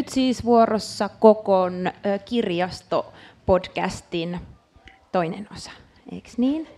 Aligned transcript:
nyt 0.00 0.08
siis 0.08 0.44
vuorossa 0.44 1.08
Kokon 1.08 1.92
kirjastopodcastin 2.24 4.40
toinen 5.12 5.48
osa, 5.52 5.70
eikö 6.12 6.30
niin? 6.36 6.68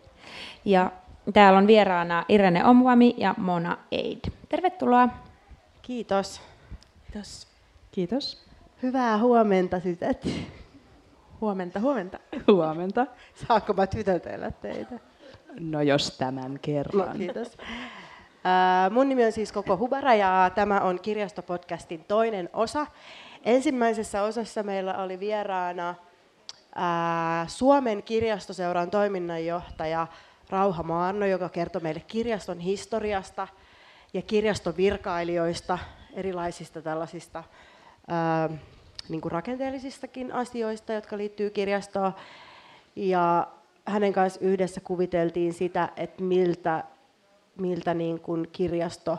Ja 0.65 0.93
täällä 1.33 1.59
on 1.59 1.67
vieraana 1.67 2.25
Irene 2.29 2.65
Omwami 2.65 3.15
ja 3.17 3.35
Mona 3.39 3.79
Eid. 3.93 4.19
Tervetuloa. 4.49 5.09
Kiitos. 5.83 6.41
Kiitos. 7.05 7.47
Kiitos. 7.93 8.45
Hyvää 8.83 9.19
huomenta 9.19 9.81
tytöt. 9.81 10.29
Huomenta, 11.41 11.81
huomenta. 11.81 12.19
Huomenta. 12.47 13.07
Saanko 13.47 13.73
mä 13.73 13.87
tytötellä 13.87 14.51
teitä? 14.51 14.99
No 15.61 15.83
jos 15.83 16.19
tämän 16.19 16.59
kerran. 16.63 17.09
No, 17.09 17.15
kiitos. 17.15 17.57
Mun 18.91 19.09
nimi 19.09 19.25
on 19.25 19.33
siis 19.33 19.53
Koko 19.53 19.77
Hubara 19.77 20.15
ja 20.15 20.51
tämä 20.55 20.81
on 20.81 21.01
kirjastopodcastin 21.01 22.05
toinen 22.05 22.51
osa. 22.53 22.87
Ensimmäisessä 23.45 24.23
osassa 24.23 24.63
meillä 24.63 24.99
oli 24.99 25.21
vieraana 25.21 25.95
Suomen 27.47 28.03
kirjastoseuran 28.03 28.91
toiminnanjohtaja 28.91 30.07
Rauha 30.51 30.83
Maarno, 30.83 31.27
joka 31.27 31.49
kertoi 31.49 31.83
meille 31.83 32.01
kirjaston 32.01 32.61
historiasta 32.61 33.49
ja 34.15 34.23
kirjaston 34.23 34.77
virkailijoista, 34.77 35.79
erilaisista 36.15 36.83
tällaisista 36.83 37.45
niin 39.09 39.21
kuin 39.21 39.33
rakenteellisistakin 39.33 40.33
asioista, 40.33 40.93
jotka 40.93 41.17
liittyy 41.17 41.51
kirjastoon. 41.51 42.13
Ja 42.97 43.49
hänen 43.85 44.13
kanssa 44.13 44.41
yhdessä 44.41 44.81
kuviteltiin 44.81 45.53
sitä, 45.53 45.89
että 45.97 46.23
miltä 46.23 46.85
miltä 47.57 47.95
niin 47.95 48.21
kuin 48.21 48.49
kirjasto, 48.53 49.19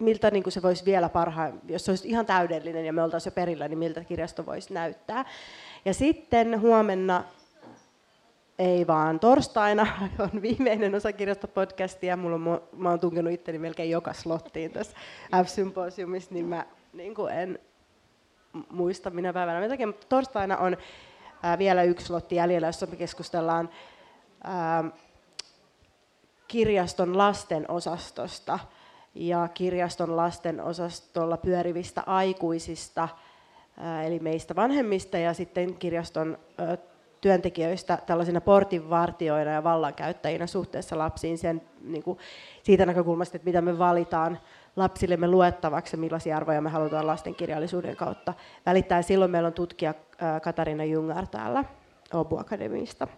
miltä 0.00 0.30
niin 0.30 0.42
kuin 0.42 0.52
se 0.52 0.62
voisi 0.62 0.84
vielä 0.84 1.08
parhaan, 1.08 1.60
jos 1.68 1.84
se 1.84 1.92
olisi 1.92 2.08
ihan 2.08 2.26
täydellinen 2.26 2.86
ja 2.86 2.92
me 2.92 3.02
oltaisiin 3.02 3.30
jo 3.30 3.34
perillä, 3.34 3.68
niin 3.68 3.78
miltä 3.78 4.04
kirjasto 4.04 4.46
voisi 4.46 4.74
näyttää. 4.74 5.24
Ja 5.84 5.94
sitten 5.94 6.60
huomenna, 6.60 7.24
ei 8.58 8.86
vaan 8.86 9.20
torstaina, 9.20 9.86
on 10.32 10.42
viimeinen 10.42 10.94
osa 10.94 11.12
kirjastopodcastia. 11.12 12.16
Mulla 12.16 12.34
on, 12.34 12.62
mä 12.76 12.90
oon 12.90 13.00
tunkenut 13.00 13.32
itteni 13.32 13.58
melkein 13.58 13.90
joka 13.90 14.12
slottiin 14.12 14.70
tässä 14.70 14.96
F-symposiumissa, 15.44 16.34
niin 16.34 16.46
mä 16.46 16.66
niin 16.92 17.14
kuin 17.14 17.32
en 17.32 17.58
muista 18.70 19.10
minä 19.10 19.32
päivänä. 19.32 19.60
Mitä 19.60 19.86
mutta 19.86 20.06
torstaina 20.08 20.56
on 20.56 20.76
vielä 21.58 21.82
yksi 21.82 22.06
slotti 22.06 22.34
jäljellä, 22.34 22.66
jossa 22.66 22.86
me 22.86 22.96
keskustellaan 22.96 23.70
ää, 24.44 24.84
kirjaston 26.52 27.18
lasten 27.18 27.64
osastosta 27.70 28.58
ja 29.14 29.48
kirjaston 29.54 30.16
lasten 30.16 30.60
osastolla 30.60 31.36
pyörivistä 31.36 32.02
aikuisista, 32.06 33.08
eli 34.04 34.18
meistä 34.18 34.56
vanhemmista 34.56 35.18
ja 35.18 35.34
sitten 35.34 35.74
kirjaston 35.74 36.38
työntekijöistä 37.20 37.98
tällaisina 38.06 38.40
portinvartioina 38.40 39.50
ja 39.50 39.64
vallankäyttäjinä 39.64 40.46
suhteessa 40.46 40.98
lapsiin 40.98 41.38
sen, 41.38 41.62
niin 41.82 42.02
kuin, 42.02 42.18
siitä 42.62 42.86
näkökulmasta, 42.86 43.36
että 43.36 43.46
mitä 43.46 43.60
me 43.60 43.78
valitaan 43.78 44.38
lapsillemme 44.76 45.28
luettavaksi 45.28 45.96
millaisia 45.96 46.36
arvoja 46.36 46.60
me 46.60 46.70
halutaan 46.70 47.06
lasten 47.06 47.34
kirjallisuuden 47.34 47.96
kautta 47.96 48.34
välittää. 48.66 49.02
Silloin 49.02 49.30
meillä 49.30 49.46
on 49.46 49.52
tutkija 49.52 49.94
Katarina 50.42 50.84
Jungar 50.84 51.26
täällä 51.26 51.64
Obu 52.14 52.36
Akademiista. 52.38 53.08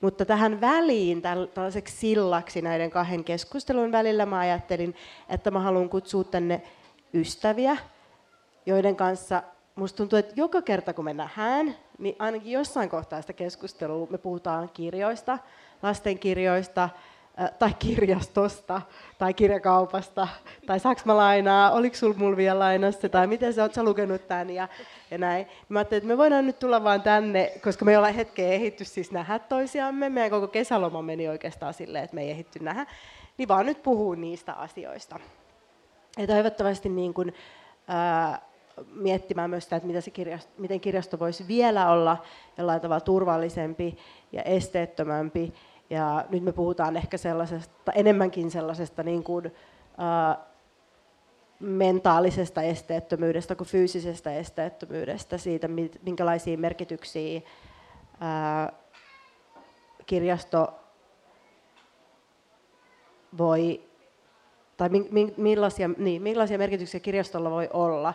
Mutta 0.00 0.24
tähän 0.24 0.60
väliin, 0.60 1.22
tällaiseksi 1.22 1.96
sillaksi 1.96 2.62
näiden 2.62 2.90
kahden 2.90 3.24
keskustelun 3.24 3.92
välillä, 3.92 4.26
mä 4.26 4.38
ajattelin, 4.38 4.94
että 5.28 5.50
mä 5.50 5.60
haluan 5.60 5.88
kutsua 5.88 6.24
tänne 6.24 6.62
ystäviä, 7.14 7.76
joiden 8.66 8.96
kanssa 8.96 9.42
musta 9.74 9.96
tuntuu, 9.96 10.18
että 10.18 10.34
joka 10.36 10.62
kerta 10.62 10.94
kun 10.94 11.04
me 11.04 11.14
nähdään, 11.14 11.76
niin 11.98 12.16
ainakin 12.18 12.52
jossain 12.52 12.88
kohtaa 12.88 13.20
sitä 13.20 13.32
keskustelua 13.32 14.06
me 14.10 14.18
puhutaan 14.18 14.70
kirjoista, 14.74 15.38
lastenkirjoista, 15.82 16.88
tai 17.58 17.74
kirjastosta, 17.78 18.82
tai 19.18 19.34
kirjakaupasta, 19.34 20.28
tai 20.66 20.80
saaks 20.80 21.04
mä 21.04 21.16
lainaa, 21.16 21.70
oliko 21.70 21.96
sul 21.96 22.14
mulla 22.16 22.36
vielä 22.36 22.58
lainassa, 22.58 23.08
tai 23.08 23.26
miten 23.26 23.52
sä 23.52 23.62
oot 23.62 23.74
sä 23.74 23.82
lukenut 23.82 24.28
tämän, 24.28 24.50
ja, 24.50 24.68
ja 25.10 25.18
näin. 25.18 25.46
Mä 25.68 25.78
ajattelin, 25.78 25.98
että 25.98 26.08
me 26.08 26.18
voidaan 26.18 26.46
nyt 26.46 26.58
tulla 26.58 26.84
vaan 26.84 27.02
tänne, 27.02 27.52
koska 27.64 27.84
me 27.84 27.98
ollaan 27.98 28.14
hetken 28.14 28.52
ehitty 28.52 28.84
siis 28.84 29.12
nähdä 29.12 29.38
toisiamme, 29.38 30.08
meidän 30.08 30.30
koko 30.30 30.48
kesäloma 30.48 31.02
meni 31.02 31.28
oikeastaan 31.28 31.74
silleen, 31.74 32.04
että 32.04 32.14
me 32.14 32.22
ei 32.22 32.30
ehitty 32.30 32.58
nähdä, 32.58 32.86
niin 33.38 33.48
vaan 33.48 33.66
nyt 33.66 33.82
puhuu 33.82 34.14
niistä 34.14 34.52
asioista. 34.52 35.20
Ja 36.18 36.26
toivottavasti 36.26 36.88
niin 36.88 37.14
kun, 37.14 37.32
ää, 37.88 38.42
miettimään 38.92 39.50
myös 39.50 39.64
sitä, 39.64 39.76
että 39.76 39.86
mitä 39.86 40.00
se 40.00 40.10
kirjasto, 40.10 40.52
miten 40.58 40.80
kirjasto 40.80 41.18
voisi 41.18 41.48
vielä 41.48 41.90
olla 41.90 42.16
jollain 42.58 42.80
tavalla 42.80 43.00
turvallisempi 43.00 43.98
ja 44.32 44.42
esteettömämpi, 44.42 45.54
ja 45.90 46.24
nyt 46.28 46.42
me 46.42 46.52
puhutaan 46.52 46.96
ehkä 46.96 47.16
sellaisesta, 47.16 47.92
enemmänkin 47.92 48.50
sellaisesta 48.50 49.02
niin 49.02 49.24
kuin, 49.24 49.46
äh, 49.46 50.46
mentaalisesta 51.60 52.62
esteettömyydestä 52.62 53.54
kuin 53.54 53.68
fyysisestä 53.68 54.32
esteettömyydestä, 54.32 55.38
siitä 55.38 55.68
minkälaisia 56.02 56.58
merkityksiä 56.58 57.40
kirjasto 60.06 60.74
voi, 63.38 63.80
tai 64.76 64.88
mi, 64.88 65.08
mi, 65.10 65.34
millaisia, 65.36 65.90
niin, 65.98 66.22
millaisia 66.22 66.58
merkityksiä 66.58 67.00
kirjastolla 67.00 67.50
voi 67.50 67.68
olla 67.72 68.14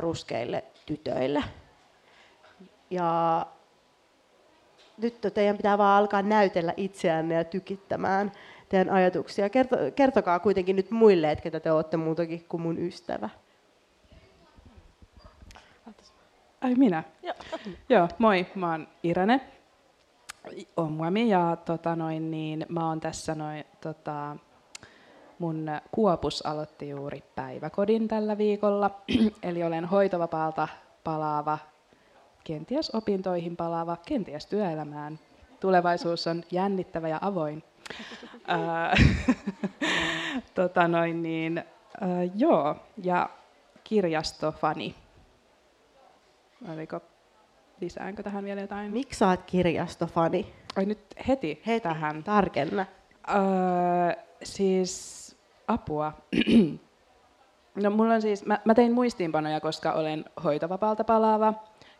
ruskeille 0.00 0.64
tytöille. 0.86 1.44
Ja 2.90 3.46
nyt 5.02 5.20
teidän 5.34 5.56
pitää 5.56 5.78
vaan 5.78 5.98
alkaa 5.98 6.22
näytellä 6.22 6.74
itseänne 6.76 7.34
ja 7.34 7.44
tykittämään 7.44 8.32
teidän 8.68 8.90
ajatuksia. 8.90 9.48
Kerto, 9.48 9.76
kertokaa 9.94 10.38
kuitenkin 10.38 10.76
nyt 10.76 10.90
muille, 10.90 11.30
että 11.30 11.42
ketä 11.42 11.60
te 11.60 11.72
olette 11.72 11.96
muutakin 11.96 12.44
kuin 12.48 12.60
mun 12.60 12.78
ystävä. 12.78 13.28
Ai 16.60 16.74
minä? 16.74 17.02
Joo. 17.22 17.34
Joo, 17.88 18.08
moi, 18.18 18.46
mä 18.54 18.70
oon 18.70 18.88
Irene 19.02 19.40
Omuami 20.76 21.28
ja 21.28 21.56
tota 21.64 21.96
noin, 21.96 22.30
niin, 22.30 22.66
mä 22.68 22.88
oon 22.88 23.00
tässä 23.00 23.34
noin, 23.34 23.64
tota, 23.80 24.36
mun 25.38 25.66
kuopus 25.92 26.46
aloitti 26.46 26.88
juuri 26.88 27.22
päiväkodin 27.34 28.08
tällä 28.08 28.38
viikolla, 28.38 28.90
eli 29.42 29.64
olen 29.64 29.84
hoitovapaalta 29.84 30.68
palaava 31.04 31.58
kenties 32.48 32.90
opintoihin 32.94 33.56
palaava, 33.56 33.96
kenties 33.96 34.46
työelämään. 34.46 35.18
Tulevaisuus 35.60 36.26
on 36.26 36.44
jännittävä 36.50 37.08
ja 37.08 37.18
avoin. 37.20 37.62
tota 40.54 40.88
noin 40.88 41.22
niin, 41.22 41.64
uh, 42.02 42.30
joo, 42.34 42.76
ja 43.02 43.30
kirjastofani. 43.84 44.94
Oliko, 46.72 47.00
lisäänkö 47.80 48.22
tähän 48.22 48.44
vielä 48.44 48.60
jotain? 48.60 48.92
Miksi 48.92 49.24
oot 49.24 49.42
kirjastofani? 49.42 50.54
Ai 50.76 50.86
nyt 50.86 51.00
heti, 51.28 51.62
heti. 51.66 51.80
tähän. 51.80 52.22
Tarkenna. 52.22 52.86
Uh, 53.28 54.24
siis 54.42 55.36
apua. 55.66 56.12
no 57.82 57.90
mulla 57.90 58.14
on 58.14 58.22
siis, 58.22 58.46
mä, 58.46 58.58
mä 58.64 58.74
tein 58.74 58.92
muistiinpanoja, 58.92 59.60
koska 59.60 59.92
olen 59.92 60.24
hoitovapaalta 60.44 61.04
palaava 61.04 61.54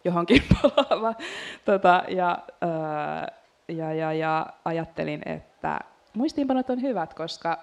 johonkin 0.08 0.42
palaava. 0.62 1.14
Tota, 1.64 2.02
ja, 2.08 2.38
ää, 2.60 3.32
ja, 3.68 3.92
ja, 3.92 4.12
ja 4.12 4.46
ajattelin, 4.64 5.22
että 5.26 5.78
muistiinpanot 6.14 6.70
on 6.70 6.82
hyvät, 6.82 7.14
koska, 7.14 7.58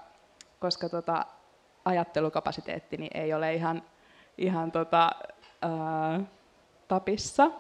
koska 0.60 0.90
tota, 0.90 1.26
ajattelukapasiteettini 1.86 3.08
ei 3.14 3.34
ole 3.34 3.54
ihan, 3.54 3.84
ihan 4.38 4.72
tota, 4.72 5.12
ää, 5.62 6.20
tapissa. 6.88 7.52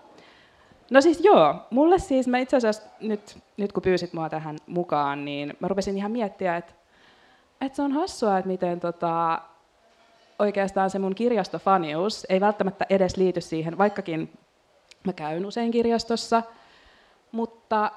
No 0.91 1.01
siis 1.01 1.23
joo, 1.23 1.55
mulle 1.69 1.99
siis, 1.99 2.27
mä 2.27 2.37
itse 2.37 2.57
asiassa 2.57 2.83
nyt, 3.01 3.37
nyt 3.57 3.71
kun 3.73 3.83
pyysit 3.83 4.13
mua 4.13 4.29
tähän 4.29 4.57
mukaan, 4.67 5.25
niin 5.25 5.53
mä 5.59 5.67
rupesin 5.67 5.97
ihan 5.97 6.11
miettiä, 6.11 6.57
että, 6.57 6.73
että 7.61 7.75
se 7.75 7.81
on 7.81 7.91
hassua, 7.91 8.37
että 8.37 8.47
miten 8.47 8.79
tota, 8.79 9.41
oikeastaan 10.39 10.89
se 10.89 10.99
mun 10.99 11.15
kirjastofanius 11.15 12.25
ei 12.29 12.41
välttämättä 12.41 12.85
edes 12.89 13.17
liity 13.17 13.41
siihen, 13.41 13.77
vaikkakin 13.77 14.29
Mä 15.05 15.13
käyn 15.13 15.45
usein 15.45 15.71
kirjastossa, 15.71 16.43
mutta 17.31 17.91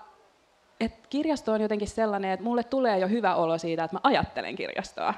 et 0.80 1.06
kirjasto 1.06 1.52
on 1.52 1.60
jotenkin 1.60 1.88
sellainen, 1.88 2.30
että 2.30 2.44
mulle 2.44 2.64
tulee 2.64 2.98
jo 2.98 3.08
hyvä 3.08 3.34
olo 3.34 3.58
siitä, 3.58 3.84
että 3.84 3.94
mä 3.94 4.00
ajattelen 4.02 4.56
kirjastoa. 4.56 5.14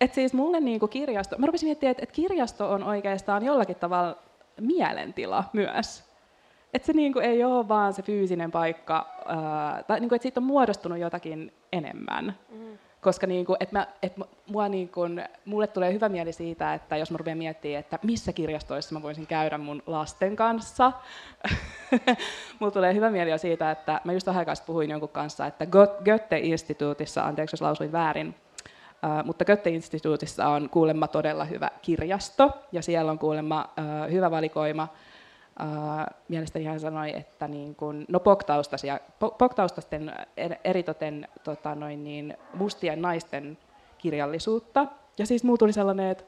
Et 0.00 0.14
siis 0.14 0.34
mulle 0.34 0.60
niinku 0.60 0.88
kirjasto, 0.88 1.38
mä 1.38 1.46
rupesin 1.46 1.66
miettimään, 1.66 1.90
että 1.90 2.02
et 2.02 2.12
kirjasto 2.12 2.70
on 2.70 2.82
oikeastaan 2.84 3.44
jollakin 3.44 3.76
tavalla 3.76 4.16
mielentila 4.60 5.44
myös. 5.52 6.10
Että 6.74 6.86
se 6.86 6.92
niinku 6.92 7.18
ei 7.18 7.44
ole 7.44 7.68
vaan 7.68 7.92
se 7.92 8.02
fyysinen 8.02 8.50
paikka, 8.50 9.06
ää, 9.26 9.82
tai 9.82 10.00
niinku, 10.00 10.14
että 10.14 10.22
siitä 10.22 10.40
on 10.40 10.44
muodostunut 10.44 10.98
jotakin 10.98 11.52
enemmän. 11.72 12.38
Mm. 12.48 12.78
Koska 13.00 13.26
niin 13.26 13.46
kuin, 13.46 13.56
että 13.60 13.78
mä, 13.78 13.86
että 14.02 14.24
mua 14.46 14.68
niin 14.68 14.88
kuin, 14.88 15.24
mulle 15.44 15.66
tulee 15.66 15.92
hyvä 15.92 16.08
mieli 16.08 16.32
siitä, 16.32 16.74
että 16.74 16.96
jos 16.96 17.10
mä 17.10 17.16
rupean 17.16 17.38
miettimään, 17.38 17.80
että 17.80 17.98
missä 18.02 18.32
kirjastoissa 18.32 18.94
mä 18.94 19.02
voisin 19.02 19.26
käydä 19.26 19.58
mun 19.58 19.82
lasten 19.86 20.36
kanssa, 20.36 20.92
mulle 22.58 22.72
tulee 22.72 22.94
hyvä 22.94 23.10
mieli 23.10 23.38
siitä, 23.38 23.70
että 23.70 24.00
mä 24.04 24.12
just 24.12 24.26
vähän 24.26 24.46
puhuin 24.66 24.90
jonkun 24.90 25.08
kanssa, 25.08 25.46
että 25.46 25.66
Goethe-instituutissa, 26.04 27.24
anteeksi 27.24 27.54
jos 27.54 27.60
lausuin 27.60 27.92
väärin, 27.92 28.34
Uh, 29.04 29.26
mutta 29.26 29.44
Goethe-instituutissa 29.44 30.48
on 30.48 30.68
kuulemma 30.70 31.08
todella 31.08 31.44
hyvä 31.44 31.70
kirjasto, 31.82 32.50
ja 32.72 32.82
siellä 32.82 33.10
on 33.10 33.18
kuulemma 33.18 33.68
uh, 33.78 34.12
hyvä 34.12 34.30
valikoima 34.30 34.88
Uh, 35.62 36.14
mielestäni 36.28 36.64
hän 36.64 36.80
sanoi, 36.80 37.16
että 37.16 37.48
niin 37.48 37.74
kun, 37.74 38.04
no 38.08 38.20
poktaustasten 39.38 40.12
eritoten 40.64 41.28
tota 41.44 41.74
noin 41.74 42.04
niin, 42.04 42.36
mustien 42.54 43.02
naisten 43.02 43.58
kirjallisuutta. 43.98 44.86
Ja 45.18 45.26
siis 45.26 45.44
muu 45.44 45.58
tuli 45.58 45.72
sellainen, 45.72 46.10
että 46.10 46.24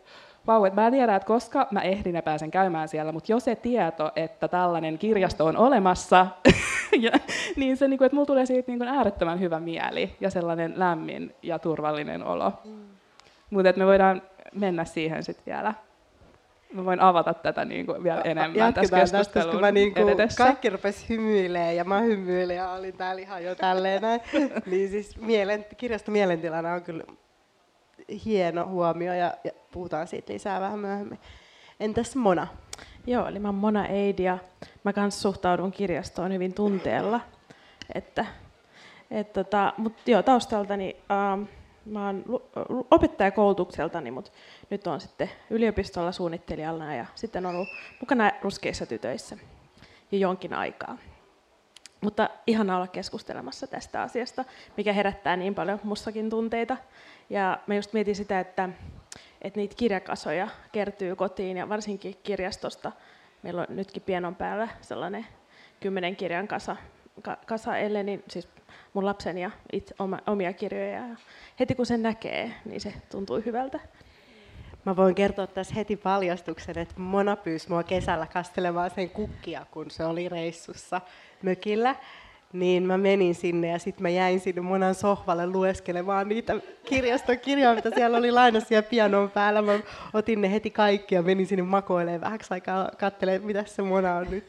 vau, 0.46 0.64
että 0.64 0.80
mä 0.80 0.86
en 0.86 0.92
tiedä, 0.92 1.16
että 1.16 1.26
koska 1.26 1.66
mä 1.70 1.80
ehdin 1.80 2.14
ja 2.14 2.22
pääsen 2.22 2.50
käymään 2.50 2.88
siellä, 2.88 3.12
mutta 3.12 3.32
jo 3.32 3.40
se 3.40 3.56
tieto, 3.56 4.12
että 4.16 4.48
tällainen 4.48 4.98
kirjasto 4.98 5.46
on 5.46 5.56
olemassa, 5.56 6.26
ja, 7.00 7.10
niin 7.56 7.76
se, 7.76 7.88
niin 7.88 7.98
kuin, 7.98 8.06
että 8.06 8.16
mulla 8.16 8.26
tulee 8.26 8.46
siitä 8.46 8.72
niin 8.72 8.82
äärettömän 8.82 9.40
hyvä 9.40 9.60
mieli 9.60 10.16
ja 10.20 10.30
sellainen 10.30 10.72
lämmin 10.76 11.34
ja 11.42 11.58
turvallinen 11.58 12.24
olo. 12.24 12.52
Mm. 12.64 12.82
Mutta 13.50 13.72
me 13.76 13.86
voidaan 13.86 14.22
mennä 14.54 14.84
siihen 14.84 15.22
sitten 15.22 15.46
vielä 15.46 15.74
mä 16.72 16.84
voin 16.84 17.00
avata 17.00 17.34
tätä 17.34 17.64
niin 17.64 17.86
kuin 17.86 18.02
vielä 18.02 18.20
enemmän 18.20 18.54
Jatketaan 18.54 18.74
tässä 18.74 19.16
keskustelun 19.16 19.46
tästä, 19.46 19.60
mä 19.60 19.72
niin 19.72 19.94
kuin 19.94 20.16
Kaikki 20.38 20.70
rupesi 20.70 21.08
hymyilemään 21.08 21.76
ja 21.76 21.84
mä 21.84 22.00
hymyilin 22.00 22.56
ja 22.56 22.70
olin 22.70 22.96
täällä 22.96 23.22
ihan 23.22 23.44
jo 23.44 23.54
tälleen 23.54 24.02
näin. 24.02 24.20
niin 24.70 24.90
siis 24.90 25.20
mielen, 25.20 25.66
kirjasto 25.76 26.10
mielentilana 26.10 26.72
on 26.72 26.82
kyllä 26.82 27.04
hieno 28.24 28.66
huomio 28.66 29.14
ja, 29.14 29.34
ja 29.44 29.50
puhutaan 29.72 30.06
siitä 30.06 30.32
lisää 30.32 30.60
vähän 30.60 30.78
myöhemmin. 30.78 31.18
Entäs 31.80 32.16
Mona? 32.16 32.46
Joo, 33.06 33.26
eli 33.26 33.38
mä 33.38 33.48
oon 33.48 33.54
Mona 33.54 33.86
Eidi 33.86 34.22
ja 34.22 34.38
mä 34.84 34.92
kanssa 34.92 35.20
suhtaudun 35.20 35.72
kirjastoon 35.72 36.32
hyvin 36.32 36.54
tunteella. 36.54 37.20
Että, 37.94 38.26
et 39.10 39.32
tota, 39.32 39.72
mut 39.76 39.92
joo, 40.06 40.22
taustaltani 40.22 40.96
ähm, 41.10 41.42
mä 41.84 42.06
oon 42.06 42.24
opettajakoulutukseltani, 42.90 44.10
mutta 44.10 44.30
nyt 44.70 44.86
on 44.86 45.00
sitten 45.00 45.30
yliopistolla 45.50 46.12
suunnittelijalla 46.12 46.94
ja 46.94 47.06
sitten 47.14 47.46
on 47.46 47.54
ollut 47.54 47.68
mukana 48.00 48.32
ruskeissa 48.42 48.86
tytöissä 48.86 49.38
jo 50.12 50.18
jonkin 50.18 50.54
aikaa. 50.54 50.98
Mutta 52.00 52.30
ihan 52.46 52.70
olla 52.70 52.86
keskustelemassa 52.86 53.66
tästä 53.66 54.02
asiasta, 54.02 54.44
mikä 54.76 54.92
herättää 54.92 55.36
niin 55.36 55.54
paljon 55.54 55.80
mussakin 55.82 56.30
tunteita. 56.30 56.76
Ja 57.30 57.58
mä 57.66 57.74
just 57.74 57.92
mietin 57.92 58.14
sitä, 58.14 58.40
että, 58.40 58.68
että 59.42 59.60
niitä 59.60 59.74
kirjakasoja 59.76 60.48
kertyy 60.72 61.16
kotiin 61.16 61.56
ja 61.56 61.68
varsinkin 61.68 62.16
kirjastosta. 62.22 62.92
Meillä 63.42 63.60
on 63.60 63.76
nytkin 63.76 64.02
pienon 64.02 64.34
päällä 64.34 64.68
sellainen 64.80 65.26
kymmenen 65.80 66.16
kirjan 66.16 66.48
kasa, 66.48 66.76
kasa 67.46 67.76
Ellenin, 67.76 68.24
siis 68.28 68.48
mun 68.92 69.06
lapsen 69.06 69.38
ja 69.38 69.50
itse, 69.72 69.94
oma, 69.98 70.18
omia 70.26 70.52
kirjoja. 70.52 71.06
Ja 71.06 71.16
heti 71.60 71.74
kun 71.74 71.86
sen 71.86 72.02
näkee, 72.02 72.54
niin 72.64 72.80
se 72.80 72.94
tuntuu 73.10 73.42
hyvältä. 73.46 73.80
Mä 74.84 74.96
voin 74.96 75.14
kertoa 75.14 75.46
tässä 75.46 75.74
heti 75.74 75.96
paljastuksen, 75.96 76.78
että 76.78 76.94
Mona 77.00 77.36
pyysi 77.36 77.68
mua 77.68 77.82
kesällä 77.82 78.26
kastelemaan 78.26 78.90
sen 78.90 79.10
kukkia, 79.10 79.66
kun 79.70 79.90
se 79.90 80.04
oli 80.04 80.28
reissussa 80.28 81.00
mökillä 81.42 81.96
niin 82.52 82.82
mä 82.82 82.98
menin 82.98 83.34
sinne 83.34 83.68
ja 83.68 83.78
sitten 83.78 84.02
mä 84.02 84.08
jäin 84.08 84.40
sinne 84.40 84.60
Monan 84.60 84.94
sohvalle 84.94 85.46
lueskelemaan 85.46 86.28
niitä 86.28 86.54
kirjastokirjoja, 86.84 87.74
mitä 87.74 87.90
siellä 87.94 88.18
oli 88.18 88.30
lainassa 88.30 88.74
ja 88.74 88.82
pianon 88.82 89.30
päällä. 89.30 89.62
Mä 89.62 89.78
otin 90.12 90.40
ne 90.40 90.52
heti 90.52 90.70
kaikki 90.70 91.14
ja 91.14 91.22
menin 91.22 91.46
sinne 91.46 91.62
makoilemaan 91.62 92.20
vähäksi 92.20 92.54
aikaa 92.54 92.90
katselemaan, 92.98 93.46
mitä 93.46 93.64
se 93.66 93.82
Mona 93.82 94.14
on 94.14 94.26
nyt 94.30 94.44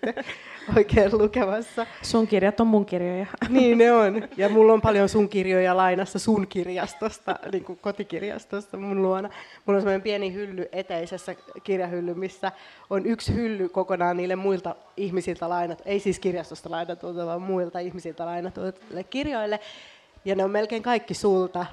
oikein 0.77 1.17
lukemassa. 1.17 1.85
Sun 2.01 2.27
kirjat 2.27 2.59
on 2.59 2.67
mun 2.67 2.85
kirjoja. 2.85 3.25
Niin 3.49 3.77
ne 3.77 3.91
on. 3.91 4.23
Ja 4.37 4.49
mulla 4.49 4.73
on 4.73 4.81
paljon 4.81 5.09
sun 5.09 5.29
kirjoja 5.29 5.77
lainassa 5.77 6.19
sun 6.19 6.47
kirjastosta, 6.47 7.39
niin 7.51 7.63
kuin 7.63 7.79
kotikirjastosta 7.81 8.77
mun 8.77 9.01
luona. 9.01 9.29
Mulla 9.65 9.77
on 9.77 9.81
semmoinen 9.81 10.01
pieni 10.01 10.33
hylly 10.33 10.69
eteisessä 10.71 11.35
kirjahylly, 11.63 12.13
missä 12.13 12.51
on 12.89 13.05
yksi 13.05 13.35
hylly 13.35 13.69
kokonaan 13.69 14.17
niille 14.17 14.35
muilta 14.35 14.75
ihmisiltä 14.97 15.49
lainat, 15.49 15.81
ei 15.85 15.99
siis 15.99 16.19
kirjastosta 16.19 16.71
lainatulta, 16.71 17.25
vaan 17.25 17.41
muilta 17.41 17.79
ihmisiltä 17.79 18.25
lainatuille 18.25 19.03
kirjoille. 19.09 19.59
Ja 20.25 20.35
ne 20.35 20.43
on 20.43 20.51
melkein 20.51 20.83
kaikki 20.83 21.13
sulta, 21.13 21.65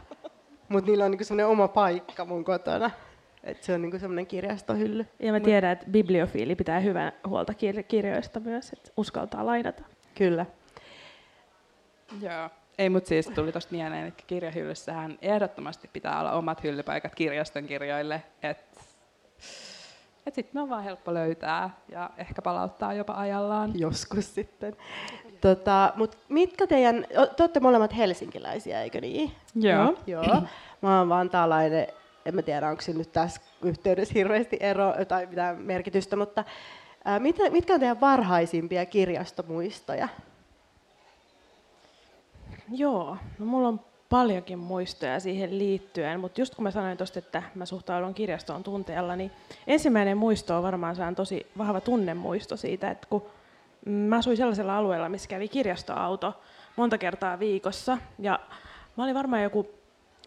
mutta 0.68 0.90
niillä 0.90 1.04
on 1.04 1.10
niinku 1.10 1.24
semmoinen 1.24 1.46
oma 1.46 1.68
paikka 1.68 2.24
mun 2.24 2.44
kotona. 2.44 2.90
Et 3.44 3.62
se 3.62 3.74
on 3.74 3.82
niinku 3.82 3.98
semmoinen 3.98 4.26
kirjastohylly. 4.26 5.06
Ja 5.18 5.32
mä 5.32 5.40
tiedän, 5.40 5.72
että 5.72 5.86
bibliofiili 5.90 6.54
pitää 6.54 6.80
hyvää 6.80 7.12
huolta 7.26 7.54
kirjoista 7.88 8.40
myös, 8.40 8.72
että 8.72 8.90
uskaltaa 8.96 9.46
lainata. 9.46 9.82
Kyllä. 10.14 10.46
Joo. 12.20 12.50
Ei, 12.78 12.88
mutta 12.88 13.08
siis 13.08 13.26
tuli 13.26 13.52
tuosta 13.52 13.74
mieleen, 13.74 14.06
että 14.06 14.24
kirjahyllyssähän 14.26 15.18
ehdottomasti 15.22 15.90
pitää 15.92 16.20
olla 16.20 16.32
omat 16.32 16.62
hyllypaikat 16.64 17.14
kirjaston 17.14 17.64
kirjoille, 17.64 18.22
että 18.42 18.80
et 20.26 20.34
sitten 20.34 20.54
ne 20.54 20.62
on 20.62 20.68
vaan 20.68 20.84
helppo 20.84 21.14
löytää 21.14 21.70
ja 21.88 22.10
ehkä 22.16 22.42
palauttaa 22.42 22.94
jopa 22.94 23.14
ajallaan. 23.14 23.72
Joskus 23.74 24.34
sitten. 24.34 24.76
Tota, 25.40 25.92
mut 25.96 26.18
mitkä 26.28 26.66
teidän, 26.66 27.06
te 27.36 27.42
olette 27.42 27.60
molemmat 27.60 27.96
helsinkiläisiä, 27.96 28.82
eikö 28.82 29.00
niin? 29.00 29.32
Joo. 29.54 29.94
Joo. 30.06 30.42
Mä 30.82 30.98
oon 30.98 31.08
vantaalainen, 31.08 31.86
en 32.24 32.34
mä 32.34 32.42
tiedä 32.42 32.68
onko 32.68 32.82
nyt 32.94 33.12
tässä 33.12 33.40
yhteydessä 33.62 34.14
hirveästi 34.14 34.56
ero 34.60 34.94
tai 35.08 35.26
mitään 35.26 35.58
merkitystä, 35.58 36.16
mutta 36.16 36.44
ää, 37.04 37.18
mitä, 37.18 37.50
mitkä 37.50 37.74
on 37.74 37.80
teidän 37.80 38.00
varhaisimpia 38.00 38.86
kirjastomuistoja? 38.86 40.08
Joo, 42.72 43.16
no 43.38 43.46
mulla 43.46 43.68
on 43.68 43.80
paljonkin 44.10 44.58
muistoja 44.58 45.20
siihen 45.20 45.58
liittyen, 45.58 46.20
mutta 46.20 46.40
just 46.40 46.54
kun 46.54 46.62
mä 46.62 46.70
sanoin 46.70 46.96
tuosta, 46.96 47.18
että 47.18 47.42
mä 47.54 47.66
suhtaudun 47.66 48.14
kirjastoon 48.14 48.62
tunteella, 48.62 49.16
niin 49.16 49.30
ensimmäinen 49.66 50.16
muisto 50.16 50.56
on 50.56 50.62
varmaan 50.62 50.96
saan 50.96 51.14
tosi 51.14 51.46
vahva 51.58 51.80
tunnemuisto 51.80 52.56
siitä, 52.56 52.90
että 52.90 53.06
kun 53.10 53.26
mä 53.86 54.16
asuin 54.16 54.36
sellaisella 54.36 54.76
alueella, 54.76 55.08
missä 55.08 55.28
kävi 55.28 55.48
kirjastoauto 55.48 56.40
monta 56.76 56.98
kertaa 56.98 57.38
viikossa, 57.38 57.98
ja 58.18 58.40
mä 58.96 59.04
olin 59.04 59.14
varmaan 59.14 59.42
joku 59.42 59.70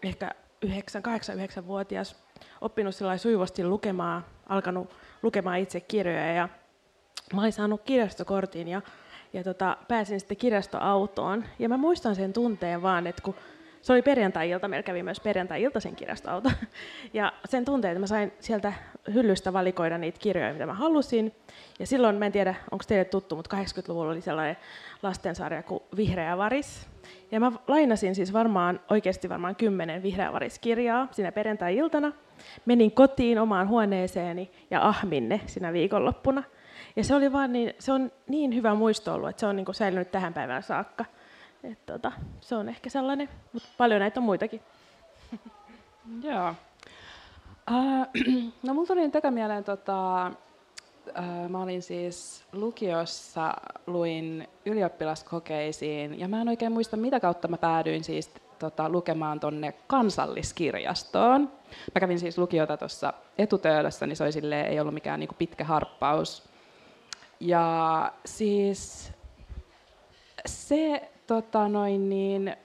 ehkä 0.02 0.30
9, 0.62 1.02
8, 1.02 1.36
9-vuotias, 1.38 2.16
oppinut 2.60 2.94
sujuvasti 3.16 3.64
lukemaan, 3.64 4.24
alkanut 4.48 4.90
lukemaan 5.22 5.58
itse 5.58 5.80
kirjoja, 5.80 6.32
ja 6.34 6.48
mä 7.34 7.40
olin 7.40 7.52
saanut 7.52 7.82
kirjastokortin, 7.82 8.68
ja 8.68 8.82
ja 9.34 9.44
tota, 9.44 9.76
pääsin 9.88 10.20
sitten 10.20 10.36
kirjastoautoon. 10.36 11.44
Ja 11.58 11.68
mä 11.68 11.76
muistan 11.76 12.14
sen 12.14 12.32
tunteen 12.32 12.82
vaan, 12.82 13.06
että 13.06 13.22
kun 13.22 13.34
se 13.84 13.92
oli 13.92 14.02
perjantai-ilta, 14.02 14.68
meillä 14.68 14.82
kävi 14.82 15.02
myös 15.02 15.20
perjantai-iltaisen 15.20 15.96
kirjastoauto. 15.96 16.50
Ja 17.12 17.32
sen 17.44 17.64
tunteen, 17.64 17.92
että 17.92 18.00
mä 18.00 18.06
sain 18.06 18.32
sieltä 18.40 18.72
hyllystä 19.14 19.52
valikoida 19.52 19.98
niitä 19.98 20.18
kirjoja, 20.18 20.52
mitä 20.52 20.66
mä 20.66 20.74
halusin. 20.74 21.34
Ja 21.78 21.86
silloin, 21.86 22.16
mä 22.16 22.26
en 22.26 22.32
tiedä, 22.32 22.54
onko 22.70 22.84
teille 22.88 23.04
tuttu, 23.04 23.36
mutta 23.36 23.56
80-luvulla 23.56 24.12
oli 24.12 24.20
sellainen 24.20 24.56
lastensarja 25.02 25.62
kuin 25.62 25.82
Vihreä 25.96 26.38
varis. 26.38 26.88
Ja 27.30 27.40
mä 27.40 27.52
lainasin 27.68 28.14
siis 28.14 28.32
varmaan, 28.32 28.80
oikeasti 28.90 29.28
varmaan 29.28 29.56
kymmenen 29.56 30.02
Vihreä 30.02 30.32
varis-kirjaa 30.32 31.08
siinä 31.10 31.32
perjantai-iltana. 31.32 32.12
Menin 32.66 32.92
kotiin 32.92 33.38
omaan 33.38 33.68
huoneeseeni 33.68 34.50
ja 34.70 34.88
ahmin 34.88 35.28
ne 35.28 35.40
siinä 35.46 35.72
viikonloppuna. 35.72 36.42
Ja 36.96 37.04
se, 37.04 37.14
oli 37.14 37.32
vaan 37.32 37.52
niin, 37.52 37.74
se 37.78 37.92
on 37.92 38.12
niin 38.28 38.54
hyvä 38.54 38.74
muisto 38.74 39.14
ollut, 39.14 39.30
että 39.30 39.40
se 39.40 39.46
on 39.46 39.56
niin 39.56 39.64
kuin 39.64 39.74
säilynyt 39.74 40.10
tähän 40.10 40.34
päivään 40.34 40.62
saakka. 40.62 41.04
Et 41.72 41.86
tota, 41.86 42.12
se 42.40 42.56
on 42.56 42.68
ehkä 42.68 42.90
sellainen, 42.90 43.28
mutta 43.52 43.68
paljon 43.78 44.00
näitä 44.00 44.20
on 44.20 44.24
muitakin. 44.24 44.60
Joo. 46.22 46.54
Uh, 47.70 48.06
no 48.62 48.74
mulla 48.74 48.86
tuli 48.86 49.10
tätä 49.10 49.30
mieleen, 49.30 49.64
tota, 49.64 50.26
uh, 51.08 51.48
mä 51.48 51.62
olin 51.62 51.82
siis 51.82 52.44
lukiossa, 52.52 53.54
luin 53.86 54.48
ylioppilaskokeisiin, 54.66 56.20
ja 56.20 56.28
mä 56.28 56.40
en 56.40 56.48
oikein 56.48 56.72
muista, 56.72 56.96
mitä 56.96 57.20
kautta 57.20 57.48
mä 57.48 57.56
päädyin 57.56 58.04
siis 58.04 58.30
tota, 58.58 58.88
lukemaan 58.88 59.40
tonne 59.40 59.74
kansalliskirjastoon. 59.86 61.40
Mä 61.94 62.00
kävin 62.00 62.20
siis 62.20 62.38
lukiota 62.38 62.76
tuossa 62.76 63.12
etutöölössä, 63.38 64.06
niin 64.06 64.16
se 64.16 64.24
oli 64.24 64.32
silleen, 64.32 64.66
ei 64.66 64.80
ollut 64.80 64.94
mikään 64.94 65.20
niinku 65.20 65.34
pitkä 65.38 65.64
harppaus. 65.64 66.48
Ja 67.40 68.12
siis 68.24 69.12
se 70.46 71.10
tota 71.26 71.68
noin, 71.68 72.08
niin, 72.08 72.56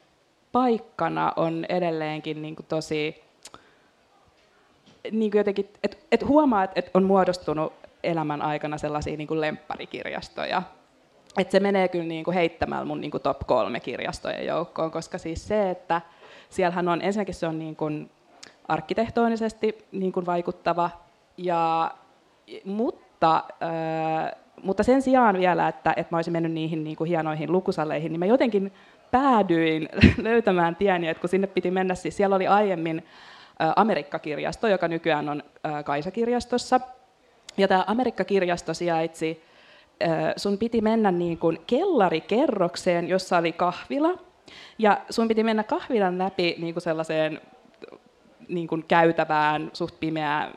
paikkana 0.51 1.33
on 1.35 1.65
edelleenkin 1.69 2.41
niin 2.41 2.55
kuin 2.55 2.65
tosi, 2.65 3.23
niin 5.11 5.31
kuin 5.31 5.39
jotenkin, 5.39 5.69
että 5.83 5.97
et 6.11 6.27
huomaa, 6.27 6.63
että 6.63 6.79
et 6.79 6.91
on 6.93 7.03
muodostunut 7.03 7.73
elämän 8.03 8.41
aikana 8.41 8.77
sellaisia 8.77 9.17
niin 9.17 9.27
kuin 9.27 9.41
lempparikirjastoja. 9.41 10.61
Että 11.37 11.51
se 11.51 11.59
menee 11.59 11.87
kyllä 11.87 12.05
niin 12.05 12.25
kuin 12.25 12.35
heittämällä 12.35 12.85
mun 12.85 13.01
niin 13.01 13.11
kuin 13.11 13.23
top 13.23 13.39
kolme 13.47 13.79
kirjastojen 13.79 14.45
joukkoon, 14.45 14.91
koska 14.91 15.17
siis 15.17 15.47
se, 15.47 15.69
että 15.69 16.01
siellähän 16.49 16.87
on, 16.87 17.01
ensinnäkin 17.01 17.35
se 17.35 17.47
on 17.47 17.59
niin 17.59 17.75
kuin 17.75 18.11
arkkitehtonisesti 18.67 19.85
niin 19.91 20.11
kuin 20.11 20.25
vaikuttava, 20.25 20.89
ja, 21.37 21.91
mutta, 22.65 23.43
mutta 24.63 24.83
sen 24.83 25.01
sijaan 25.01 25.37
vielä, 25.37 25.67
että, 25.67 25.93
että 25.97 26.07
mä 26.11 26.17
olisin 26.17 26.33
mennyt 26.33 26.51
niihin 26.51 26.83
niin 26.83 26.95
kuin 26.95 27.07
hienoihin 27.07 27.51
lukusaleihin, 27.51 28.11
niin 28.11 28.19
mä 28.19 28.25
jotenkin 28.25 28.73
päädyin 29.11 29.89
löytämään 30.27 30.75
tieni, 30.75 31.07
että 31.07 31.21
kun 31.21 31.29
sinne 31.29 31.47
piti 31.47 31.71
mennä, 31.71 31.95
siis 31.95 32.17
siellä 32.17 32.35
oli 32.35 32.47
aiemmin 32.47 33.05
Amerikkakirjasto, 33.75 34.67
joka 34.67 34.87
nykyään 34.87 35.29
on 35.29 35.43
Kaisa-kirjastossa. 35.85 36.79
Ja 37.57 37.67
tämä 37.67 37.83
Amerikkakirjasto 37.87 38.73
sijaitsi, 38.73 39.43
sun 40.35 40.57
piti 40.57 40.81
mennä 40.81 41.11
niin 41.11 41.37
kuin 41.37 41.59
kellarikerrokseen, 41.67 43.07
jossa 43.07 43.37
oli 43.37 43.51
kahvila, 43.51 44.19
ja 44.79 45.01
sun 45.09 45.27
piti 45.27 45.43
mennä 45.43 45.63
kahvilan 45.63 46.17
läpi 46.17 46.55
niin 46.59 46.73
kuin 46.73 46.81
sellaiseen 46.81 47.41
niin 48.49 48.67
kuin 48.67 48.85
käytävään, 48.87 49.69
suht 49.73 49.99
pimeä, 49.99 50.51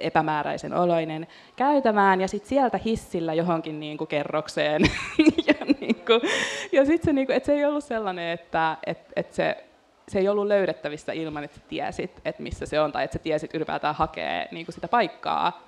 epämääräisen 0.00 0.74
oloinen 0.74 1.26
käytävään, 1.56 2.20
ja 2.20 2.28
sitten 2.28 2.48
sieltä 2.48 2.78
hissillä 2.84 3.34
johonkin 3.34 3.80
niin 3.80 3.98
kuin 3.98 4.08
kerrokseen. 4.08 4.82
ja 5.48 5.54
niin 5.80 5.96
kuin, 6.06 6.20
ja 6.72 6.84
sitten 6.84 7.04
se, 7.04 7.12
niin 7.12 7.26
kuin, 7.26 7.36
että 7.36 7.46
se 7.46 7.52
ei 7.52 7.64
ollut 7.64 7.84
sellainen, 7.84 8.28
että, 8.28 8.76
että, 8.86 9.12
että 9.16 9.36
se 9.36 9.64
se 10.08 10.18
ei 10.18 10.28
ollut 10.28 10.46
löydettävissä 10.46 11.12
ilman, 11.12 11.44
että 11.44 11.60
tiesit, 11.68 12.20
että 12.24 12.42
missä 12.42 12.66
se 12.66 12.80
on, 12.80 12.92
tai 12.92 13.04
että 13.04 13.12
sä 13.12 13.22
tiesit 13.22 13.54
ylipäätään 13.54 13.94
hakea 13.94 14.46
niin 14.50 14.66
kuin 14.66 14.74
sitä 14.74 14.88
paikkaa. 14.88 15.62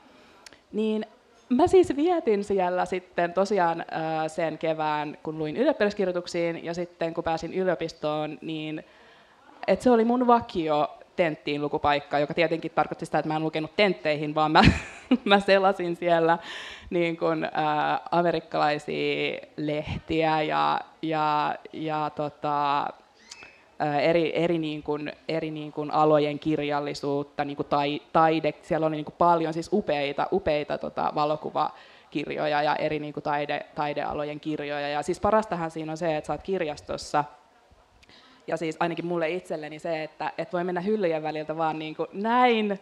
Niin 0.73 1.07
mä 1.49 1.67
siis 1.67 1.97
vietin 1.97 2.45
siellä 2.45 2.85
sitten 2.85 3.33
tosiaan 3.33 3.85
sen 4.29 4.59
kevään, 4.59 5.19
kun 5.23 5.39
luin 5.39 5.57
ylioppilaskirjoituksiin, 5.57 6.65
ja 6.65 6.75
sitten 6.75 7.15
kun 7.15 7.25
pääsin 7.25 7.55
yliopistoon, 7.55 8.39
niin 8.41 8.85
että 9.67 9.83
se 9.83 9.91
oli 9.91 10.05
mun 10.05 10.27
vakio 10.27 10.99
tenttiin 11.21 11.63
lukupaikka, 11.63 12.19
joka 12.19 12.35
tietenkin 12.35 12.71
tarkoitti 12.75 13.05
sitä, 13.05 13.19
että 13.19 13.29
mä 13.29 13.37
en 13.37 13.43
lukenut 13.43 13.77
tentteihin, 13.77 14.35
vaan 14.35 14.53
mä, 14.53 14.63
mä 15.25 15.41
selasin 15.41 15.97
siellä 15.97 16.39
niin 16.91 17.17
kuin, 17.17 17.45
ä, 17.45 17.51
amerikkalaisia 18.11 19.39
lehtiä 19.57 20.43
ja, 20.43 20.81
ja, 21.03 21.55
ja 21.73 22.11
tota, 22.17 22.87
eri, 24.03 24.33
eri, 24.35 24.59
niin 24.59 24.83
kuin, 24.83 25.13
eri 25.29 25.51
niin 25.51 25.73
kuin 25.73 25.91
alojen 25.91 26.39
kirjallisuutta, 26.39 27.45
niin 27.45 27.57
kuin 27.57 27.69
tai, 27.69 28.01
taide, 28.13 28.55
siellä 28.63 28.87
on 28.87 28.93
niin 28.93 29.05
kuin 29.05 29.15
paljon 29.19 29.53
siis 29.53 29.71
upeita, 29.73 30.29
upeita 30.33 30.79
tota, 30.79 31.13
valokuvakirjoja 31.15 32.63
ja 32.63 32.77
eri 32.77 32.99
niin 32.99 33.15
kuin 33.15 33.25
taide, 33.25 33.67
taidealojen 33.75 34.41
kirjoja. 34.41 34.89
Ja 34.89 35.03
siis 35.03 35.21
parastahan 35.21 35.71
siinä 35.71 35.93
on 35.93 35.99
se, 35.99 36.17
että 36.17 36.27
sä 36.27 36.33
oot 36.33 36.43
kirjastossa, 36.43 37.25
ja 38.47 38.57
siis 38.57 38.77
ainakin 38.81 39.07
mulle 39.07 39.31
itselleni 39.31 39.79
se, 39.79 40.03
että, 40.03 40.33
että 40.39 40.53
voi 40.53 40.65
mennä 40.65 40.81
hyllyjen 40.81 41.23
väliltä 41.23 41.57
vaan 41.57 41.79
niin 41.79 41.97
kuin 41.97 42.09
näin, 42.13 42.81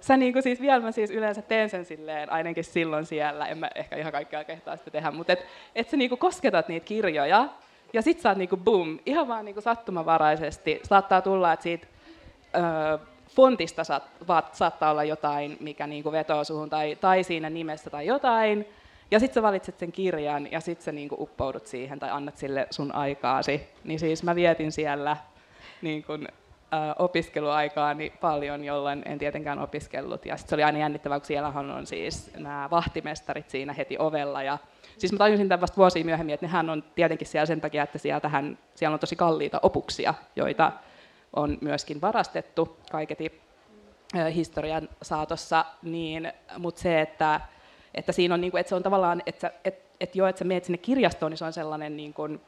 sä 0.00 0.16
niin 0.16 0.32
kuin 0.32 0.42
siis 0.42 0.60
vielä 0.60 0.80
mä 0.80 0.92
siis 0.92 1.10
yleensä 1.10 1.42
teen 1.42 1.70
sen 1.70 1.84
silleen, 1.84 2.32
ainakin 2.32 2.64
silloin 2.64 3.06
siellä, 3.06 3.46
en 3.46 3.58
mä 3.58 3.70
ehkä 3.74 3.96
ihan 3.96 4.12
kaikkea 4.12 4.44
kehtaa 4.44 4.76
sitä 4.76 4.90
tehdä, 4.90 5.10
mutta 5.10 5.32
et, 5.32 5.46
et 5.74 5.88
sä 5.88 5.96
niin 5.96 6.08
kuin 6.08 6.18
kosketat 6.18 6.68
niitä 6.68 6.86
kirjoja, 6.86 7.48
ja 7.92 8.02
sit 8.02 8.20
sä 8.20 8.28
oot 8.28 8.38
niinku 8.38 8.56
boom, 8.56 8.98
ihan 9.06 9.28
vaan 9.28 9.44
niinku 9.44 9.60
sattumavaraisesti. 9.60 10.80
Saattaa 10.82 11.22
tulla, 11.22 11.52
että 11.52 11.62
siitä 11.62 11.86
ö, 12.56 12.98
fontista 13.28 13.84
saat, 13.84 14.02
vaat, 14.28 14.54
saattaa 14.54 14.90
olla 14.90 15.04
jotain, 15.04 15.56
mikä 15.60 15.86
niinku 15.86 16.12
vetoo 16.12 16.44
suhun, 16.44 16.70
tai, 16.70 16.96
tai 17.00 17.22
siinä 17.22 17.50
nimessä 17.50 17.90
tai 17.90 18.06
jotain. 18.06 18.66
Ja 19.10 19.20
sitten 19.20 19.34
sä 19.34 19.42
valitset 19.42 19.78
sen 19.78 19.92
kirjan, 19.92 20.52
ja 20.52 20.60
sitten 20.60 20.84
sä 20.84 20.92
niinku 20.92 21.16
uppoudut 21.18 21.66
siihen, 21.66 21.98
tai 21.98 22.10
annat 22.10 22.36
sille 22.36 22.66
sun 22.70 22.94
aikaasi. 22.94 23.68
Niin 23.84 23.98
siis 23.98 24.22
mä 24.22 24.34
vietin 24.34 24.72
siellä 24.72 25.16
niin 25.82 26.04
kun, 26.04 26.28
opiskeluaikaani 26.98 28.12
paljon, 28.20 28.64
jolloin 28.64 29.02
en 29.06 29.18
tietenkään 29.18 29.58
opiskellut. 29.58 30.26
Ja 30.26 30.36
sitten 30.36 30.48
se 30.50 30.54
oli 30.54 30.62
aina 30.62 30.78
jännittävää, 30.78 31.20
kun 31.20 31.26
siellähän 31.26 31.70
on 31.70 31.86
siis 31.86 32.30
nämä 32.36 32.68
vahtimestarit 32.70 33.50
siinä 33.50 33.72
heti 33.72 33.96
ovella, 33.98 34.42
ja 34.42 34.58
Siis 35.00 35.12
mä 35.12 35.18
tajusin 35.18 35.48
tämän 35.48 35.60
vasta 35.60 35.76
vuosia 35.76 36.04
myöhemmin, 36.04 36.34
että 36.34 36.46
nehän 36.46 36.70
on 36.70 36.84
tietenkin 36.94 37.26
siellä 37.26 37.46
sen 37.46 37.60
takia, 37.60 37.82
että 37.82 37.98
sieltähän, 37.98 38.58
siellä 38.74 38.94
on 38.94 39.00
tosi 39.00 39.16
kalliita 39.16 39.60
opuksia, 39.62 40.14
joita 40.36 40.72
on 41.36 41.58
myöskin 41.60 42.00
varastettu 42.00 42.76
kaiketi 42.90 43.40
historian 44.34 44.88
saatossa, 45.02 45.64
niin, 45.82 46.32
mutta 46.58 46.80
se, 46.80 47.00
että, 47.00 47.40
että 47.94 48.12
siinä 48.12 48.34
on, 48.34 48.40
niin 48.40 48.50
kuin, 48.50 48.60
että 48.60 48.68
se 48.68 48.74
on 48.74 48.82
tavallaan, 48.82 49.22
että, 49.26 49.52
että, 49.64 49.84
että 50.00 50.18
jo, 50.18 50.26
että 50.26 50.38
sä 50.38 50.44
menet 50.44 50.64
sinne 50.64 50.78
kirjastoon, 50.78 51.32
niin 51.32 51.38
se 51.38 51.44
on 51.44 51.52
sellainen, 51.52 51.96
niin 51.96 52.14
kuin, 52.14 52.40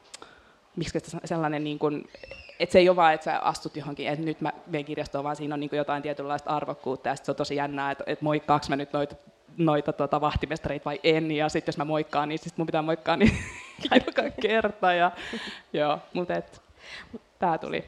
miksi 0.76 0.98
sellainen, 1.24 1.64
niin 1.64 1.78
kuin, 1.78 2.08
että 2.60 2.72
se 2.72 2.78
ei 2.78 2.88
ole 2.88 2.96
vaan, 2.96 3.14
että 3.14 3.24
sä 3.24 3.38
astut 3.38 3.76
johonkin, 3.76 4.08
että 4.08 4.24
nyt 4.24 4.40
mä 4.40 4.52
menen 4.66 4.84
kirjastoon, 4.84 5.24
vaan 5.24 5.36
siinä 5.36 5.54
on 5.54 5.60
niin 5.60 5.70
kuin 5.70 5.78
jotain 5.78 6.02
tietynlaista 6.02 6.50
arvokkuutta, 6.50 7.08
ja 7.08 7.16
se 7.16 7.30
on 7.30 7.36
tosi 7.36 7.56
jännää, 7.56 7.90
että, 7.90 8.04
että 8.06 8.24
moikkaaks 8.24 8.68
mä 8.68 8.76
nyt 8.76 8.92
noita 8.92 9.16
noita 9.56 9.92
tota, 9.92 10.20
vahtimestareita 10.20 10.84
vai 10.84 11.00
en, 11.04 11.30
ja 11.30 11.48
sitten 11.48 11.72
jos 11.72 11.78
mä 11.78 11.84
moikkaan, 11.84 12.28
niin 12.28 12.38
sitten 12.38 12.54
mun 12.56 12.66
pitää 12.66 12.82
moikkaa 12.82 13.16
niin 13.16 13.38
joka 14.06 14.22
kerta. 14.42 14.92
Ja, 14.92 15.10
joo, 15.72 15.98
mutta 16.12 16.34
et, 16.34 16.62
tää 17.38 17.58
tuli. 17.58 17.84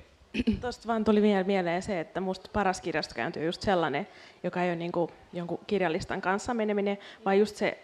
Tuosta 0.60 0.88
vaan 0.88 1.04
tuli 1.04 1.20
mieleen 1.46 1.82
se, 1.82 2.00
että 2.00 2.20
musta 2.20 2.50
paras 2.52 2.80
kirjastokäynti 2.80 3.40
on 3.40 3.46
just 3.46 3.62
sellainen, 3.62 4.06
joka 4.42 4.62
ei 4.62 4.70
ole 4.70 4.76
niinku 4.76 5.10
jonkun 5.32 5.58
kirjallistan 5.66 6.20
kanssa 6.20 6.54
meneminen, 6.54 6.98
vaan 7.24 7.38
just 7.38 7.56
se, 7.56 7.78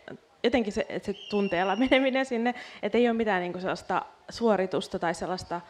jotenkin 0.45 0.73
se, 0.73 0.87
että 0.88 1.07
se 1.07 1.19
tunteella 1.30 1.76
meneminen 1.90 2.26
sinne, 2.26 2.54
että 2.83 2.99
ei 2.99 3.09
ole 3.09 3.16
mitään 3.16 3.40
niinku 3.42 3.61
sellaista 3.61 4.02
suoritusta 4.28 4.99
tai 4.99 5.14
sellaista 5.14 5.61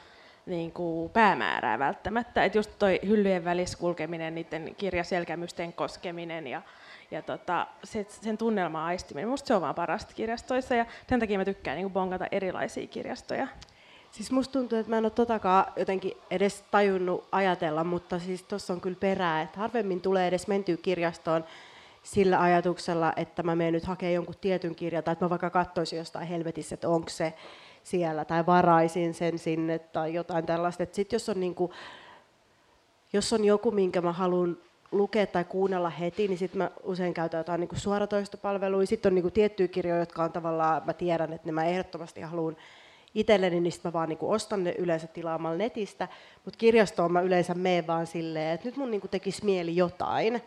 niinku 0.46 1.10
päämäärää 1.12 1.78
välttämättä. 1.78 2.44
Että 2.44 2.58
just 2.58 2.70
toi 2.78 3.00
hyllyjen 3.06 3.44
välissä 3.44 3.78
kulkeminen, 3.78 4.34
niiden 4.34 4.74
kirjaselkämysten 4.74 5.72
koskeminen 5.72 6.46
ja 6.46 6.62
ja 7.10 7.22
tota, 7.22 7.66
se, 7.84 8.06
sen 8.08 8.38
tunnelman 8.38 8.82
aistiminen. 8.82 9.28
Minusta 9.28 9.46
se 9.46 9.54
on 9.54 9.60
vaan 9.60 9.74
parasta 9.74 10.14
kirjastoissa 10.14 10.74
ja 10.74 10.86
sen 11.08 11.20
takia 11.20 11.38
mä 11.38 11.44
tykkään 11.44 11.76
niin 11.76 11.90
bongata 11.90 12.26
erilaisia 12.30 12.86
kirjastoja. 12.86 13.48
Siis 14.10 14.30
musta 14.30 14.52
tuntuu, 14.52 14.78
että 14.78 14.90
mä 14.90 14.98
en 14.98 15.04
ole 15.04 15.10
totakaan 15.10 15.72
jotenkin 15.76 16.12
edes 16.30 16.64
tajunnut 16.70 17.28
ajatella, 17.32 17.84
mutta 17.84 18.18
siis 18.18 18.42
tuossa 18.42 18.72
on 18.72 18.80
kyllä 18.80 18.96
perää, 19.00 19.42
että 19.42 19.60
harvemmin 19.60 20.00
tulee 20.00 20.28
edes 20.28 20.46
mentyä 20.46 20.76
kirjastoon 20.76 21.44
sillä 22.02 22.40
ajatuksella, 22.40 23.12
että 23.16 23.42
mä 23.42 23.56
menen 23.56 23.72
nyt 23.72 23.84
hakemaan 23.84 24.14
jonkun 24.14 24.34
tietyn 24.40 24.74
kirjan, 24.74 25.04
tai 25.04 25.12
että 25.12 25.24
mä 25.24 25.30
vaikka 25.30 25.50
katsoisin 25.50 25.98
jostain 25.98 26.28
helvetissä, 26.28 26.74
että 26.74 26.88
onko 26.88 27.08
se 27.08 27.34
siellä, 27.82 28.24
tai 28.24 28.46
varaisin 28.46 29.14
sen 29.14 29.38
sinne, 29.38 29.78
tai 29.78 30.14
jotain 30.14 30.46
tällaista. 30.46 30.84
Sitten 30.92 31.16
jos 31.16 31.28
on, 31.28 31.40
niin 31.40 31.54
kuin, 31.54 31.72
jos 33.12 33.32
on 33.32 33.44
joku, 33.44 33.70
minkä 33.70 34.00
mä 34.00 34.12
haluan 34.12 34.56
lukea 34.92 35.26
tai 35.26 35.44
kuunnella 35.44 35.90
heti, 35.90 36.28
niin 36.28 36.38
sitten 36.38 36.58
mä 36.58 36.70
usein 36.82 37.14
käytän 37.14 37.38
jotain 37.38 37.60
niin 37.60 37.68
suoratoistopalveluja. 37.74 38.86
Sitten 38.86 39.10
on 39.10 39.14
niin 39.14 39.22
kuin 39.22 39.32
tiettyjä 39.32 39.68
kirjoja, 39.68 40.00
jotka 40.00 40.24
on 40.24 40.32
tavallaan, 40.32 40.82
mä 40.86 40.92
tiedän, 40.92 41.32
että 41.32 41.48
ne 41.48 41.52
mä 41.52 41.64
ehdottomasti 41.64 42.20
haluan 42.20 42.56
itselleni, 43.14 43.60
niin 43.60 43.72
sitten 43.72 43.88
mä 43.88 43.92
vaan 43.92 44.08
niin 44.08 44.18
kuin 44.18 44.32
ostan 44.32 44.64
ne 44.64 44.74
yleensä 44.78 45.06
tilaamalla 45.06 45.56
netistä. 45.56 46.08
Mutta 46.44 46.58
kirjastoon 46.58 47.12
mä 47.12 47.20
yleensä 47.20 47.54
menen 47.54 47.86
vaan 47.86 48.06
silleen, 48.06 48.54
että 48.54 48.68
nyt 48.68 48.76
mun 48.76 48.90
niin 48.90 49.00
kuin 49.00 49.10
tekisi 49.10 49.44
mieli 49.44 49.76
jotain. 49.76 50.42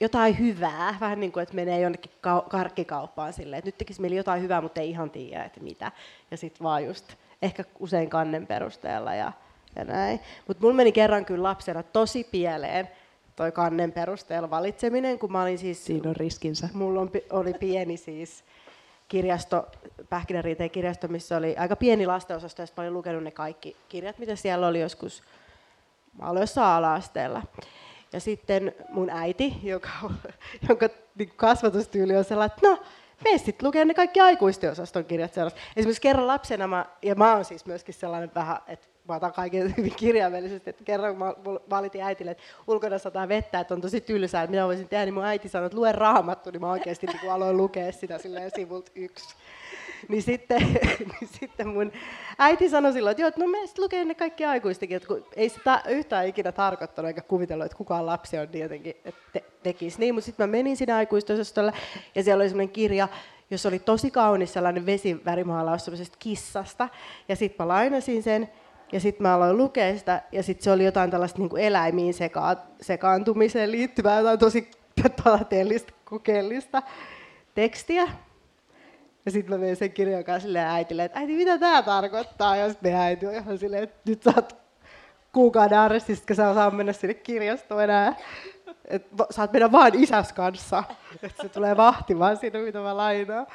Jotain 0.00 0.38
hyvää, 0.38 0.96
vähän 1.00 1.20
niin 1.20 1.32
kuin, 1.32 1.42
että 1.42 1.54
menee 1.54 1.80
jonnekin 1.80 2.10
karkkikauppaan 2.48 3.32
silleen, 3.32 3.58
että 3.58 3.68
nyt 3.68 3.78
tekisi 3.78 4.00
mieli 4.00 4.16
jotain 4.16 4.42
hyvää, 4.42 4.60
mutta 4.60 4.80
ei 4.80 4.90
ihan 4.90 5.10
tiedä, 5.10 5.44
että 5.44 5.60
mitä. 5.60 5.92
Ja 6.30 6.36
sitten 6.36 6.64
vaan 6.64 6.84
just 6.84 7.14
ehkä 7.42 7.64
usein 7.78 8.10
kannen 8.10 8.46
perusteella 8.46 9.14
ja, 9.14 9.32
ja 9.76 9.84
näin. 9.84 10.20
Mutta 10.46 10.62
mulla 10.62 10.74
meni 10.74 10.92
kerran 10.92 11.24
kyllä 11.24 11.42
lapsena 11.42 11.82
tosi 11.82 12.24
pieleen, 12.24 12.88
toi 13.36 13.52
kannen 13.52 13.92
perusteella 13.92 14.50
valitseminen, 14.50 15.18
kun 15.18 15.32
mä 15.32 15.42
olin 15.42 15.58
siis... 15.58 15.86
Siinä 15.86 16.10
on 16.10 16.16
riskinsä. 16.16 16.68
Mulla 16.72 17.00
on, 17.00 17.10
oli 17.30 17.54
pieni 17.54 17.96
siis 17.96 18.44
kirjasto, 19.08 19.66
Pähkinäriiteen 20.08 20.70
kirjasto, 20.70 21.08
missä 21.08 21.36
oli 21.36 21.56
aika 21.56 21.76
pieni 21.76 22.06
lastenosasto, 22.06 22.62
ja 22.62 22.68
olin 22.76 22.94
lukenut 22.94 23.22
ne 23.22 23.30
kaikki 23.30 23.76
kirjat, 23.88 24.18
mitä 24.18 24.36
siellä 24.36 24.66
oli 24.66 24.80
joskus, 24.80 25.22
mä 26.18 26.30
olin 26.30 26.40
jossain 26.40 26.76
ala-asteella. 26.76 27.42
Ja 28.12 28.20
sitten 28.20 28.74
mun 28.88 29.10
äiti, 29.10 29.56
joka, 29.62 29.90
jonka 30.68 30.88
niin 31.14 31.32
kasvatustyyli 31.36 32.16
on 32.16 32.24
sellainen, 32.24 32.56
että 32.56 32.68
no, 32.68 32.78
mene 33.24 33.38
sitten 33.38 33.66
lukea 33.66 33.84
ne 33.84 33.94
kaikki 33.94 34.20
aikuisten 34.20 34.70
osaston 34.70 35.04
kirjat 35.04 35.34
sellaista. 35.34 35.60
Esimerkiksi 35.76 36.02
kerran 36.02 36.26
lapsena, 36.26 36.66
mä, 36.66 36.86
ja 37.02 37.14
mä 37.14 37.34
oon 37.34 37.44
siis 37.44 37.66
myöskin 37.66 37.94
sellainen 37.94 38.30
vähän, 38.34 38.58
että 38.66 38.87
mä 39.08 39.16
otan 39.16 39.32
kaiken 39.32 39.74
hyvin 39.76 39.94
kirjaimellisesti, 39.96 40.70
että 40.70 40.84
kerran 40.84 41.18
mä 41.18 41.34
valitin 41.70 42.02
äitille, 42.02 42.30
että 42.30 42.42
ulkona 42.66 42.98
sataa 42.98 43.28
vettä, 43.28 43.60
että 43.60 43.74
on 43.74 43.80
tosi 43.80 44.00
tylsää, 44.00 44.42
että 44.42 44.50
mitä 44.50 44.66
voisin 44.66 44.88
tehdä, 44.88 45.04
niin 45.04 45.14
mun 45.14 45.24
äiti 45.24 45.48
sanoi, 45.48 45.66
että 45.66 45.78
lue 45.78 45.92
raamattu, 45.92 46.50
niin 46.50 46.60
mä 46.60 46.70
oikeasti 46.70 47.06
niin 47.06 47.32
aloin 47.32 47.56
lukea 47.56 47.92
sitä 47.92 48.18
silleen 48.18 48.50
sivulta 48.54 48.92
yksi. 48.94 49.34
Niin 50.08 50.22
sitten, 50.22 50.62
niin 51.20 51.28
sitten 51.40 51.68
mun 51.68 51.92
äiti 52.38 52.68
sanoi 52.68 52.92
silloin, 52.92 53.10
että 53.10 53.22
joo, 53.22 53.28
että 53.28 53.40
no 53.40 53.46
me 53.46 53.66
sitten 53.66 53.84
lukee 53.84 54.04
ne 54.04 54.14
kaikki 54.14 54.44
aikuistakin, 54.44 54.96
että 54.96 55.08
kun 55.08 55.24
ei 55.36 55.48
sitä 55.48 55.82
yhtään 55.88 56.26
ikinä 56.26 56.52
tarkoittanut 56.52 57.06
eikä 57.06 57.22
kuvitellut, 57.22 57.66
että 57.66 57.78
kukaan 57.78 58.06
lapsi 58.06 58.38
on 58.38 58.48
niin 58.52 58.62
jotenkin, 58.62 58.94
että 59.04 59.20
te, 59.32 59.44
tekisi 59.62 60.00
niin, 60.00 60.14
mutta 60.14 60.26
sitten 60.26 60.48
mä 60.48 60.50
menin 60.50 60.76
sinne 60.76 60.92
aikuistosastolle 60.92 61.72
ja 62.14 62.22
siellä 62.22 62.42
oli 62.42 62.48
semmoinen 62.48 62.72
kirja, 62.72 63.08
jossa 63.50 63.68
oli 63.68 63.78
tosi 63.78 64.10
kaunis 64.10 64.52
sellainen 64.52 64.86
vesivärimaalaus 64.86 65.84
semmoisesta 65.84 66.16
kissasta 66.18 66.88
ja 67.28 67.36
sitten 67.36 67.64
mä 67.64 67.68
lainasin 67.68 68.22
sen 68.22 68.48
Ja 68.92 69.00
sitten 69.00 69.22
mä 69.22 69.34
aloin 69.34 69.56
lukea 69.56 69.98
sitä, 69.98 70.22
ja 70.32 70.42
sitten 70.42 70.64
se 70.64 70.70
oli 70.70 70.84
jotain 70.84 71.10
tällaista 71.10 71.38
niin 71.38 71.48
kuin 71.48 71.62
eläimiin 71.62 72.14
seka- 72.14 72.60
sekaantumiseen 72.80 73.72
liittyvää, 73.72 74.18
jotain 74.18 74.38
tosi 74.38 74.70
tateellista, 75.24 75.92
kokeellista 76.04 76.82
tekstiä. 77.54 78.08
Ja 79.26 79.32
sitten 79.32 79.54
mä 79.54 79.60
vein 79.60 79.76
sen 79.76 79.92
kirjan 79.92 80.24
kanssa 80.24 80.48
äitille, 80.66 81.04
että 81.04 81.18
äiti, 81.18 81.36
mitä 81.36 81.58
tämä 81.58 81.82
tarkoittaa? 81.82 82.56
Ja 82.56 82.68
sitten 82.68 82.94
äiti 82.94 83.26
on 83.26 83.34
ihan 83.34 83.58
silleen, 83.58 83.82
että 83.82 84.00
nyt 84.10 84.22
sä 84.22 84.32
oot 84.36 84.56
kuukauden 85.32 85.78
arrestista, 85.78 86.26
kun 86.26 86.36
sä 86.36 86.54
saa 86.54 86.70
mennä 86.70 86.92
sinne 86.92 87.14
kirjastoon 87.14 87.84
enää. 87.84 88.16
Et 88.84 89.06
saat 89.30 89.52
mennä 89.52 89.72
vaan 89.72 89.94
isäs 89.94 90.32
kanssa, 90.32 90.84
että 91.22 91.42
se 91.42 91.48
tulee 91.48 91.76
vahtimaan 91.76 92.36
siitä, 92.36 92.58
mitä 92.58 92.78
mä 92.78 92.96
lainaan. 92.96 93.46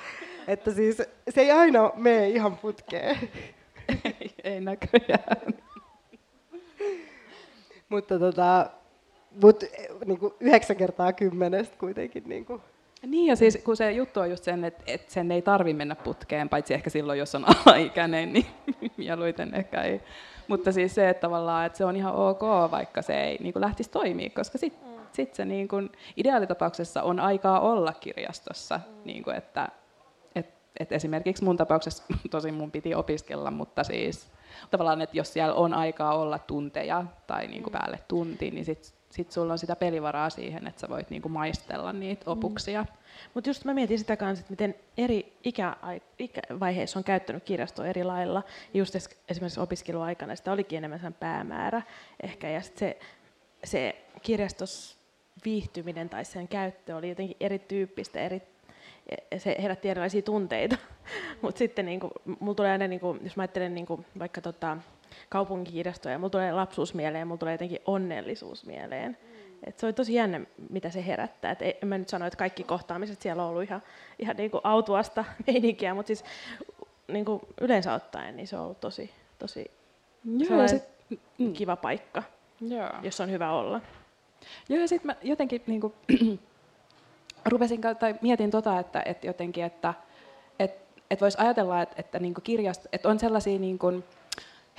Että 0.47 0.71
siis 0.71 0.97
se 1.29 1.41
ei 1.41 1.51
aina 1.51 1.91
mene 1.95 2.29
ihan 2.29 2.57
putkeen. 2.57 3.29
Ei, 4.05 4.33
ei 4.43 4.61
näköjään. 4.61 5.53
mutta 7.89 8.19
tota, 8.19 8.69
mut, 9.41 9.63
niin 10.05 10.19
kuin 10.19 10.33
yhdeksän 10.39 10.77
kertaa 10.77 11.13
kymmenestä 11.13 11.75
kuitenkin. 11.79 12.23
Niin, 12.25 12.45
kuin. 12.45 12.61
niin 13.05 13.27
ja 13.27 13.35
siis 13.35 13.57
kun 13.65 13.77
se 13.77 13.91
juttu 13.91 14.19
on 14.19 14.29
just 14.29 14.43
sen, 14.43 14.65
että, 14.65 14.83
että 14.87 15.13
sen 15.13 15.31
ei 15.31 15.41
tarvi 15.41 15.73
mennä 15.73 15.95
putkeen, 15.95 16.49
paitsi 16.49 16.73
ehkä 16.73 16.89
silloin, 16.89 17.19
jos 17.19 17.35
on 17.35 17.45
alaikäinen, 17.65 18.33
niin 18.33 18.45
mieluiten 18.97 19.55
ehkä 19.55 19.81
ei. 19.81 20.01
Mutta 20.47 20.71
siis 20.71 20.95
se, 20.95 21.09
että 21.09 21.21
tavallaan, 21.21 21.65
että 21.65 21.77
se 21.77 21.85
on 21.85 21.95
ihan 21.95 22.15
ok, 22.15 22.41
vaikka 22.71 23.01
se 23.01 23.23
ei 23.23 23.37
niin 23.41 23.53
kuin 23.53 23.61
lähtisi 23.61 23.89
toimia, 23.89 24.29
koska 24.29 24.57
sitten 24.57 24.89
mm. 24.89 24.99
sit 25.11 25.33
se 25.33 25.45
niin 25.45 25.67
kuin, 25.67 25.91
ideaalitapauksessa 26.17 27.03
on 27.03 27.19
aikaa 27.19 27.59
olla 27.59 27.93
kirjastossa, 27.93 28.77
mm. 28.77 29.01
niin 29.05 29.23
kuin, 29.23 29.35
että 29.35 29.69
et 30.79 30.91
esimerkiksi 30.91 31.43
mun 31.43 31.57
tapauksessa, 31.57 32.03
tosin 32.31 32.53
mun 32.53 32.71
piti 32.71 32.95
opiskella, 32.95 33.51
mutta 33.51 33.83
siis 33.83 34.31
tavallaan, 34.71 35.01
että 35.01 35.17
jos 35.17 35.33
siellä 35.33 35.53
on 35.53 35.73
aikaa 35.73 36.17
olla 36.17 36.39
tunteja 36.39 37.05
tai 37.27 37.47
niin 37.47 37.63
kuin 37.63 37.73
mm. 37.73 37.79
päälle 37.79 37.99
tunti, 38.07 38.51
niin 38.51 38.65
sitten 38.65 38.91
sit 39.09 39.31
sulla 39.31 39.53
on 39.53 39.59
sitä 39.59 39.75
pelivaraa 39.75 40.29
siihen, 40.29 40.67
että 40.67 40.81
sä 40.81 40.89
voit 40.89 41.09
niinku 41.09 41.29
maistella 41.29 41.93
niitä 41.93 42.25
mm. 42.25 42.31
opuksia. 42.31 42.81
Mm. 42.81 42.87
Mutta 43.33 43.49
just 43.49 43.65
mä 43.65 43.73
mietin 43.73 43.99
sitä 43.99 44.17
kanssa, 44.17 44.41
että 44.41 44.51
miten 44.51 44.75
eri 44.97 45.37
ikä, 45.43 45.75
ikävaiheissa 46.19 46.99
on 46.99 47.03
käyttänyt 47.03 47.43
kirjastoa 47.43 47.87
eri 47.87 48.03
lailla. 48.03 48.43
Just 48.73 48.95
esimerkiksi 49.29 49.59
opiskeluaikana 49.59 50.35
sitä 50.35 50.51
olikin 50.51 50.77
enemmän 50.77 50.99
sen 50.99 51.13
päämäärä 51.13 51.81
ehkä. 52.23 52.49
Ja 52.49 52.61
sit 52.61 52.77
se, 52.77 52.99
se 53.63 54.05
kirjastos 54.21 54.97
viihtyminen 55.45 56.09
tai 56.09 56.25
sen 56.25 56.47
käyttö 56.47 56.95
oli 56.95 57.09
jotenkin 57.09 57.37
erityyppistä 57.39 58.19
eri 58.19 58.41
se 59.37 59.55
herätti 59.61 59.89
erilaisia 59.89 60.21
tunteita. 60.21 60.77
Mutta 61.41 61.59
sitten 61.59 61.85
niin 61.85 61.99
kuin, 61.99 62.11
mulla 62.39 62.55
tulee 62.55 62.71
aina, 62.71 62.87
niin 62.87 62.99
kuin, 62.99 63.19
jos 63.23 63.35
mä 63.35 63.43
ajattelen 63.43 63.75
niin 63.75 63.85
kuin, 63.85 64.05
vaikka 64.19 64.41
tota, 64.41 64.77
kaupunkikirjastoja, 65.29 66.17
mulla 66.17 66.29
tulee 66.29 66.51
lapsuus 66.51 66.93
mieleen, 66.93 67.27
mulla 67.27 67.39
tulee 67.39 67.53
jotenkin 67.53 67.79
onnellisuus 67.85 68.65
mieleen. 68.65 69.11
Mm. 69.11 69.43
Et 69.67 69.79
se 69.79 69.85
oli 69.85 69.93
tosi 69.93 70.13
jännä, 70.13 70.41
mitä 70.69 70.89
se 70.89 71.05
herättää. 71.05 71.51
Et 71.51 71.61
en 71.61 71.87
mä 71.87 71.97
nyt 71.97 72.09
sano, 72.09 72.25
että 72.25 72.37
kaikki 72.37 72.63
kohtaamiset 72.63 73.21
siellä 73.21 73.43
on 73.43 73.49
ollut 73.49 73.63
ihan, 73.63 73.81
ihan 74.19 74.35
niin 74.35 74.51
kuin 74.51 74.61
autuasta 74.63 75.25
meininkiä, 75.47 75.93
mutta 75.93 76.07
siis 76.07 76.23
niin 77.07 77.25
kuin 77.25 77.41
yleensä 77.61 77.93
ottaen 77.93 78.35
niin 78.35 78.47
se 78.47 78.57
on 78.57 78.63
ollut 78.63 78.79
tosi, 78.79 79.11
tosi 79.39 79.71
Joo, 80.25 80.67
sit, 80.67 80.83
mm. 81.37 81.53
kiva 81.53 81.75
paikka, 81.75 82.23
Joo. 82.61 82.89
jossa 83.01 83.23
on 83.23 83.31
hyvä 83.31 83.51
olla. 83.51 83.81
Joo, 84.69 84.79
ja 84.79 84.87
sitten 84.87 85.07
mä 85.07 85.15
jotenkin 85.21 85.63
niin 85.67 85.81
kuin, 85.81 85.93
rupesin, 87.45 87.81
tai 87.81 88.15
mietin 88.21 88.51
tota, 88.51 88.79
että, 88.79 89.01
että 89.05 89.27
jotenkin, 89.27 89.63
että, 89.63 89.93
että, 90.59 90.95
että 91.11 91.23
voisi 91.23 91.37
ajatella, 91.41 91.81
että, 91.81 91.95
että, 91.97 92.19
niin 92.19 92.33
kirjast, 92.43 92.85
että 92.93 93.09
on 93.09 93.19
sellaisia 93.19 93.59
niin 93.59 93.79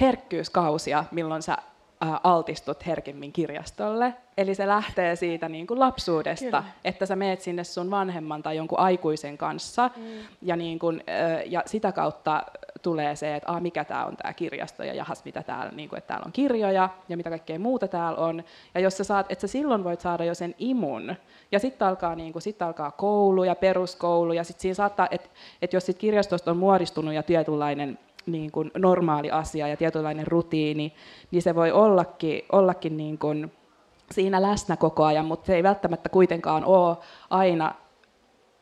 herkkyyskausia, 0.00 1.04
milloin 1.11 1.42
sä 1.42 1.56
altistut 2.01 2.87
herkemmin 2.87 3.33
kirjastolle. 3.33 4.15
Eli 4.39 4.55
se 4.55 4.67
lähtee 4.67 5.17
siitä 5.17 5.49
niin 5.49 5.67
kuin 5.67 5.81
lapsuudesta, 5.81 6.45
Kyllä. 6.45 6.65
että 6.85 7.07
sä 7.07 7.17
meet 7.17 7.41
sinne 7.41 7.65
sun 7.65 7.91
vanhemman 7.91 8.43
tai 8.43 8.57
jonkun 8.57 8.79
aikuisen 8.79 9.39
kanssa, 9.39 9.91
mm. 9.97 10.03
ja, 10.43 10.57
niin 10.57 10.79
kuin, 10.79 11.05
ja 11.47 11.63
sitä 11.67 11.93
kautta 11.93 12.43
tulee 12.83 13.17
se, 13.17 13.37
että 13.37 13.53
ah, 13.53 13.61
mikä 13.61 13.85
tämä 13.85 14.05
on 14.05 14.16
tämä 14.16 14.33
kirjasto, 14.33 14.83
ja 14.83 14.95
jahas, 14.95 15.25
mitä 15.25 15.42
täällä, 15.42 15.73
niin 15.73 15.88
kuin, 15.88 15.99
että 15.99 16.09
täällä 16.09 16.25
on 16.27 16.33
kirjoja, 16.33 16.88
ja 17.09 17.16
mitä 17.16 17.31
kaikkea 17.31 17.59
muuta 17.59 17.88
täällä 17.88 18.18
on. 18.18 18.45
Ja 18.75 18.81
jos 18.81 18.97
sä 18.97 19.05
saat, 19.05 19.27
että 19.33 19.40
sä 19.40 19.53
silloin 19.53 19.85
voit 19.85 20.01
saada 20.01 20.25
jo 20.25 20.35
sen 20.35 20.55
imun, 20.59 21.14
ja 21.53 21.59
sitten 21.59 21.88
alkaa, 21.88 22.14
niin 22.14 22.33
kuin, 22.33 22.42
sit 22.42 22.62
alkaa 22.62 22.90
koulu 22.90 23.45
ja 23.45 23.55
peruskoulu, 23.55 24.33
ja 24.33 24.45
sitten 24.45 24.62
siinä 24.62 24.75
saattaa, 24.75 25.09
että, 25.11 25.29
että 25.62 25.77
jos 25.77 25.87
sit 25.87 25.99
kirjastosta 25.99 26.51
on 26.51 26.57
muodistunut 26.57 27.14
ja 27.14 27.23
tietynlainen 27.23 27.99
niin 28.27 28.53
kuin 28.53 28.71
normaali 28.79 29.31
asia 29.31 29.69
ja 29.69 29.77
tietynlainen 29.77 30.27
rutiini, 30.27 30.93
niin 31.31 31.43
se 31.43 31.55
voi 31.55 31.73
ollakin, 31.73 32.43
ollakin 32.53 32.97
niin 32.97 33.19
kuin 33.19 33.53
siinä 34.11 34.43
läsnä 34.43 34.77
koko 34.77 35.05
ajan, 35.05 35.27
mutta 35.27 35.47
se 35.47 35.55
ei 35.55 35.63
välttämättä 35.63 36.09
kuitenkaan 36.09 36.65
ole 36.65 36.97
aina 37.31 37.75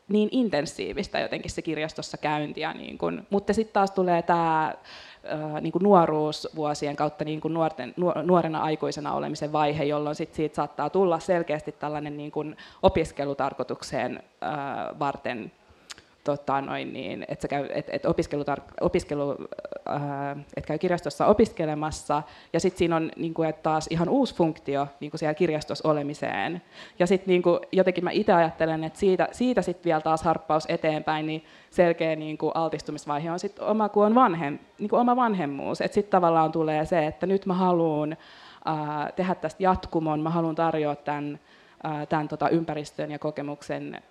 niin 0.07 0.29
intensiivistä 0.31 1.19
jotenkin 1.19 1.51
se 1.51 1.61
kirjastossa 1.61 2.17
käyntiä. 2.17 2.73
Niin 2.73 2.97
kuin, 2.97 3.27
mutta 3.29 3.53
sitten 3.53 3.73
taas 3.73 3.91
tulee 3.91 4.21
tämä 4.21 4.73
niin 5.61 5.71
kuin 5.71 5.83
nuoruusvuosien 5.83 6.95
kautta 6.95 7.25
niin 7.25 7.41
kuin 7.41 7.53
nuorten, 7.53 7.93
nuorena 8.23 8.61
aikuisena 8.61 9.13
olemisen 9.13 9.51
vaihe, 9.51 9.83
jolloin 9.83 10.15
sit 10.15 10.33
siitä 10.33 10.55
saattaa 10.55 10.89
tulla 10.89 11.19
selkeästi 11.19 11.71
tällainen 11.71 12.17
niin 12.17 12.31
kuin 12.31 12.57
opiskelutarkoitukseen 12.81 14.23
varten 14.99 15.51
tota, 16.23 16.61
noin 16.61 16.93
niin, 16.93 17.25
että 17.27 17.47
käy, 17.47 17.69
et, 17.73 17.89
et 17.89 18.05
opiskelu, 18.05 18.43
opiskelu 18.81 19.35
äh, 19.89 20.37
et 20.57 20.65
käy 20.65 20.77
kirjastossa 20.77 21.25
opiskelemassa, 21.25 22.23
ja 22.53 22.59
sitten 22.59 22.77
siinä 22.77 22.95
on 22.95 23.11
niin 23.15 23.33
kuin, 23.33 23.53
taas 23.63 23.87
ihan 23.89 24.09
uusi 24.09 24.35
funktio 24.35 24.87
niin 24.99 25.11
kuin 25.11 25.19
siellä 25.19 25.33
kirjastossa 25.33 25.89
olemiseen. 25.89 26.61
Ja 26.99 27.07
sitten 27.07 27.27
niin 27.27 27.41
kuin, 27.41 27.59
jotenkin 27.71 28.03
mä 28.03 28.11
itse 28.11 28.33
ajattelen, 28.33 28.83
että 28.83 28.99
siitä, 28.99 29.27
siitä 29.31 29.61
sitten 29.61 29.85
vielä 29.85 30.01
taas 30.01 30.23
harppaus 30.23 30.65
eteenpäin, 30.69 31.25
niin 31.25 31.43
selkeä 31.69 32.15
niin 32.15 32.37
kuin 32.37 32.51
altistumisvaihe 32.55 33.31
on 33.31 33.39
sitten 33.39 33.65
oma, 33.65 33.89
kun 33.89 34.05
on 34.05 34.15
vanhem, 34.15 34.59
niin 34.79 34.89
kuin 34.89 34.99
oma 34.99 35.15
vanhemmuus. 35.15 35.81
Että 35.81 35.95
sitten 35.95 36.11
tavallaan 36.11 36.51
tulee 36.51 36.85
se, 36.85 37.05
että 37.05 37.25
nyt 37.25 37.45
mä 37.45 37.53
haluan 37.53 38.17
äh, 38.67 39.13
tehdä 39.15 39.35
tästä 39.35 39.63
jatkumon, 39.63 40.19
mä 40.19 40.29
haluan 40.29 40.55
tarjota 40.55 41.01
tämän, 41.03 41.39
tämän 42.09 42.27
tota, 42.27 42.49
ympäristön 42.49 43.11
ja 43.11 43.19
kokemuksen 43.19 44.01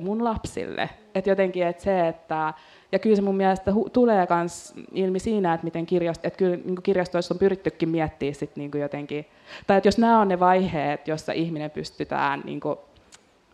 mun 0.00 0.24
lapsille. 0.24 0.90
Et 1.14 1.26
jotenkin, 1.26 1.66
että 1.66 1.82
se, 1.82 2.08
että, 2.08 2.54
ja 2.92 2.98
kyllä 2.98 3.16
se 3.16 3.22
mun 3.22 3.36
mielestä 3.36 3.70
hu- 3.70 3.90
tulee 3.92 4.26
myös 4.30 4.74
ilmi 4.92 5.18
siinä, 5.18 5.54
että 5.54 5.64
miten 5.64 5.86
kirjasto, 5.86 6.26
että 6.26 6.36
kyllä 6.36 6.56
niin 6.56 6.82
kirjastoissa 6.82 7.34
on 7.34 7.38
pyrittykin 7.38 7.88
miettiä 7.88 8.32
sit 8.32 8.56
niin 8.56 8.70
jotenkin, 8.74 9.26
tai 9.66 9.76
että 9.76 9.88
jos 9.88 9.98
nämä 9.98 10.20
on 10.20 10.28
ne 10.28 10.40
vaiheet, 10.40 11.08
joissa 11.08 11.32
ihminen 11.32 11.70
pystytään 11.70 12.42
niin 12.44 12.60
kuin, 12.60 12.76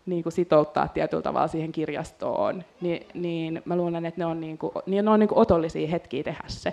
niin 0.07 0.23
kuin 0.23 0.33
sitouttaa 0.33 0.89
tietyllä 0.89 1.23
tavalla 1.23 1.49
siihen 1.49 1.73
kirjastoon, 1.73 2.65
niin, 2.81 3.07
niin 3.15 3.63
mä 3.65 3.77
luulen, 3.77 4.07
että 4.07 4.21
ne 4.21 4.27
on, 4.27 4.41
niin 4.41 4.59
kuin, 4.59 4.73
ne 4.87 5.11
on 5.11 5.21
niin 5.21 5.29
kuin 5.29 5.39
otollisia 5.39 5.89
hetkiä 5.89 6.23
tehdä 6.23 6.45
se. 6.47 6.73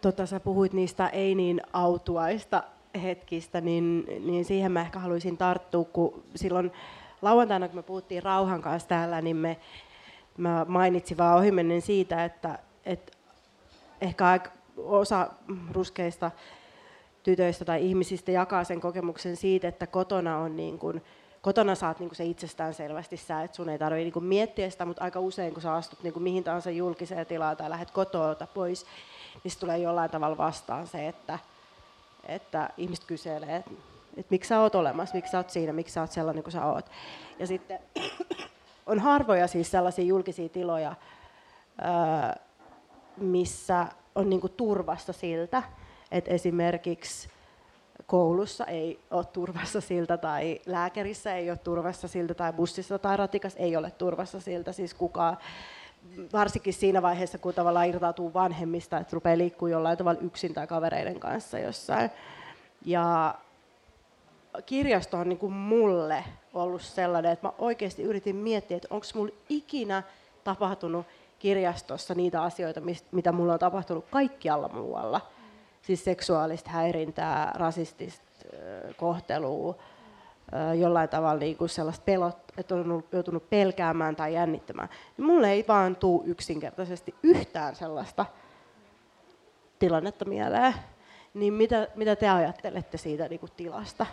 Tota, 0.00 0.26
sä 0.26 0.40
puhuit 0.40 0.72
niistä 0.72 1.08
ei 1.08 1.34
niin 1.34 1.60
autuaista 1.72 2.62
hetkistä, 3.02 3.60
niin, 3.60 4.06
niin 4.26 4.44
siihen 4.44 4.72
mä 4.72 4.80
ehkä 4.80 4.98
haluaisin 4.98 5.36
tarttua, 5.36 5.84
kun 5.84 6.22
silloin 6.34 6.72
lauantaina, 7.22 7.68
kun 7.68 7.76
me 7.76 7.82
puhuttiin 7.82 8.22
Rauhan 8.22 8.62
kanssa 8.62 8.88
täällä, 8.88 9.20
niin 9.20 9.36
me, 9.36 9.56
mä 10.36 10.66
mainitsin 10.68 11.18
vaan 11.18 11.38
ohimennen 11.38 11.82
siitä, 11.82 12.24
että, 12.24 12.58
että 12.86 13.12
ehkä 14.00 14.40
osa 14.76 15.28
ruskeista 15.72 16.30
tytöistä 17.22 17.64
tai 17.64 17.86
ihmisistä 17.86 18.30
jakaa 18.30 18.64
sen 18.64 18.80
kokemuksen 18.80 19.36
siitä, 19.36 19.68
että 19.68 19.86
kotona 19.86 20.38
on 20.38 20.56
niin 20.56 20.78
kuin, 20.78 21.02
kotona 21.40 21.74
saat 21.74 22.00
niin 22.00 22.08
kuin 22.08 22.16
se 22.16 22.24
itsestään 22.24 22.74
selvästi 22.74 23.16
sä, 23.16 23.42
että 23.42 23.56
sun 23.56 23.68
ei 23.68 23.78
tarvitse 23.78 24.18
niin 24.18 24.24
miettiä 24.24 24.70
sitä, 24.70 24.84
mutta 24.84 25.04
aika 25.04 25.20
usein 25.20 25.52
kun 25.52 25.62
sä 25.62 25.72
astut 25.72 26.02
niin 26.02 26.12
kuin 26.12 26.22
mihin 26.22 26.44
tahansa 26.44 26.70
julkiseen 26.70 27.26
tilaan 27.26 27.56
tai 27.56 27.70
lähdet 27.70 27.90
kotoa 27.90 28.36
pois, 28.54 28.86
niin 29.44 29.52
tulee 29.60 29.78
jollain 29.78 30.10
tavalla 30.10 30.36
vastaan 30.36 30.86
se, 30.86 31.08
että, 31.08 31.38
että 32.28 32.70
ihmiset 32.76 33.04
kyselee, 33.04 33.56
että, 33.56 33.70
että 34.16 34.30
miksi 34.30 34.48
sä 34.48 34.60
oot 34.60 34.74
olemassa, 34.74 35.14
miksi 35.14 35.30
sä 35.30 35.38
oot 35.38 35.50
siinä, 35.50 35.72
miksi 35.72 35.94
sä 35.94 36.00
oot 36.00 36.12
sellainen 36.12 36.44
kuin 36.44 36.52
sä 36.52 36.66
oot. 36.66 36.90
Ja 37.38 37.46
sitten 37.46 37.78
on 38.86 38.98
harvoja 38.98 39.46
siis 39.46 39.70
sellaisia 39.70 40.04
julkisia 40.04 40.48
tiloja, 40.48 40.94
missä 43.16 43.86
on 44.14 44.30
niinku 44.30 44.48
turvassa 44.48 45.12
siltä, 45.12 45.62
että 46.10 46.30
esimerkiksi 46.30 47.28
koulussa 48.06 48.64
ei 48.64 49.00
ole 49.10 49.24
turvassa 49.24 49.80
siltä, 49.80 50.16
tai 50.16 50.60
lääkärissä 50.66 51.34
ei 51.34 51.50
ole 51.50 51.58
turvassa 51.58 52.08
siltä, 52.08 52.34
tai 52.34 52.52
bussissa 52.52 52.98
tai 52.98 53.16
ratikassa 53.16 53.58
ei 53.58 53.76
ole 53.76 53.90
turvassa 53.90 54.40
siltä, 54.40 54.72
siis 54.72 54.94
kukaan 54.94 55.36
varsinkin 56.32 56.74
siinä 56.74 57.02
vaiheessa, 57.02 57.38
kun 57.38 57.54
tavallaan 57.54 57.88
irtautuu 57.88 58.34
vanhemmista, 58.34 58.98
että 58.98 59.14
rupeaa 59.16 59.38
liikkuu 59.38 59.68
jollain 59.68 59.98
tavalla 59.98 60.20
yksin 60.20 60.54
tai 60.54 60.66
kavereiden 60.66 61.20
kanssa 61.20 61.58
jossain. 61.58 62.10
Ja 62.84 63.34
kirjasto 64.66 65.18
on 65.18 65.28
niin 65.28 65.38
kuin 65.38 65.52
mulle 65.52 66.24
ollut 66.54 66.82
sellainen, 66.82 67.32
että 67.32 67.46
mä 67.46 67.52
oikeasti 67.58 68.02
yritin 68.02 68.36
miettiä, 68.36 68.76
että 68.76 68.88
onko 68.90 69.06
mulla 69.14 69.32
ikinä 69.48 70.02
tapahtunut 70.44 71.06
kirjastossa 71.38 72.14
niitä 72.14 72.42
asioita, 72.42 72.80
mitä 73.12 73.32
mulla 73.32 73.52
on 73.52 73.58
tapahtunut 73.58 74.04
kaikkialla 74.10 74.68
muualla. 74.68 75.20
Siis 75.82 76.04
seksuaalista 76.04 76.70
häirintää, 76.70 77.52
rasistista 77.54 78.24
kohtelua, 78.96 79.74
jollain 80.78 81.08
tavalla 81.08 81.40
niin 81.40 81.56
kuin 81.56 81.68
sellaista 81.68 82.04
pelot, 82.04 82.38
että 82.56 82.74
on 82.74 83.04
joutunut 83.12 83.50
pelkäämään 83.50 84.16
tai 84.16 84.34
jännittämään. 84.34 84.88
Mulle 85.18 85.52
ei 85.52 85.64
vaan 85.68 85.96
tule 85.96 86.22
yksinkertaisesti 86.26 87.14
yhtään 87.22 87.76
sellaista 87.76 88.26
tilannetta 89.78 90.24
mieleen. 90.24 90.74
Niin 91.34 91.52
mitä, 91.52 91.88
mitä 91.94 92.16
te 92.16 92.28
ajattelette 92.28 92.98
siitä 92.98 93.28
niin 93.28 93.40
kuin 93.40 93.52
tilasta, 93.56 94.06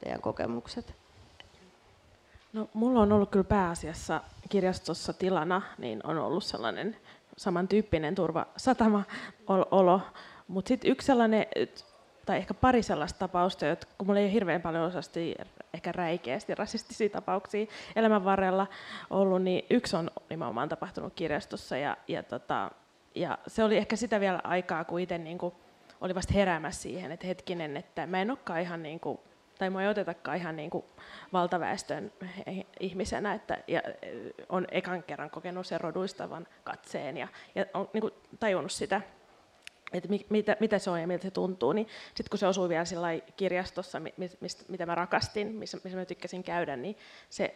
teidän 0.00 0.20
kokemukset? 0.20 0.94
No, 2.52 2.68
mulla 2.74 3.00
on 3.00 3.12
ollut 3.12 3.30
kyllä 3.30 3.44
pääasiassa 3.44 4.20
kirjastossa 4.48 5.12
tilana, 5.12 5.62
niin 5.78 6.00
on 6.06 6.18
ollut 6.18 6.44
sellainen 6.44 6.96
samantyyppinen 7.36 8.14
turvasatama 8.14 9.02
olo. 9.70 10.00
Mutta 10.48 10.68
sitten 10.68 10.90
yksi 10.90 11.06
sellainen, 11.06 11.46
tai 12.26 12.36
ehkä 12.36 12.54
pari 12.54 12.82
sellaista 12.82 13.18
tapausta, 13.18 13.70
että 13.70 13.86
kun 13.98 14.06
mulla 14.06 14.20
ei 14.20 14.26
ole 14.26 14.32
hirveän 14.32 14.62
paljon 14.62 14.84
osasti 14.84 15.34
ehkä 15.74 15.92
räikeästi 15.92 16.54
rasistisia 16.54 17.08
tapauksia 17.08 17.66
elämän 17.96 18.24
varrella 18.24 18.66
ollut, 19.10 19.42
niin 19.42 19.66
yksi 19.70 19.96
on 19.96 20.10
nimenomaan 20.30 20.68
tapahtunut 20.68 21.12
kirjastossa. 21.14 21.76
Ja, 21.76 21.96
ja, 22.08 22.22
tota, 22.22 22.70
ja 23.14 23.38
se 23.46 23.64
oli 23.64 23.76
ehkä 23.76 23.96
sitä 23.96 24.20
vielä 24.20 24.40
aikaa, 24.44 24.84
kun 24.84 25.00
itse 25.00 25.18
niin 25.18 25.38
kuin 25.38 25.54
oli 26.00 26.14
vasta 26.14 26.34
heräämässä 26.34 26.82
siihen, 26.82 27.12
että 27.12 27.26
hetkinen, 27.26 27.76
että 27.76 28.06
mä 28.06 28.22
en 28.22 28.30
olekaan 28.30 28.60
ihan 28.60 28.82
niin 28.82 29.00
kuin 29.00 29.18
tai 29.58 29.70
mua 29.70 29.82
ei 29.82 29.88
otetakaan 29.88 30.36
ihan 30.36 30.56
niin 30.56 30.70
kuin 30.70 30.84
valtaväestön 31.32 32.12
ihmisenä, 32.80 33.34
että 33.34 33.58
ja 33.68 33.82
on 34.48 34.66
ekan 34.70 35.02
kerran 35.02 35.30
kokenut 35.30 35.66
sen 35.66 35.80
roduistavan 35.80 36.46
katseen 36.64 37.16
ja, 37.16 37.28
ja 37.54 37.66
on 37.74 37.90
niin 37.92 38.00
kuin 38.00 38.14
tajunnut 38.40 38.72
sitä, 38.72 39.00
että 39.92 40.08
mi, 40.08 40.26
mitä, 40.30 40.56
mitä 40.60 40.78
se 40.78 40.90
on 40.90 41.00
ja 41.00 41.06
miltä 41.06 41.22
se 41.22 41.30
tuntuu, 41.30 41.72
niin 41.72 41.86
sitten 42.06 42.30
kun 42.30 42.38
se 42.38 42.46
osui 42.46 42.68
vielä 42.68 42.84
kirjastossa, 43.36 44.00
mistä, 44.40 44.64
mitä 44.68 44.86
mä 44.86 44.94
rakastin, 44.94 45.54
missä, 45.54 45.78
missä 45.84 45.98
mä 45.98 46.04
tykkäsin 46.04 46.42
käydä, 46.42 46.76
niin 46.76 46.96
se 47.30 47.54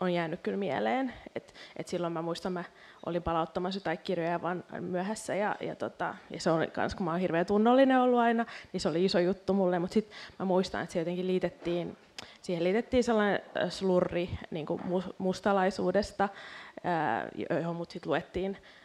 on 0.00 0.12
jäänyt 0.12 0.40
kyllä 0.40 0.58
mieleen. 0.58 1.12
Et, 1.34 1.54
et 1.76 1.88
silloin 1.88 2.12
mä 2.12 2.22
muistan, 2.22 2.52
mä 2.52 2.64
olin 3.06 3.22
palauttamassa 3.22 3.78
jotain 3.78 3.98
kirjoja 3.98 4.42
vaan 4.42 4.64
myöhässä 4.80 5.34
ja, 5.34 5.56
ja, 5.60 5.76
tota, 5.76 6.14
ja 6.30 6.40
se 6.40 6.50
oli 6.50 6.66
kans, 6.66 6.94
kun 6.94 7.04
mä 7.04 7.10
oon 7.10 7.20
hirveän 7.20 7.46
tunnollinen 7.46 8.00
ollut 8.00 8.18
aina, 8.18 8.46
niin 8.72 8.80
se 8.80 8.88
oli 8.88 9.04
iso 9.04 9.18
juttu 9.18 9.54
mulle, 9.54 9.78
mutta 9.78 9.94
sitten 9.94 10.16
mä 10.38 10.44
muistan, 10.44 10.82
että 10.82 10.92
se 10.92 10.98
jotenkin 10.98 11.26
liitettiin, 11.26 11.96
siihen 12.42 12.64
liitettiin 12.64 13.04
sellainen 13.04 13.40
äh, 13.62 13.70
slurri 13.70 14.30
niin 14.50 14.66
kuin 14.66 14.82
mustalaisuudesta, 15.18 16.28
ää, 16.84 17.28
johon 17.60 17.76
mut 17.76 17.90
sitten 17.90 18.10
luettiin 18.10 18.56
äh, 18.56 18.79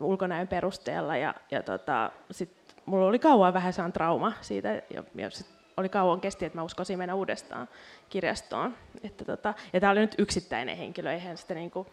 ulkonäön 0.00 0.48
perusteella 0.48 1.16
ja, 1.16 1.34
ja 1.50 1.62
tota, 1.62 2.10
sit 2.30 2.50
mulla 2.86 3.06
oli 3.06 3.18
kauan 3.18 3.54
vähän 3.54 3.72
saan 3.72 3.92
trauma 3.92 4.32
siitä 4.40 4.82
ja, 4.90 5.04
ja 5.14 5.30
sit 5.30 5.46
oli 5.76 5.88
kauan 5.88 6.20
kesti, 6.20 6.44
että 6.44 6.58
mä 6.58 6.62
uskoisin 6.62 6.98
mennä 6.98 7.14
uudestaan 7.14 7.68
kirjastoon. 8.08 8.74
Että 9.02 9.24
tota, 9.24 9.54
ja 9.72 9.80
tämä 9.80 9.92
oli 9.92 10.00
nyt 10.00 10.14
yksittäinen 10.18 10.76
henkilö, 10.76 11.12
eihän 11.12 11.36
sitä 11.36 11.54
niin 11.54 11.70
kuin, 11.70 11.88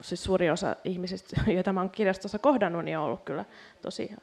siis 0.00 0.24
suuri 0.24 0.50
osa 0.50 0.76
ihmisistä, 0.84 1.40
joita 1.54 1.72
mä 1.72 1.80
olen 1.80 1.90
kirjastossa 1.90 2.38
kohdannut, 2.38 2.84
niin 2.84 2.98
on 2.98 3.04
ollut 3.04 3.24
kyllä 3.24 3.44
tosi 3.82 4.14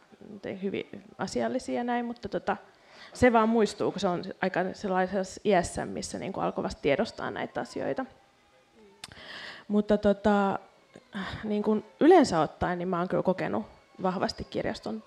hyvin 0.62 1.04
asiallisia 1.18 1.84
näin, 1.84 2.06
mutta 2.06 2.30
tota, 2.30 2.58
se 3.14 3.34
vaan 3.34 3.50
muistuu, 3.50 3.92
kun 3.92 4.00
se 4.00 4.08
on 4.08 4.24
aika 4.42 4.60
sellaisessa 4.74 5.42
iässä, 5.46 5.86
missä 5.86 6.20
niin 6.20 6.34
alkoi 6.36 6.64
vasta 6.64 6.82
tiedostaa 6.82 7.32
näitä 7.32 7.62
asioita. 7.62 8.06
Mutta 9.68 9.98
tota, 9.98 10.60
niin 11.44 11.64
kuin 11.64 11.86
yleensä 12.00 12.40
ottaen, 12.40 12.78
niin 12.78 12.88
mä 12.88 13.00
oon 13.00 13.08
kyllä 13.08 13.24
kokenut 13.24 13.66
vahvasti 14.04 14.44
kirjaston 14.44 15.04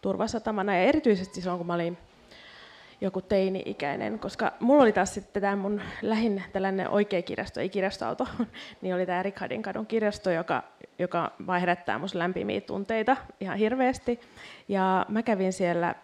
turvasatamana, 0.00 0.76
ja 0.76 0.82
erityisesti 0.82 1.40
silloin, 1.40 1.58
kun 1.58 1.66
mä 1.66 1.74
olin 1.74 1.98
joku 3.00 3.20
teini-ikäinen, 3.20 4.18
koska 4.18 4.52
mulla 4.60 4.82
oli 4.82 4.92
taas 4.92 5.14
sitten 5.14 5.42
tämä 5.42 5.56
mun 5.56 5.80
lähin 6.02 6.42
tällainen 6.52 6.88
oikea 6.88 7.22
kirjasto, 7.22 7.60
ei 7.60 7.68
kirjastoauto, 7.68 8.28
niin 8.82 8.94
oli 8.94 9.06
tämä 9.06 9.22
Rikardin 9.22 9.62
kadun 9.62 9.86
kirjasto, 9.86 10.30
joka, 10.30 10.62
joka 10.98 11.32
vaan 11.46 11.60
herättää 11.60 11.98
musta 11.98 12.18
lämpimiä 12.18 12.60
tunteita 12.60 13.16
ihan 13.40 13.58
hirveästi. 13.58 14.20
Ja 14.68 15.06
mä 15.08 15.22
kävin 15.22 15.52
siellä 15.52 15.94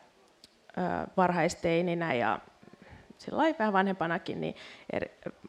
ö, 0.78 0.80
varhaisteininä 1.16 2.14
ja 2.14 2.38
sillä 3.18 3.42
vähän 3.58 3.72
vanhempanakin 3.72 4.40
niin 4.40 4.54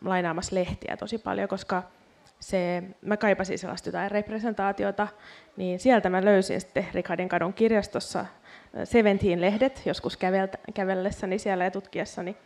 lainaamassa 0.02 0.56
lehtiä 0.56 0.98
tosi 0.98 1.18
paljon, 1.18 1.50
koska 1.50 1.84
se, 2.44 2.84
mä 3.02 3.18
kaipasin 3.18 3.60
sellaista 3.60 3.90
jotain 3.90 4.12
representaatiota, 4.12 5.08
niin 5.58 5.80
sieltä 5.80 6.10
mä 6.10 6.26
löysin 6.26 6.62
sitten 6.62 6.88
Rikardin 6.94 7.30
kadun 7.30 7.54
kirjastossa 7.54 8.26
Seventeen-lehdet 8.84 9.82
joskus 9.86 10.18
kävellessäni 10.74 11.40
siellä 11.40 11.64
ja 11.64 11.72
tutkiessani 11.72 12.38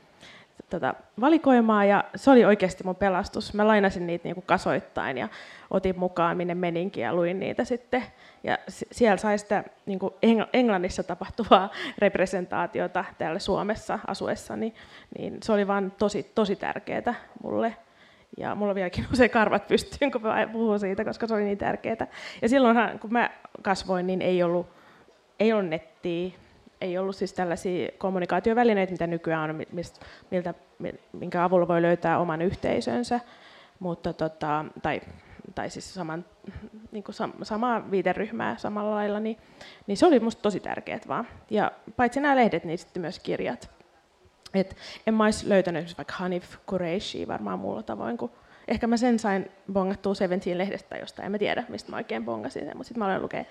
tota, 0.69 0.95
valikoimaa 1.21 1.85
ja 1.85 2.03
se 2.15 2.31
oli 2.31 2.45
oikeasti 2.45 2.83
mun 2.83 2.95
pelastus. 2.95 3.53
Mä 3.53 3.67
lainasin 3.67 4.07
niitä 4.07 4.23
niinku 4.23 4.43
kasoittain 4.45 5.17
ja 5.17 5.27
otin 5.71 5.99
mukaan 5.99 6.37
minne 6.37 6.55
meninkin 6.55 7.03
ja 7.03 7.13
luin 7.13 7.39
niitä 7.39 7.65
sitten. 7.65 8.03
Ja 8.43 8.57
siellä 8.91 9.17
sai 9.17 9.37
sitä 9.37 9.63
niinku 9.85 10.13
Englannissa 10.53 11.03
tapahtuvaa 11.03 11.71
representaatiota 11.97 13.05
täällä 13.17 13.39
Suomessa 13.39 13.99
asuessani, 14.07 14.73
niin 15.17 15.37
se 15.43 15.51
oli 15.51 15.67
vaan 15.67 15.91
tosi, 15.91 16.31
tosi 16.35 16.55
tärkeää 16.55 17.13
mulle. 17.43 17.75
Ja 18.37 18.55
mulla 18.55 18.75
vieläkin 18.75 19.05
usein 19.13 19.29
karvat 19.29 19.67
pystyyn, 19.67 20.11
kun 20.11 20.21
mä 20.21 20.47
puhun 20.51 20.79
siitä, 20.79 21.05
koska 21.05 21.27
se 21.27 21.33
oli 21.33 21.43
niin 21.43 21.57
tärkeää. 21.57 22.07
Ja 22.41 22.49
silloinhan, 22.49 22.99
kun 22.99 23.13
mä 23.13 23.29
kasvoin, 23.61 24.07
niin 24.07 24.21
ei 24.21 24.43
ollut 24.43 24.67
ei 25.39 25.53
ollut 25.53 25.69
nettiä, 25.69 26.31
ei 26.81 26.97
ollut 26.97 27.15
siis 27.15 27.33
tällaisia 27.33 27.89
kommunikaatiovälineitä, 27.97 28.91
mitä 28.91 29.07
nykyään 29.07 29.49
on, 29.49 29.65
mistä, 29.71 30.05
miltä, 30.31 30.53
minkä 31.13 31.43
avulla 31.43 31.67
voi 31.67 31.81
löytää 31.81 32.19
oman 32.19 32.41
yhteisönsä, 32.41 33.19
mutta 33.79 34.13
tota, 34.13 34.65
tai, 34.81 35.01
tai 35.55 35.69
siis 35.69 35.93
saman, 35.93 36.25
niin 36.91 37.03
kuin 37.03 37.15
sam, 37.15 37.33
samaa 37.43 37.91
viiteryhmää 37.91 38.57
samalla 38.57 38.95
lailla, 38.95 39.19
niin, 39.19 39.37
niin 39.87 39.97
se 39.97 40.05
oli 40.05 40.19
minusta 40.19 40.41
tosi 40.41 40.59
tärkeää 40.59 40.99
vaan. 41.07 41.27
Ja 41.49 41.71
paitsi 41.95 42.19
nämä 42.19 42.35
lehdet, 42.35 42.63
niin 42.63 42.77
sitten 42.77 43.01
myös 43.01 43.19
kirjat. 43.19 43.76
Et 44.59 44.77
en 45.07 45.13
mä 45.13 45.23
olisi 45.23 45.49
löytänyt 45.49 45.97
vaikka 45.97 46.13
Hanif 46.17 46.55
Qureshi 46.73 47.27
varmaan 47.27 47.59
muulla 47.59 47.83
tavoin 47.83 48.17
kuin 48.17 48.31
Ehkä 48.67 48.87
mä 48.87 48.97
sen 48.97 49.19
sain 49.19 49.51
bongattua 49.73 50.15
Seventeen 50.15 50.57
lehdestä 50.57 50.97
jostain, 50.97 51.25
en 51.25 51.31
mä 51.31 51.37
tiedä, 51.37 51.63
mistä 51.69 51.91
mä 51.91 51.97
oikein 51.97 52.25
bongasin 52.25 52.65
sen, 52.65 52.77
mutta 52.77 52.87
sitten 52.87 52.99
mä 52.99 53.05
olen 53.05 53.21
lukea 53.21 53.45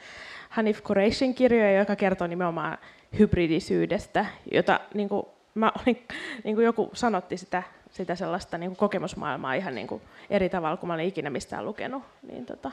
Hanif 0.48 0.80
Qureishin 0.90 1.34
kirjoja, 1.34 1.78
joka 1.78 1.96
kertoo 1.96 2.26
nimenomaan 2.26 2.78
hybridisyydestä, 3.18 4.26
jota 4.52 4.80
niin 4.94 5.08
kuin, 5.08 5.26
mä 5.54 5.72
olin, 5.80 6.06
niin 6.44 6.54
kuin 6.54 6.64
joku 6.64 6.90
sanotti 6.92 7.36
sitä, 7.36 7.62
sitä 7.90 8.14
sellaista 8.14 8.58
niin 8.58 8.70
kuin 8.70 8.76
kokemusmaailmaa 8.76 9.54
ihan 9.54 9.74
niin 9.74 9.86
kuin 9.86 10.02
eri 10.30 10.48
tavalla 10.48 10.76
kuin 10.76 10.88
mä 10.88 10.94
olin 10.94 11.08
ikinä 11.08 11.30
mistään 11.30 11.64
lukenut. 11.64 12.02
Niin 12.22 12.46
tota, 12.46 12.70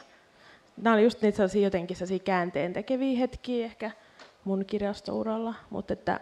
nämä 0.81 0.93
oli 0.93 1.03
just 1.03 1.21
niitä 1.21 1.35
sellaisia 1.35 1.61
jotenkin 1.61 1.97
sellaisia 1.97 2.19
käänteen 2.19 2.73
tekeviä 2.73 3.19
hetkiä 3.19 3.65
ehkä 3.65 3.91
mun 4.43 4.65
kirjastouralla, 4.65 5.53
mutta 5.69 5.93
että 5.93 6.19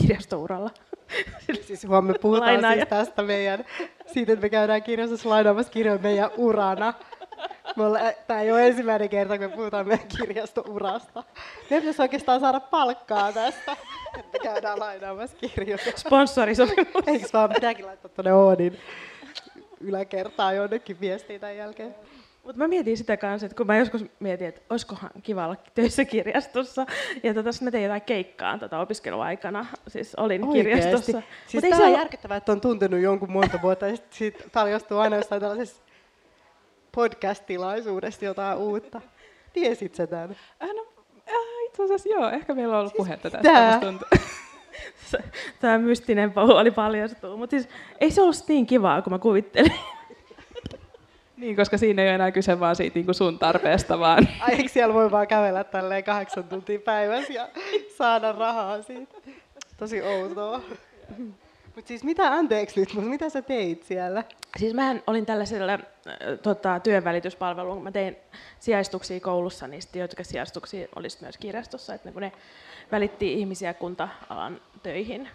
kirjastouralla. 0.00 0.70
Siis 1.66 1.86
huomenna 1.88 2.18
puhutaan 2.18 2.52
Lainaaja. 2.52 2.76
siis 2.76 2.88
tästä 2.88 3.22
meidän, 3.22 3.64
siitä, 4.06 4.32
että 4.32 4.42
me 4.42 4.48
käydään 4.50 4.82
kirjastossa 4.82 5.28
lainaamassa 5.28 5.72
kirjoja 5.72 5.98
meidän 5.98 6.30
urana. 6.36 6.94
Tämä 8.26 8.40
ei 8.40 8.52
ole 8.52 8.66
ensimmäinen 8.66 9.08
kerta, 9.08 9.38
kun 9.38 9.50
me 9.50 9.56
puhutaan 9.56 9.88
meidän 9.88 10.08
kirjastourasta. 10.08 11.24
Me 11.70 11.78
pitäisi 11.78 12.02
oikeastaan 12.02 12.40
saada 12.40 12.60
palkkaa 12.60 13.32
tästä, 13.32 13.76
että 14.18 14.38
käydään 14.42 14.78
lainaamassa 14.78 15.36
kirjoja. 15.36 15.92
Sponsorisopimus. 15.96 17.06
Eikö 17.06 17.28
vaan 17.32 17.50
pitääkin 17.52 17.86
laittaa 17.86 18.10
tuonne 18.10 18.32
Oodin 18.32 18.78
yläkertaan 19.80 20.56
jonnekin 20.56 21.00
viestiin 21.00 21.40
tämän 21.40 21.56
jälkeen? 21.56 21.94
Mutta 22.44 22.58
mä 22.58 22.68
mietin 22.68 22.96
sitä 22.96 23.16
kanssa, 23.16 23.46
että 23.46 23.56
kun 23.56 23.66
mä 23.66 23.76
joskus 23.76 24.04
mietin, 24.20 24.46
että 24.46 24.60
olisikohan 24.70 25.10
kiva 25.22 25.44
olla 25.44 25.56
töissä 25.74 26.04
kirjastossa, 26.04 26.86
ja 27.22 27.34
tota, 27.34 27.50
mä 27.60 27.70
tein 27.70 27.84
jotain 27.84 28.02
keikkaa 28.02 28.58
tota 28.58 28.80
opiskeluaikana, 28.80 29.66
siis 29.88 30.14
olin 30.14 30.44
Oikeasti. 30.44 30.70
kirjastossa. 30.70 31.22
Siis 31.46 31.64
tämä 31.70 31.76
on 31.76 31.88
ole... 31.88 31.98
järkyttävää, 31.98 32.36
että 32.36 32.52
on 32.52 32.60
tuntenut 32.60 33.00
jonkun 33.00 33.32
monta 33.32 33.58
vuotta, 33.62 33.86
ja 33.86 33.96
sitten 34.10 34.50
paljastuu 34.50 34.98
aina 34.98 35.16
jostain 35.16 35.40
tällaisessa 35.40 35.82
podcast-tilaisuudesta 36.92 38.24
jotain 38.24 38.58
uutta. 38.58 39.00
Tiesit 39.52 39.94
sä 39.94 40.06
tämän? 40.06 40.36
Äh, 40.62 40.68
no, 40.68 40.86
äh, 41.28 41.66
itse 41.66 41.82
asiassa 41.84 42.08
joo, 42.08 42.30
ehkä 42.30 42.54
meillä 42.54 42.74
on 42.74 42.80
ollut 42.80 42.92
siis 42.92 43.06
puhetta 43.06 43.30
tästä. 43.30 43.80
Tämä 45.60 45.78
mystinen 45.88 46.32
pahu 46.32 46.52
oli 46.52 46.70
paljastuu, 46.70 47.36
mutta 47.36 47.50
siis 47.50 47.68
ei 48.00 48.10
se 48.10 48.22
ollut 48.22 48.48
niin 48.48 48.66
kivaa 48.66 49.02
kuin 49.02 49.12
mä 49.14 49.18
kuvittelin. 49.18 49.72
Niin, 51.40 51.56
koska 51.56 51.78
siinä 51.78 52.02
ei 52.02 52.08
ole 52.08 52.14
enää 52.14 52.30
kyse 52.30 52.60
vaan 52.60 52.76
siitä 52.76 52.94
niin 52.94 53.04
kuin 53.04 53.14
sun 53.14 53.38
tarpeesta, 53.38 53.98
vaan... 53.98 54.28
Ai, 54.40 54.54
eikö 54.54 54.68
siellä 54.68 54.94
voi 54.94 55.10
vaan 55.10 55.26
kävellä 55.26 55.64
tälleen 55.64 56.04
kahdeksan 56.04 56.44
tuntia 56.44 56.78
päivässä 56.78 57.32
ja 57.32 57.48
saada 57.98 58.32
rahaa 58.32 58.82
siitä? 58.82 59.14
Tosi 59.76 60.02
outoa. 60.02 60.60
Mutta 61.74 61.88
siis 61.88 62.04
mitä, 62.04 62.32
anteeksi 62.32 62.80
nyt, 62.80 62.94
mutta 62.94 63.10
mitä 63.10 63.28
sä 63.28 63.42
teit 63.42 63.82
siellä? 63.82 64.24
Siis 64.58 64.74
mä 64.74 64.94
olin 65.06 65.26
tällaisella 65.26 65.72
äh, 65.72 65.80
tota, 66.42 66.80
työnvälityspalvelulla, 66.80 67.82
mä 67.82 67.92
tein 67.92 68.16
sijaistuksia 68.58 69.20
koulussa, 69.20 69.66
niin 69.66 69.82
sitten 69.82 70.00
joitakin 70.00 70.24
sijaistuksia 70.24 70.88
olisi 70.96 71.18
myös 71.20 71.38
kirjastossa, 71.38 71.94
että 71.94 72.12
kun 72.12 72.22
ne 72.22 72.32
välitti 72.92 73.32
ihmisiä 73.32 73.74
kunta-alan 73.74 74.60
töihin, 74.82 75.28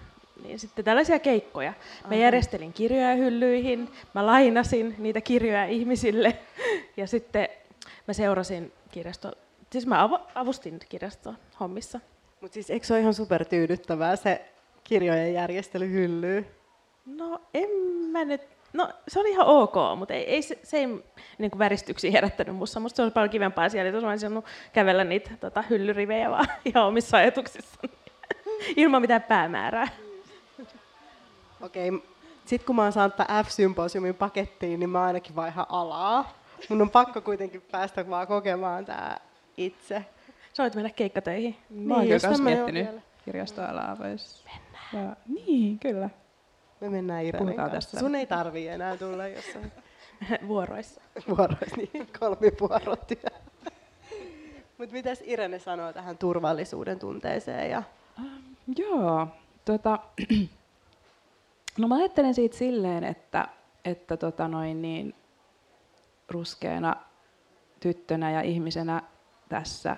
niin 0.44 0.60
sitten 0.60 0.86
tällaisia 0.86 1.20
keikkoja. 1.20 1.74
Mä 2.10 2.16
järjestelin 2.16 2.74
kirjoja 2.74 3.16
hyllyihin, 3.16 3.90
mä 4.14 4.26
lainasin 4.26 4.96
niitä 4.98 5.22
kirjoja 5.22 5.66
ihmisille 5.66 6.38
ja 6.98 7.08
sitten 7.08 7.48
mä 8.08 8.14
seurasin 8.14 8.74
kirjasto, 8.92 9.32
siis 9.72 9.88
mä 9.88 10.10
avustin 10.36 10.80
kirjaston 10.90 11.38
hommissa. 11.60 12.00
Mutta 12.42 12.54
siis 12.54 12.70
eikö 12.70 12.86
se 12.86 12.94
ole 12.94 13.02
ihan 13.02 13.14
supertyydyttävää 13.14 14.16
se 14.16 14.46
kirjojen 14.84 15.34
järjestely 15.34 15.92
hyllyyn? 15.92 16.48
No 17.06 17.42
en 17.54 17.70
mä 18.12 18.26
nyt, 18.26 18.42
no 18.74 18.90
se 19.08 19.20
oli 19.20 19.30
ihan 19.30 19.48
ok, 19.48 19.76
mutta 19.98 20.14
ei, 20.14 20.24
ei 20.24 20.42
se, 20.42 20.60
se 20.64 20.78
ei 20.78 20.88
niin 21.38 21.52
kuin 21.52 21.60
väristyksiä 21.60 22.12
herättänyt 22.12 22.56
musta. 22.56 22.80
Musta 22.80 22.96
se 22.96 23.04
oli 23.04 23.12
paljon 23.12 23.30
kivempaa 23.30 23.70
siellä, 23.70 23.98
että 23.98 24.08
olisin 24.08 24.44
kävellä 24.74 25.04
niitä 25.04 25.32
tota, 25.40 25.62
hyllyrivejä 25.62 26.32
vaan 26.32 26.48
ihan 26.66 26.86
omissa 26.86 27.18
ajatuksissa 27.18 27.80
ilman 28.76 29.02
mitään 29.02 29.24
päämäärää. 29.24 29.88
Okei, 31.62 31.90
okay. 31.90 32.10
sitten 32.46 32.66
kun 32.66 32.76
mä 32.76 32.84
oon 32.84 32.94
saanut 32.94 33.16
F-symposiumin 33.44 34.16
pakettiin, 34.16 34.80
niin 34.80 34.90
mä 34.90 35.04
ainakin 35.04 35.36
vaihan 35.36 35.66
alaa. 35.70 36.34
Mun 36.70 36.82
on 36.82 36.90
pakko 36.90 37.22
kuitenkin 37.22 37.62
päästä 37.72 38.10
vaan 38.10 38.28
kokemaan 38.28 38.86
tää 38.86 39.20
itse. 39.58 40.06
Sä 40.54 40.64
voit 40.64 40.76
mennä 40.76 40.90
keikkatöihin. 40.90 41.56
Mä 41.70 41.94
oon 41.94 42.04
niin, 42.04 42.22
myös 42.30 42.42
miettinyt 42.42 42.88
kirjastoalaa. 43.26 43.98
Vois... 44.00 44.46
Mennään. 44.46 45.10
Ja, 45.10 45.16
niin, 45.28 45.80
kyllä. 45.80 46.10
Me 46.82 46.90
mennään 46.90 47.26
Irenen 47.26 47.56
kanssa. 47.56 47.76
Tästä. 47.76 48.00
Sun 48.00 48.16
ei 48.16 48.26
tarvii 48.26 48.68
enää 48.68 48.98
tulla 48.98 49.28
jossain. 49.28 49.72
Vuoroissa. 50.48 51.02
Vuoroissa, 51.30 51.76
niin. 51.78 52.08
Kolmivuorotyö. 52.20 53.30
Mutta 54.78 54.94
mitäs 54.94 55.24
Irene 55.26 55.60
sanoo 55.60 55.94
tähän 55.94 56.18
turvallisuuden 56.18 57.00
tunteeseen? 57.00 57.72
Ja... 57.72 57.84
Um, 58.20 58.54
joo, 58.78 59.28
tota, 59.66 60.00
no 61.80 61.88
mä 61.88 61.96
ajattelen 61.96 62.34
siitä 62.34 62.58
silleen, 62.58 63.04
että, 63.04 63.48
että 63.86 64.18
tota 64.18 64.48
noin 64.48 64.82
niin, 64.82 65.16
ruskeana 66.30 66.96
tyttönä 67.80 68.32
ja 68.32 68.42
ihmisenä 68.42 69.02
tässä 69.50 69.98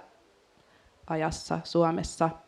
ajassa 1.07 1.59
Suomessa– 1.63 2.29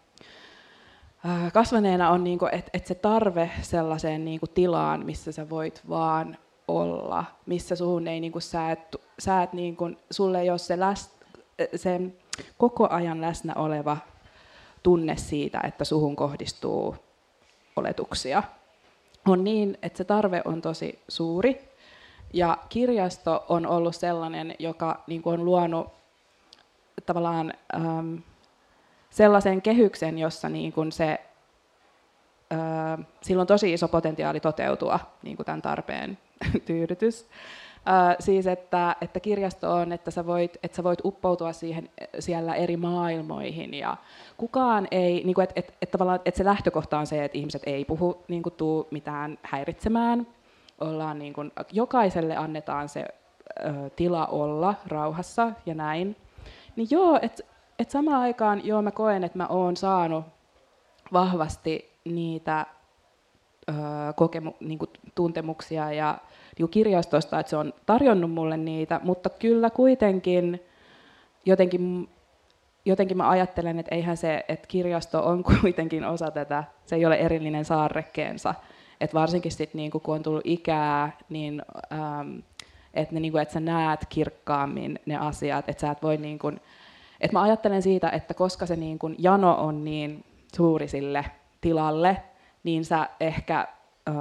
Äh, 1.26 1.52
kasvaneena 1.54 2.10
on, 2.10 2.24
niinku, 2.24 2.46
että 2.52 2.70
et 2.74 2.86
se 2.86 2.96
tarve 2.96 3.52
sellaiseen 3.62 4.26
niinku 4.26 4.48
tilaan, 4.48 5.06
missä 5.06 5.32
sä 5.32 5.50
voit 5.50 5.82
vaan 5.90 6.38
olla, 6.68 7.26
missä 7.46 7.76
sun 7.76 8.08
ei, 8.08 8.20
niinku, 8.20 8.40
sä 8.40 8.72
et, 8.72 8.96
sä 9.20 9.44
et 9.44 9.54
niinku, 9.54 9.90
sulle 10.12 10.42
ei 10.42 10.50
ole 10.50 10.58
se, 10.58 10.80
läs, 10.80 11.12
se 11.76 12.02
koko 12.58 12.88
ajan 12.90 13.22
läsnä 13.22 13.54
oleva 13.56 13.98
tunne 14.84 15.18
siitä, 15.18 15.62
että 15.64 15.86
suhun 15.86 16.16
kohdistuu 16.16 16.96
oletuksia. 17.76 18.44
On 19.28 19.44
niin, 19.44 19.78
että 19.82 19.98
se 19.98 20.04
tarve 20.04 20.42
on 20.46 20.62
tosi 20.62 21.00
suuri, 21.08 21.70
ja 22.34 22.58
kirjasto 22.70 23.46
on 23.50 23.66
ollut 23.68 23.96
sellainen, 23.96 24.56
joka 24.60 25.04
niin 25.08 25.22
kuin 25.22 25.40
on 25.40 25.46
luonut 25.46 25.88
tavallaan 27.06 27.54
ähm, 27.76 28.16
sellaisen 29.10 29.62
kehyksen, 29.62 30.18
jossa 30.18 30.50
niin 30.50 30.74
kuin 30.74 30.92
se, 30.92 31.20
ää, 32.50 32.98
sillä 33.22 33.42
on 33.42 33.48
tosi 33.48 33.74
iso 33.74 33.88
potentiaali 33.88 34.40
toteutua 34.40 35.00
niin 35.24 35.36
kuin 35.36 35.46
tämän 35.46 35.62
tarpeen 35.62 36.18
tyydytys. 36.66 37.28
Siis 38.20 38.48
että, 38.48 38.96
että 39.02 39.20
kirjasto 39.20 39.74
on, 39.74 39.92
että 39.92 40.12
sä 40.12 40.26
voit, 40.26 40.58
että 40.64 40.76
sä 40.76 40.84
voit 40.84 41.00
uppoutua 41.06 41.54
siihen, 41.54 41.90
siellä 42.20 42.56
eri 42.56 42.78
maailmoihin 42.78 43.74
ja 43.74 43.98
kukaan 44.38 44.88
ei, 44.92 45.24
niin 45.26 45.34
kuin, 45.34 45.44
että, 45.44 45.54
että, 45.60 45.74
että, 45.82 45.92
tavallaan, 45.92 46.20
että 46.26 46.38
se 46.38 46.46
lähtökohta 46.46 47.00
on 47.00 47.08
se, 47.08 47.24
että 47.24 47.38
ihmiset 47.38 47.62
ei 47.66 47.86
puhu 47.86 48.24
niin 48.28 48.44
kuin, 48.44 48.54
tuu 48.54 48.88
mitään 48.92 49.40
häiritsemään. 49.42 50.28
Ollaan, 50.82 51.20
niin 51.20 51.34
kuin, 51.34 51.52
jokaiselle 51.72 52.38
annetaan 52.38 52.90
se 52.90 53.06
ö, 53.66 53.90
tila 53.96 54.26
olla 54.28 54.74
rauhassa 54.88 55.52
ja 55.66 55.76
näin. 55.76 56.16
Niin 56.76 56.88
joo, 56.92 57.20
että 57.22 57.44
et 57.80 57.90
samaan 57.90 58.22
aikaan 58.22 58.66
joo, 58.66 58.82
mä 58.82 58.92
koen, 58.92 59.24
että 59.24 59.38
mä 59.38 59.48
oon 59.48 59.78
saanut 59.78 60.26
vahvasti 61.14 61.90
niitä 62.06 62.66
ö, 63.70 63.74
kokemu, 64.16 64.54
niinku, 64.60 64.86
tuntemuksia 65.16 65.92
ja 65.92 66.18
niinku 66.60 66.72
kirjastosta, 66.72 67.40
että 67.40 67.50
se 67.50 67.58
on 67.58 67.74
tarjonnut 67.86 68.32
mulle 68.32 68.58
niitä, 68.58 69.02
mutta 69.04 69.30
kyllä 69.30 69.70
kuitenkin 69.70 70.60
jotenkin, 71.46 72.10
jotenkin 72.86 73.18
mä 73.18 73.30
ajattelen, 73.30 73.80
että 73.80 73.96
eihän 73.96 74.18
se, 74.18 74.46
että 74.48 74.68
kirjasto 74.68 75.26
on 75.26 75.44
kuitenkin 75.62 76.06
osa 76.06 76.32
tätä, 76.32 76.64
se 76.86 76.96
ei 76.96 77.06
ole 77.06 77.16
erillinen 77.16 77.66
saarrekkeensa. 77.66 78.56
että 79.02 79.20
varsinkin 79.20 79.52
sit, 79.52 79.74
niinku, 79.74 80.00
kun 80.00 80.16
on 80.16 80.24
tullut 80.24 80.42
ikää, 80.44 81.18
niin 81.30 81.62
ähm, 81.94 82.38
että 82.94 83.16
niinku, 83.16 83.38
et 83.38 83.50
sä 83.50 83.60
näet 83.60 84.06
kirkkaammin 84.10 85.00
ne 85.06 85.18
asiat, 85.18 85.70
että 85.70 85.82
sä 85.82 85.92
et 85.92 86.04
voi 86.04 86.18
niinku, 86.18 86.52
et 87.22 87.32
mä 87.32 87.42
ajattelen 87.42 87.82
siitä, 87.82 88.10
että 88.10 88.34
koska 88.34 88.66
se 88.66 88.76
niin 88.76 89.00
kun 89.00 89.16
jano 89.18 89.54
on 89.54 89.84
niin 89.84 90.24
suuri 90.56 90.88
sille 90.88 91.26
tilalle, 91.62 92.18
niin 92.64 92.86
sä 92.86 93.10
ehkä 93.20 93.68
ö, 94.10 94.12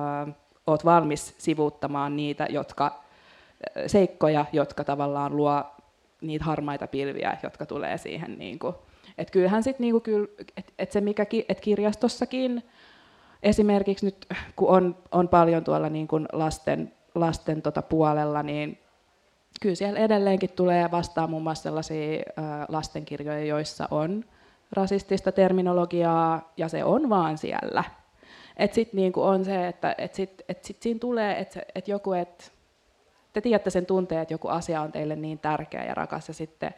oot 0.69 0.85
valmis 0.85 1.35
sivuuttamaan 1.39 2.17
niitä 2.17 2.47
jotka, 2.51 3.05
seikkoja, 3.87 4.45
jotka 4.53 4.85
tavallaan 4.85 5.37
luo 5.37 5.65
niitä 6.21 6.45
harmaita 6.45 6.87
pilviä, 6.87 7.37
jotka 7.43 7.67
tulee 7.67 7.99
siihen. 7.99 8.39
Niin 8.39 8.59
kuin. 8.59 8.75
Et 9.19 9.31
kyllähän 9.31 9.63
sit 9.63 9.79
niin 9.79 10.03
kuin, 10.03 10.29
et, 10.57 10.73
et 10.79 10.93
se 10.93 11.01
mikä 11.01 11.27
et 11.49 11.61
kirjastossakin, 11.61 12.63
esimerkiksi 13.43 14.07
nyt 14.07 14.27
kun 14.57 14.69
on, 14.69 14.97
on 15.13 15.29
paljon 15.29 15.65
tuolla 15.65 15.89
niin 15.89 16.09
kuin 16.09 16.29
lasten, 16.33 16.93
lasten 17.15 17.63
tota 17.63 17.83
puolella, 17.83 18.43
niin 18.43 18.79
kyllä 19.61 19.75
siellä 19.75 19.99
edelleenkin 19.99 20.53
tulee 20.53 20.91
vastaan 20.91 21.31
muun 21.31 21.43
muassa 21.43 21.63
sellaisia 21.63 22.23
lastenkirjoja, 22.69 23.45
joissa 23.45 23.89
on 23.91 24.25
rasistista 24.73 25.33
terminologiaa, 25.33 26.53
ja 26.57 26.69
se 26.69 26.85
on 26.85 27.09
vaan 27.09 27.39
siellä. 27.39 27.85
Et 28.59 28.75
sit 28.75 28.93
niinku 28.93 29.23
on 29.23 29.45
se, 29.45 29.69
että 29.69 29.95
et 29.99 30.15
sit, 30.15 30.43
et 30.49 30.65
sit 30.65 30.83
siinä 30.83 30.99
tulee, 30.99 31.39
että 31.39 31.63
et 31.75 31.89
joku, 31.89 32.13
et, 32.13 32.53
te 33.33 33.41
tiedätte 33.41 33.71
sen 33.71 33.87
tunteen, 33.87 34.21
että 34.21 34.35
joku 34.35 34.49
asia 34.49 34.81
on 34.81 34.93
teille 34.93 35.17
niin 35.17 35.39
tärkeä 35.39 35.85
ja 35.85 35.95
rakas, 35.95 36.29
ja 36.29 36.35
sitten 36.35 36.75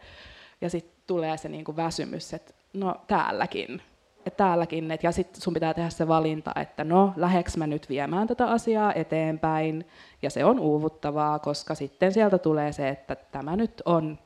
ja 0.60 0.70
sit 0.70 0.90
tulee 1.06 1.36
se 1.36 1.48
niinku 1.48 1.76
väsymys, 1.76 2.34
että 2.34 2.54
no 2.72 2.94
täälläkin 3.06 3.82
että 4.26 4.36
täälläkin, 4.36 4.90
et, 4.90 5.02
ja 5.02 5.12
sitten 5.12 5.42
sun 5.42 5.54
pitää 5.54 5.74
tehdä 5.74 5.90
se 5.90 6.08
valinta, 6.08 6.52
että 6.56 6.84
no, 6.84 7.12
läheks 7.16 7.56
mä 7.56 7.66
nyt 7.66 7.88
viemään 7.88 8.26
tätä 8.26 8.46
asiaa 8.46 8.92
eteenpäin, 8.94 9.86
ja 10.22 10.30
se 10.30 10.44
on 10.44 10.60
uuvuttavaa, 10.60 11.38
koska 11.38 11.74
sitten 11.74 12.12
sieltä 12.12 12.38
tulee 12.38 12.72
se, 12.72 12.88
että 12.88 13.16
tämä 13.16 13.56
nyt 13.56 13.82
on 13.84 14.18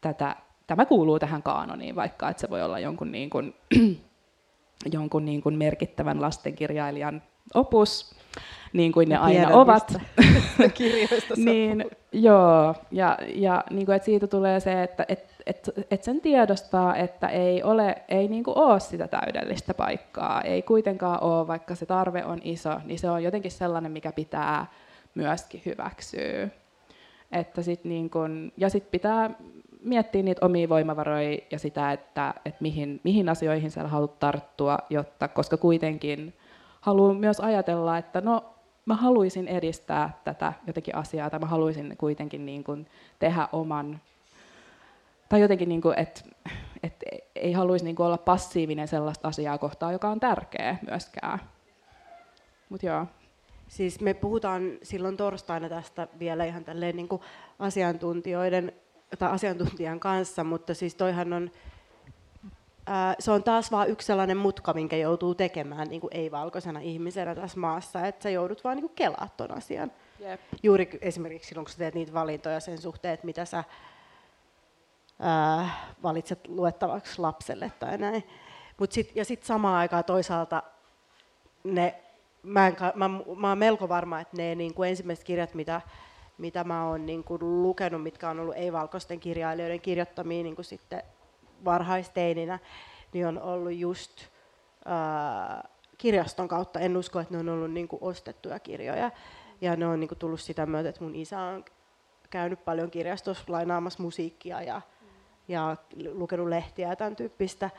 tätä, 0.00 0.36
tämä 0.66 0.86
kuuluu 0.86 1.18
tähän 1.18 1.42
kaanoniin, 1.42 1.96
vaikka 1.96 2.28
että 2.28 2.40
se 2.40 2.50
voi 2.50 2.62
olla 2.62 2.78
jonkun, 2.78 3.12
niin 3.12 3.30
kuin, 3.30 3.54
jonkun 4.92 5.24
niin 5.24 5.42
kuin 5.42 5.58
merkittävän 5.58 6.22
lastenkirjailijan 6.22 7.22
opus, 7.54 8.14
niin 8.72 8.92
kuin 8.92 9.08
ne 9.08 9.14
Mä 9.14 9.20
aina 9.20 9.48
ovat. 9.48 9.92
niin, 11.36 11.84
joo, 12.12 12.74
ja, 12.90 13.18
ja 13.34 13.64
niin 13.70 13.86
kuin, 13.86 13.96
että 13.96 14.06
siitä 14.06 14.26
tulee 14.26 14.60
se, 14.60 14.82
että 14.82 15.04
et, 15.08 15.34
et, 15.46 15.70
et 15.90 16.02
sen 16.02 16.20
tiedostaa, 16.20 16.96
että 16.96 17.28
ei 17.28 17.62
ole, 17.62 18.02
ei 18.08 18.28
niin 18.28 18.44
kuin 18.44 18.58
ole 18.58 18.80
sitä 18.80 19.08
täydellistä 19.08 19.74
paikkaa, 19.74 20.42
ei 20.42 20.62
kuitenkaan 20.62 21.22
ole, 21.22 21.46
vaikka 21.46 21.74
se 21.74 21.86
tarve 21.86 22.24
on 22.24 22.38
iso, 22.44 22.80
niin 22.84 22.98
se 22.98 23.10
on 23.10 23.22
jotenkin 23.22 23.50
sellainen, 23.50 23.92
mikä 23.92 24.12
pitää 24.12 24.66
myöskin 25.14 25.62
hyväksyä. 25.66 26.48
Että 27.32 27.62
sit 27.62 27.84
niin 27.84 28.10
kun, 28.10 28.52
ja 28.56 28.68
sitten 28.68 28.90
pitää 28.90 29.30
miettiä 29.82 30.22
niitä 30.22 30.46
omia 30.46 30.68
voimavaroja 30.68 31.38
ja 31.50 31.58
sitä, 31.58 31.92
että, 31.92 32.34
että 32.44 32.58
mihin, 32.60 33.00
mihin 33.04 33.28
asioihin 33.28 33.70
sä 33.70 33.88
haluat 33.88 34.18
tarttua, 34.18 34.78
jotta, 34.90 35.28
koska 35.28 35.56
kuitenkin 35.56 36.34
haluan 36.80 37.16
myös 37.16 37.40
ajatella, 37.40 37.98
että 37.98 38.20
no 38.20 38.44
mä 38.86 38.94
haluaisin 38.94 39.48
edistää 39.48 40.20
tätä 40.24 40.52
jotenkin 40.66 40.94
asiaa, 40.94 41.30
tai 41.30 41.40
mä 41.40 41.46
haluaisin 41.46 41.94
kuitenkin 41.98 42.46
niin 42.46 42.64
kuin 42.64 42.86
tehdä 43.18 43.48
oman, 43.52 44.00
tai 45.28 45.40
jotenkin, 45.40 45.68
niin 45.68 45.80
kuin, 45.80 45.98
että, 45.98 46.20
että 46.82 47.06
ei 47.34 47.52
haluaisi 47.52 47.84
niin 47.84 47.96
kuin 47.96 48.06
olla 48.06 48.18
passiivinen 48.18 48.88
sellaista 48.88 49.28
asiaa 49.28 49.58
kohtaa, 49.58 49.92
joka 49.92 50.08
on 50.08 50.20
tärkeä 50.20 50.76
myöskään. 50.86 51.38
Mut 52.68 52.82
joo. 52.82 53.06
Siis 53.68 54.00
me 54.00 54.14
puhutaan 54.14 54.62
silloin 54.82 55.16
torstaina 55.16 55.68
tästä 55.68 56.08
vielä 56.18 56.44
ihan 56.44 56.64
tälleen 56.64 56.96
niin 56.96 57.08
kuin 57.08 57.22
asiantuntijoiden 57.58 58.72
tai 59.18 59.30
asiantuntijan 59.30 60.00
kanssa, 60.00 60.44
mutta 60.44 60.74
siis 60.74 60.94
toihan 60.94 61.32
on 61.32 61.50
se 63.18 63.30
on 63.30 63.42
taas 63.42 63.72
vain 63.72 63.90
yksi 63.90 64.06
sellainen 64.06 64.36
mutka, 64.36 64.72
minkä 64.72 64.96
joutuu 64.96 65.34
tekemään 65.34 65.88
niin 65.88 66.00
kuin 66.00 66.16
ei-valkoisena 66.16 66.80
ihmisenä 66.80 67.34
tässä 67.34 67.60
maassa, 67.60 68.06
että 68.06 68.22
sä 68.22 68.30
joudut 68.30 68.64
vaan 68.64 68.76
niin 68.76 68.86
kuin 68.86 68.96
kelaa 68.96 69.28
ton 69.36 69.56
asian. 69.56 69.92
Yep. 70.20 70.40
Juuri 70.62 70.98
esimerkiksi 71.00 71.48
silloin, 71.48 71.64
kun 71.64 71.72
sä 71.72 71.78
teet 71.78 71.94
niitä 71.94 72.12
valintoja 72.12 72.60
sen 72.60 72.78
suhteen, 72.78 73.14
että 73.14 73.26
mitä 73.26 73.44
sä 73.44 73.64
ää, 75.20 75.70
valitset 76.02 76.48
luettavaksi 76.48 77.20
lapselle 77.20 77.72
tai 77.78 77.98
näin. 77.98 78.24
Mut 78.78 78.92
sit, 78.92 79.16
ja 79.16 79.24
sitten 79.24 79.46
samaan 79.46 79.76
aikaan 79.76 80.04
toisaalta 80.04 80.62
ne, 81.64 81.94
mä, 82.42 82.66
en, 82.66 82.76
mä, 82.94 83.08
mä 83.36 83.48
oon 83.48 83.58
melko 83.58 83.88
varma, 83.88 84.20
että 84.20 84.36
ne 84.36 84.54
niin 84.54 84.74
kuin 84.74 84.88
ensimmäiset 84.90 85.24
kirjat, 85.24 85.54
mitä, 85.54 85.80
mitä 86.40 86.64
mä 86.64 86.88
oon 86.88 87.06
niin 87.06 87.24
kuin 87.24 87.62
lukenut, 87.62 88.02
mitkä 88.02 88.30
on 88.30 88.40
ollut 88.40 88.56
ei-valkoisten 88.56 89.20
kirjailijoiden 89.20 89.80
kirjoittamia 89.80 90.42
niin 90.42 90.54
kuin 90.54 90.64
sitten 90.64 91.02
varhaisteininä, 91.64 92.58
niin 93.12 93.26
on 93.26 93.42
ollut 93.42 93.72
just 93.72 94.26
ää, 94.84 95.68
kirjaston 95.98 96.48
kautta. 96.48 96.80
En 96.80 96.96
usko, 96.96 97.20
että 97.20 97.34
ne 97.34 97.40
on 97.40 97.48
ollut 97.48 97.72
niin 97.72 97.88
kuin 97.88 98.02
ostettuja 98.02 98.58
kirjoja. 98.58 99.10
Ja 99.60 99.76
ne 99.76 99.86
on 99.86 100.00
niin 100.00 100.08
kuin 100.08 100.18
tullut 100.18 100.40
sitä 100.40 100.66
myötä, 100.66 100.88
että 100.88 101.04
mun 101.04 101.14
isä 101.14 101.40
on 101.40 101.64
käynyt 102.30 102.64
paljon 102.64 102.90
kirjastossa 102.90 103.44
lainaamassa 103.48 104.02
musiikkia 104.02 104.62
ja, 104.62 104.80
ja 105.48 105.76
lukenut 106.12 106.48
lehtiä 106.48 106.88
ja 106.88 106.96
tämän 106.96 107.16
tyyppistä. 107.16 107.70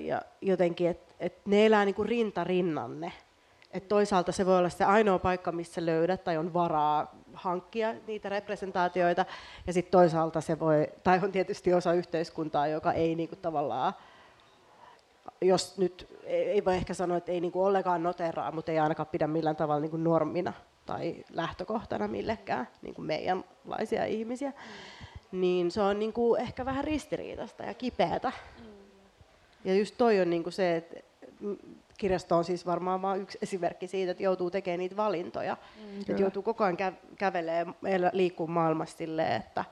Ja 0.00 0.22
jotenkin, 0.40 0.88
että 0.88 1.14
et 1.20 1.46
ne 1.46 1.66
elää 1.66 1.84
niin 1.84 1.94
kuin 1.94 2.08
rinta 2.08 2.44
rinnanne. 2.44 3.12
Et 3.72 3.88
toisaalta 3.88 4.32
se 4.32 4.46
voi 4.46 4.58
olla 4.58 4.68
se 4.68 4.84
ainoa 4.84 5.18
paikka, 5.18 5.52
missä 5.52 5.86
löydät 5.86 6.24
tai 6.24 6.36
on 6.36 6.54
varaa 6.54 7.14
hankkia 7.34 7.94
niitä 8.06 8.28
representaatioita. 8.28 9.24
Ja 9.66 9.72
sitten 9.72 9.92
toisaalta 9.92 10.40
se 10.40 10.60
voi, 10.60 10.88
tai 11.02 11.20
on 11.22 11.32
tietysti 11.32 11.74
osa 11.74 11.92
yhteiskuntaa, 11.92 12.66
joka 12.66 12.92
ei 12.92 13.14
niinku 13.14 13.36
tavallaan, 13.36 13.92
jos 15.40 15.78
nyt 15.78 16.08
ei 16.24 16.64
voi 16.64 16.74
ehkä 16.74 16.94
sanoa, 16.94 17.16
että 17.16 17.32
ei 17.32 17.40
niinku 17.40 17.64
ollenkaan 17.64 18.02
noteraa, 18.02 18.52
mutta 18.52 18.72
ei 18.72 18.78
ainakaan 18.78 19.08
pidä 19.12 19.26
millään 19.26 19.56
tavalla 19.56 19.80
niinku 19.80 19.96
normina 19.96 20.52
tai 20.86 21.24
lähtökohtana 21.30 22.08
millekään 22.08 22.68
niinku 22.82 23.02
meidänlaisia 23.02 24.04
ihmisiä, 24.04 24.52
niin 25.32 25.70
se 25.70 25.82
on 25.82 25.98
niinku 25.98 26.36
ehkä 26.36 26.64
vähän 26.64 26.84
ristiriitasta 26.84 27.62
ja 27.62 27.74
kipeätä. 27.74 28.32
Ja 29.64 29.74
just 29.74 29.94
toi 29.98 30.20
on 30.20 30.30
niinku 30.30 30.50
se, 30.50 30.76
että 30.76 31.00
kirjasto 31.98 32.36
on 32.36 32.44
siis 32.44 32.66
varmaan 32.66 33.02
vain 33.02 33.22
yksi 33.22 33.38
esimerkki 33.42 33.86
siitä, 33.86 34.10
että 34.10 34.22
joutuu 34.22 34.50
tekemään 34.50 34.78
niitä 34.78 34.96
valintoja. 34.96 35.56
Mm, 35.80 36.00
että 36.00 36.22
joutuu 36.22 36.42
koko 36.42 36.64
ajan 36.64 36.76
kä- 36.76 37.16
kävelemään, 37.16 37.74
liikkumaan 38.12 38.54
maailmassa 38.54 38.96
silleen, 38.96 39.32
että, 39.32 39.64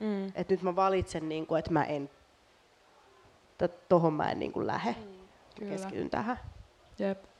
mm. 0.00 0.26
että 0.26 0.54
nyt 0.54 0.62
mä 0.62 0.76
valitsen, 0.76 1.28
niin 1.28 1.46
kuin, 1.46 1.58
että 1.58 1.72
mä 1.72 1.84
en, 1.84 2.10
tuohon 3.88 4.12
mä 4.12 4.30
en 4.30 4.38
niin 4.38 4.52
kuin 4.52 4.66
lähde. 4.66 4.96
Mm, 5.60 5.68
keskityn 5.68 6.10
tähän. 6.10 6.38
Jep. 6.98 7.33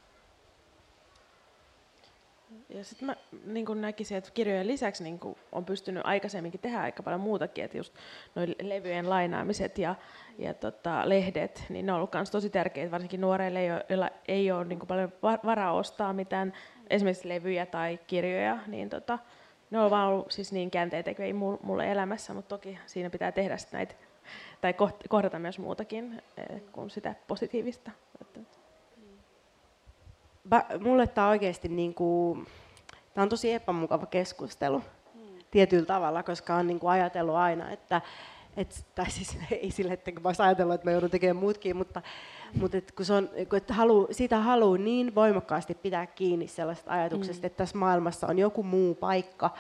Ja 2.69 2.85
sitten 2.85 3.07
mä 3.07 3.17
niin 3.45 3.67
kun 3.67 3.81
näkisin, 3.81 4.17
että 4.17 4.31
kirjojen 4.35 4.67
lisäksi 4.67 5.03
niin 5.03 5.19
kun 5.19 5.37
on 5.53 5.65
pystynyt 5.65 6.03
aikaisemminkin 6.07 6.61
tehdä 6.61 6.81
aika 6.81 7.03
paljon 7.03 7.21
muutakin, 7.21 7.65
että 7.65 7.77
just 7.77 7.95
noin 8.35 8.55
levyjen 8.63 9.11
lainaamiset 9.11 9.79
ja, 9.79 9.95
ja 10.39 10.55
tota, 10.55 11.09
lehdet, 11.09 11.65
niin 11.69 11.87
ne 11.87 11.93
on 11.93 11.97
ollut 11.97 12.15
myös 12.15 12.31
tosi 12.31 12.51
tärkeitä, 12.51 12.91
varsinkin 12.91 13.21
nuoreille, 13.21 13.65
joilla 13.65 14.11
ei 14.29 14.53
ole 14.53 14.65
niin 14.65 14.79
paljon 14.79 15.13
varaa 15.23 15.73
ostaa 15.73 16.13
mitään 16.13 16.53
esimerkiksi 16.91 17.29
levyjä 17.29 17.67
tai 17.67 17.99
kirjoja, 18.07 18.59
niin 18.67 18.91
tota, 18.91 19.19
ne 19.71 19.81
on 19.81 19.91
vaan 19.91 20.09
ollut 20.09 20.33
siis 20.33 20.53
niin 20.53 20.71
ei 21.19 21.33
mulle 21.63 21.93
elämässä, 21.93 22.35
mutta 22.35 22.49
toki 22.49 22.79
siinä 22.87 23.11
pitää 23.11 23.33
tehdä 23.33 23.57
näitä, 23.73 23.95
tai 24.61 24.75
kohdata 25.09 25.39
myös 25.39 25.59
muutakin 25.59 26.23
eh, 26.37 26.63
kuin 26.73 26.91
sitä 26.91 27.15
positiivista. 27.29 27.91
Mulle 30.81 31.07
tämä 31.07 31.29
oikeasti 31.29 31.69
niin 31.69 31.95
kuin, 31.95 32.47
tämä 33.15 33.23
on 33.23 33.29
tosi 33.29 33.53
epämukava 33.53 34.07
keskustelu 34.07 34.79
hmm. 35.15 35.39
tietyllä 35.51 35.87
tavalla, 35.87 36.23
koska 36.23 36.55
on 36.55 36.67
niin 36.67 36.81
kuin 36.81 36.91
ajatellut 36.91 37.35
aina, 37.35 37.71
että 37.71 38.01
et, 38.57 38.87
tai 38.95 39.11
siis 39.11 39.39
ei 39.63 39.71
sille, 39.71 39.93
että 39.93 40.11
mä 40.11 40.21
olisin 40.29 40.45
ajatellut, 40.45 40.75
että 40.75 40.87
mä 40.87 40.93
joudun 40.93 41.11
tekemään 41.11 41.37
muutkin, 41.37 41.77
mutta, 41.77 42.03
mutta 42.61 42.77
et 42.77 42.93
kun 42.93 43.05
se 43.05 43.13
on, 43.13 43.29
kun 43.49 43.57
et 43.57 43.71
halu, 43.71 44.09
siitä 44.11 44.39
haluaa 44.39 44.79
niin 44.79 45.15
voimakkaasti 45.15 45.75
pitää 45.75 46.07
kiinni 46.07 46.49
sellaista 46.49 46.93
ajatuksesta, 46.93 47.43
mm. 47.43 47.47
että 47.47 47.57
tässä 47.57 47.79
maailmassa 47.79 48.27
on 48.27 48.39
joku 48.39 48.63
muu 48.63 48.95
paikka 48.95 49.51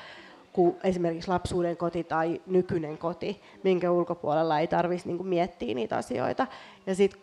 kuin 0.52 0.76
esimerkiksi 0.84 1.28
lapsuuden 1.28 1.76
koti 1.76 2.04
tai 2.04 2.40
nykyinen 2.46 2.98
koti, 2.98 3.40
minkä 3.62 3.90
ulkopuolella 3.90 4.58
ei 4.58 4.66
tarvitsisi 4.66 5.12
niin 5.12 5.26
miettiä 5.26 5.74
niitä 5.74 5.96
asioita. 5.96 6.46
Ja 6.86 6.94
sitten 6.94 7.20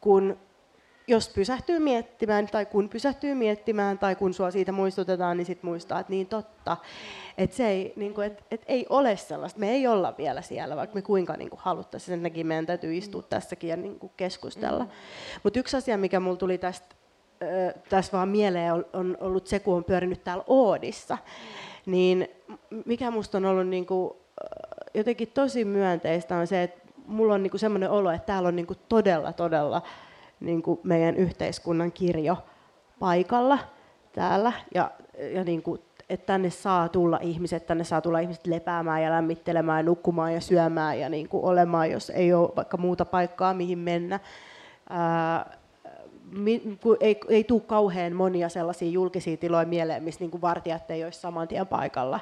kun 0.00 0.36
jos 1.06 1.28
pysähtyy 1.28 1.78
miettimään, 1.78 2.46
tai 2.46 2.66
kun 2.66 2.88
pysähtyy 2.88 3.34
miettimään, 3.34 3.98
tai 3.98 4.16
kun 4.16 4.34
sua 4.34 4.50
siitä 4.50 4.72
muistutetaan, 4.72 5.36
niin 5.36 5.46
sitten 5.46 5.70
muistaa, 5.70 6.00
että 6.00 6.12
niin 6.12 6.26
totta. 6.26 6.76
Että 7.38 7.56
se 7.56 7.68
ei, 7.68 7.92
niin 7.96 8.14
kuin, 8.14 8.26
et, 8.26 8.44
et 8.50 8.62
ei 8.66 8.86
ole 8.88 9.16
sellaista, 9.16 9.60
me 9.60 9.70
ei 9.70 9.86
olla 9.86 10.14
vielä 10.18 10.42
siellä, 10.42 10.76
vaikka 10.76 10.94
me 10.94 11.02
kuinka 11.02 11.36
niin 11.36 11.50
kuin 11.50 11.60
haluttaisiin, 11.62 12.06
sen 12.06 12.22
takia 12.22 12.44
meidän 12.44 12.66
täytyy 12.66 12.96
istua 12.96 13.20
mm. 13.20 13.26
tässäkin 13.30 13.70
ja 13.70 13.76
niin 13.76 13.98
kuin 13.98 14.12
keskustella. 14.16 14.84
Mm. 14.84 14.90
Mutta 15.42 15.58
yksi 15.58 15.76
asia, 15.76 15.98
mikä 15.98 16.20
mulla 16.20 16.36
tuli 16.36 16.58
tästä 16.58 16.94
tässä 17.88 18.12
vaan 18.12 18.28
mieleen 18.28 18.72
on, 18.72 18.86
on 18.92 19.16
ollut 19.20 19.46
se, 19.46 19.58
kun 19.58 19.76
on 19.76 19.84
pyörinyt 19.84 20.24
täällä 20.24 20.44
Oodissa, 20.46 21.18
niin 21.86 22.28
mikä 22.86 23.10
musta 23.10 23.38
on 23.38 23.44
ollut 23.44 23.66
niin 23.66 23.86
kuin, 23.86 24.14
jotenkin 24.94 25.28
tosi 25.34 25.64
myönteistä 25.64 26.36
on 26.36 26.46
se, 26.46 26.62
että 26.62 26.92
mulla 27.06 27.34
on 27.34 27.42
niin 27.42 27.58
semmoinen 27.58 27.90
olo, 27.90 28.10
että 28.10 28.26
täällä 28.26 28.48
on 28.48 28.56
niin 28.56 28.66
kuin 28.66 28.78
todella, 28.88 29.32
todella 29.32 29.82
niin 30.44 30.62
kuin 30.62 30.80
meidän 30.82 31.16
yhteiskunnan 31.16 31.92
kirjo 31.92 32.36
paikalla 32.98 33.58
täällä. 34.12 34.52
Ja, 34.74 34.90
ja 35.34 35.44
niin 35.44 35.62
kuin, 35.62 35.80
että 36.08 36.26
tänne 36.26 36.50
saa 36.50 36.88
tulla 36.88 37.18
ihmiset, 37.22 37.66
tänne 37.66 37.84
saa 37.84 38.00
tulla 38.00 38.18
ihmiset 38.18 38.46
lepäämään 38.46 39.02
ja 39.02 39.10
lämmittelemään, 39.10 39.78
ja 39.78 39.82
nukkumaan 39.82 40.34
ja 40.34 40.40
syömään 40.40 41.00
ja 41.00 41.08
niin 41.08 41.28
kuin 41.28 41.44
olemaan, 41.44 41.90
jos 41.90 42.10
ei 42.10 42.34
ole 42.34 42.50
vaikka 42.56 42.76
muuta 42.76 43.04
paikkaa, 43.04 43.54
mihin 43.54 43.78
mennä. 43.78 44.20
Ää, 44.90 45.56
ei, 47.00 47.20
ei 47.28 47.44
tule 47.44 47.60
kauhean 47.60 48.12
monia 48.12 48.48
sellaisia 48.48 48.90
julkisia 48.90 49.36
tiloja 49.36 49.66
mieleen, 49.66 50.02
missä 50.02 50.20
niin 50.20 50.30
kuin 50.30 50.40
vartijat 50.40 50.90
ei 50.90 51.04
olisi 51.04 51.20
saman 51.20 51.48
tien 51.48 51.66
paikalla 51.66 52.20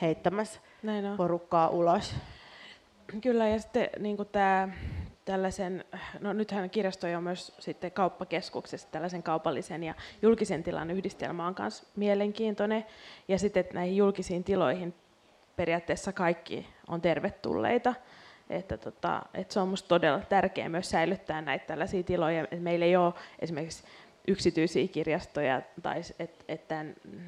heittämässä 0.00 0.60
porukkaa 1.16 1.68
ulos. 1.68 2.14
Kyllä, 3.20 3.48
ja 3.48 3.58
sitten 3.58 3.90
niin 3.98 4.16
tämä 4.32 4.68
tällaisen, 5.30 5.84
no 6.20 6.32
nythän 6.32 6.70
kirjastoja 6.70 7.18
on 7.18 7.24
myös 7.24 7.52
sitten 7.58 7.92
kauppakeskuksessa, 7.92 8.88
tällaisen 8.90 9.22
kaupallisen 9.22 9.84
ja 9.84 9.94
julkisen 10.22 10.62
tilan 10.62 10.90
yhdistelmä 10.90 11.46
on 11.46 11.54
myös 11.58 11.86
mielenkiintoinen. 11.96 12.86
Ja 13.28 13.38
sitten 13.38 13.60
että 13.60 13.74
näihin 13.74 13.96
julkisiin 13.96 14.44
tiloihin 14.44 14.94
periaatteessa 15.56 16.12
kaikki 16.12 16.66
on 16.88 17.00
tervetulleita. 17.00 17.94
Että, 18.50 18.76
tota, 18.76 19.22
että 19.34 19.54
se 19.54 19.60
on 19.60 19.68
minusta 19.68 19.88
todella 19.88 20.20
tärkeää 20.28 20.68
myös 20.68 20.90
säilyttää 20.90 21.42
näitä 21.42 21.66
tällaisia 21.66 22.02
tiloja. 22.02 22.42
Että 22.42 22.56
meillä 22.56 22.84
ei 22.84 22.96
ole 22.96 23.14
esimerkiksi 23.38 23.84
yksityisiä 24.28 24.88
kirjastoja, 24.88 25.62
tai 25.82 26.00
että, 26.18 26.44
että 26.48 26.84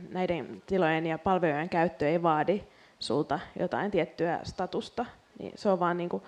näiden 0.08 0.62
tilojen 0.66 1.06
ja 1.06 1.18
palvelujen 1.18 1.68
käyttö 1.68 2.08
ei 2.08 2.22
vaadi 2.22 2.62
sulta 2.98 3.40
jotain 3.58 3.90
tiettyä 3.90 4.40
statusta. 4.42 5.06
Niin 5.38 5.52
se 5.54 5.68
on 5.68 5.80
vaan 5.80 5.96
niin 5.96 6.08
kuin 6.08 6.22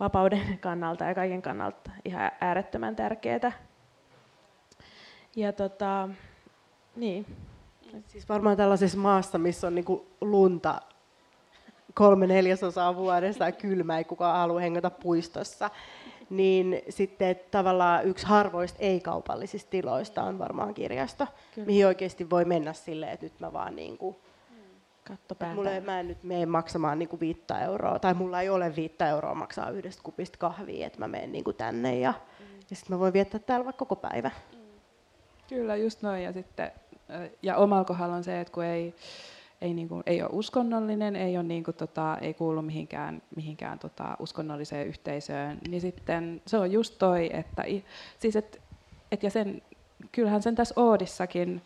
vapauden 0.00 0.58
kannalta 0.60 1.04
ja 1.04 1.14
kaiken 1.14 1.42
kannalta 1.42 1.90
ihan 2.04 2.30
äärettömän 2.40 2.96
tärkeää. 2.96 3.52
Ja 5.36 5.52
tota, 5.52 6.08
niin. 6.96 7.26
Siis 8.06 8.28
varmaan 8.28 8.56
tällaisessa 8.56 8.98
maassa, 8.98 9.38
missä 9.38 9.66
on 9.66 9.74
niinku 9.74 10.06
lunta 10.20 10.80
kolme 11.94 12.26
neljäsosaa 12.26 12.96
vuodesta 12.96 13.44
ja 13.44 13.52
kylmä, 13.52 13.98
ei 13.98 14.04
kukaan 14.04 14.38
halua 14.38 14.60
hengata 14.60 14.90
puistossa, 14.90 15.70
niin 16.30 16.82
sitten 16.88 17.40
tavallaan 17.50 18.04
yksi 18.04 18.26
harvoista 18.26 18.78
ei-kaupallisista 18.80 19.70
tiloista 19.70 20.22
on 20.22 20.38
varmaan 20.38 20.74
kirjasto, 20.74 21.26
Kyllä. 21.54 21.66
mihin 21.66 21.86
oikeasti 21.86 22.30
voi 22.30 22.44
mennä 22.44 22.72
silleen, 22.72 23.12
että 23.12 23.26
nyt 23.26 23.40
mä 23.40 23.52
vaan 23.52 23.76
niin 23.76 23.98
kuin 23.98 24.16
Katto 25.08 25.36
mulle, 25.54 25.80
mä 25.80 26.00
en 26.00 26.08
nyt 26.08 26.22
mene 26.22 26.46
maksamaan 26.46 26.98
niinku 26.98 27.20
viittä 27.20 27.60
euroa, 27.60 27.98
tai 27.98 28.14
mulla 28.14 28.40
ei 28.40 28.48
ole 28.48 28.76
viittä 28.76 29.08
euroa 29.08 29.34
maksaa 29.34 29.70
yhdestä 29.70 30.02
kupista 30.02 30.38
kahvia, 30.38 30.86
että 30.86 30.98
mä 30.98 31.08
menen 31.08 31.32
niinku 31.32 31.52
tänne 31.52 31.98
ja, 31.98 32.14
mm. 32.40 32.46
ja 32.70 32.76
sitten 32.76 32.96
mä 32.96 33.00
voin 33.00 33.12
viettää 33.12 33.40
täällä 33.40 33.64
vaikka 33.64 33.84
koko 33.84 33.96
päivä. 33.96 34.30
Mm. 34.52 34.58
Kyllä, 35.48 35.76
just 35.76 36.02
noin. 36.02 36.22
Ja, 36.22 36.32
sitten, 36.32 36.70
ja 37.42 37.56
omalla 37.56 37.84
kohdalla 37.84 38.16
on 38.16 38.24
se, 38.24 38.40
että 38.40 38.52
kun 38.52 38.64
ei, 38.64 38.94
ei, 39.60 39.74
niin 39.74 39.88
kuin, 39.88 40.02
ei 40.06 40.22
ole 40.22 40.30
uskonnollinen, 40.32 41.16
ei, 41.16 41.36
ole 41.36 41.44
niin 41.44 41.64
kuin, 41.64 41.74
tota, 41.74 42.18
ei 42.20 42.34
kuulu 42.34 42.62
mihinkään, 42.62 43.22
mihinkään 43.36 43.78
tota, 43.78 44.16
uskonnolliseen 44.18 44.86
yhteisöön, 44.86 45.58
niin 45.68 45.80
sitten 45.80 46.42
se 46.46 46.58
on 46.58 46.72
just 46.72 46.98
toi, 46.98 47.30
että, 47.32 47.64
siis 48.18 48.36
et, 48.36 48.60
et 49.12 49.22
ja 49.22 49.30
sen, 49.30 49.62
kyllähän 50.12 50.42
sen 50.42 50.54
tässä 50.54 50.74
Oodissakin 50.76 51.62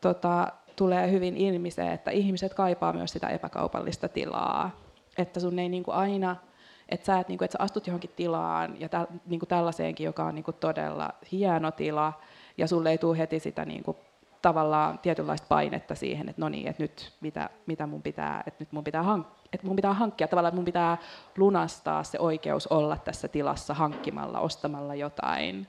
tota, 0.00 0.52
tulee 0.76 1.10
hyvin 1.10 1.36
ilmi 1.36 1.70
se, 1.70 1.92
että 1.92 2.10
ihmiset 2.10 2.54
kaipaa 2.54 2.92
myös 2.92 3.12
sitä 3.12 3.28
epäkaupallista 3.28 4.08
tilaa. 4.08 4.70
Että 5.18 5.40
sun 5.40 5.58
ei 5.58 5.68
niin 5.68 5.82
kuin 5.82 5.94
aina 5.94 6.36
että 6.88 7.06
sä, 7.06 7.18
et, 7.18 7.28
niin 7.28 7.38
kuin, 7.38 7.46
että 7.46 7.58
sä 7.58 7.64
astut 7.64 7.86
johonkin 7.86 8.10
tilaan 8.16 8.80
ja 8.80 8.88
täl, 8.88 9.06
niin 9.26 9.40
tällaiseenkin, 9.48 10.04
joka 10.04 10.24
on 10.24 10.34
niin 10.34 10.44
todella 10.60 11.10
hieno 11.32 11.70
tila, 11.70 12.12
ja 12.58 12.68
sulle 12.68 12.90
ei 12.90 12.98
tule 12.98 13.18
heti 13.18 13.40
sitä 13.40 13.64
niin 13.64 13.82
kuin, 13.82 13.96
tavallaan 14.42 14.98
tietynlaista 14.98 15.46
painetta 15.48 15.94
siihen, 15.94 16.28
että 16.28 16.42
no 16.42 16.48
niin, 16.48 16.68
että 16.68 16.82
nyt 16.82 17.12
mitä, 17.20 17.50
mitä 17.66 17.86
mun 17.86 18.02
pitää, 18.02 18.42
että 18.46 18.64
nyt 18.64 18.72
mun 18.72 18.84
pitää, 18.84 19.02
hank, 19.02 19.26
että 19.52 19.66
mun 19.66 19.76
pitää 19.76 19.92
hankkia, 19.92 20.28
tavallaan 20.28 20.50
että 20.50 20.56
mun 20.56 20.64
pitää 20.64 20.98
lunastaa 21.36 22.02
se 22.02 22.18
oikeus 22.18 22.66
olla 22.66 22.96
tässä 22.96 23.28
tilassa 23.28 23.74
hankkimalla, 23.74 24.40
ostamalla 24.40 24.94
jotain. 24.94 25.66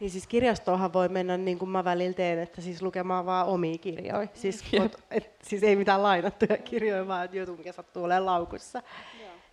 Niin 0.00 0.10
siis 0.10 0.26
kirjastoonhan 0.26 0.92
voi 0.92 1.08
mennä 1.08 1.36
niin 1.36 1.58
kuin 1.58 1.68
mä 1.68 1.84
välillä 1.84 2.14
teen, 2.14 2.38
että 2.38 2.60
siis 2.60 2.82
lukemaan 2.82 3.26
vaan 3.26 3.46
omia 3.46 3.78
kirjoja. 3.78 4.28
Siis, 4.34 4.64
et, 4.72 5.04
et, 5.10 5.30
siis 5.42 5.62
ei 5.62 5.76
mitään 5.76 6.02
lainattuja 6.02 6.56
kirjoja, 6.56 7.08
vaan 7.08 7.28
joku 7.32 7.56
mikä 7.56 7.72
sattuu 7.72 8.04
olemaan 8.04 8.26
laukussa. 8.26 8.82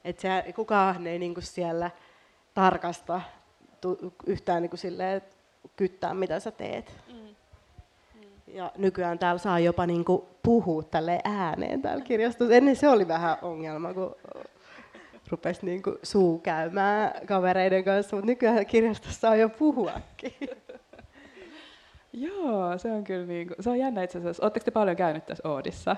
Että 0.03 0.21
se, 0.21 0.53
kukaan 0.53 1.07
ei 1.07 1.19
niin 1.19 1.33
kuin 1.33 1.43
siellä 1.43 1.91
tarkasta 2.53 3.21
tu, 3.81 4.13
yhtään 4.25 4.61
niin 4.61 4.69
kuin 4.69 4.79
silleen, 4.79 5.21
kyttää, 5.75 6.13
mitä 6.13 6.39
sä 6.39 6.51
teet. 6.51 6.93
Mm. 7.07 7.13
Mm. 7.13 8.27
Ja 8.47 8.71
nykyään 8.77 9.19
täällä 9.19 9.39
saa 9.39 9.59
jopa 9.59 9.85
niin 9.85 10.05
kuin 10.05 10.21
puhua 10.43 10.83
tälle 10.83 11.19
ääneen 11.23 11.81
täällä 11.81 12.03
kirjastossa. 12.03 12.55
Ennen 12.55 12.75
se 12.75 12.89
oli 12.89 13.07
vähän 13.07 13.37
ongelma, 13.41 13.93
kun 13.93 14.15
rupesi 15.31 15.65
niin 15.65 15.83
kuin 15.83 15.95
suu 16.03 16.39
käymään 16.39 17.27
kavereiden 17.27 17.83
kanssa, 17.83 18.15
mutta 18.15 18.27
nykyään 18.27 18.65
kirjastossa 18.65 19.29
on 19.29 19.39
jo 19.39 19.49
puhuakin. 19.49 20.33
Joo, 22.13 22.77
se 22.77 22.91
on 22.91 23.03
kyllä 23.03 23.25
niin 23.25 23.47
kuin, 23.47 23.57
se 23.59 23.69
on 23.69 23.79
jännä 23.79 24.03
itse 24.03 24.17
asiassa. 24.17 24.43
Oletteko 24.43 24.63
te 24.63 24.71
paljon 24.71 24.95
käynyt 24.95 25.25
tässä 25.25 25.49
Oodissa? 25.49 25.95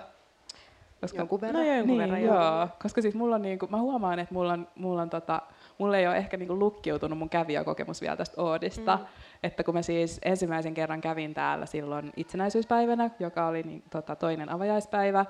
Koska, 1.01 1.17
jonkun 1.17 1.41
verran. 1.41 1.63
No 1.63 1.73
jonkun 1.73 1.87
niin, 1.87 1.97
verran, 1.97 2.21
joo. 2.21 2.35
joo. 2.35 2.67
Koska 2.81 3.01
siis 3.01 3.15
mulla 3.15 3.35
on 3.35 3.41
niin 3.41 3.59
kuin, 3.59 3.71
mä 3.71 3.77
huomaan, 3.77 4.19
että 4.19 4.33
mulla 4.33 4.53
on, 4.53 4.67
mulla 4.75 5.01
on 5.01 5.09
tota, 5.09 5.41
mulla 5.77 5.97
ei 5.97 6.07
ole 6.07 6.17
ehkä 6.17 6.37
niin 6.37 6.47
kuin 6.47 6.59
lukkiutunut 6.59 7.19
mun 7.19 7.29
kävijäkokemus 7.29 8.01
vielä 8.01 8.15
tästä 8.15 8.41
Oodista. 8.41 8.95
Mm. 8.95 9.05
Että 9.43 9.63
kun 9.63 9.73
mä 9.73 9.81
siis 9.81 10.19
ensimmäisen 10.25 10.73
kerran 10.73 11.01
kävin 11.01 11.33
täällä 11.33 11.65
silloin 11.65 12.11
itsenäisyyspäivänä, 12.17 13.09
joka 13.19 13.47
oli 13.47 13.63
niin, 13.63 13.83
tota, 13.89 14.15
toinen 14.15 14.49
avajaispäivä, 14.49 15.25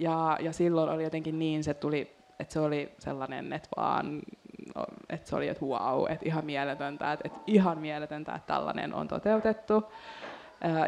ja, 0.00 0.38
ja 0.40 0.52
silloin 0.52 0.90
oli 0.90 1.02
jotenkin 1.02 1.38
niin, 1.38 1.64
se 1.64 1.74
tuli 1.74 2.19
että 2.40 2.52
se 2.52 2.60
oli 2.60 2.94
sellainen, 2.98 3.52
että 3.52 3.68
vaan, 3.76 4.22
että 5.08 5.30
se 5.30 5.36
oli, 5.36 5.48
että 5.48 5.66
wow, 5.66 6.10
että 6.10 6.26
ihan 6.26 6.44
mieletöntä, 6.44 7.12
että, 7.12 7.28
että 7.28 7.40
ihan 7.46 7.78
mieletöntä, 7.78 8.34
että 8.34 8.54
tällainen 8.54 8.94
on 8.94 9.08
toteutettu. 9.08 9.92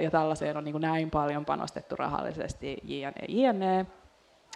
Ja 0.00 0.11
tällaiseen 0.11 0.57
on 0.57 0.64
niin 0.64 0.72
kuin 0.72 0.82
näin 0.82 1.11
paljon 1.11 1.44
panostettu 1.44 1.96
rahallisesti, 1.96 2.78
jne, 2.84 3.12
jne. 3.28 3.86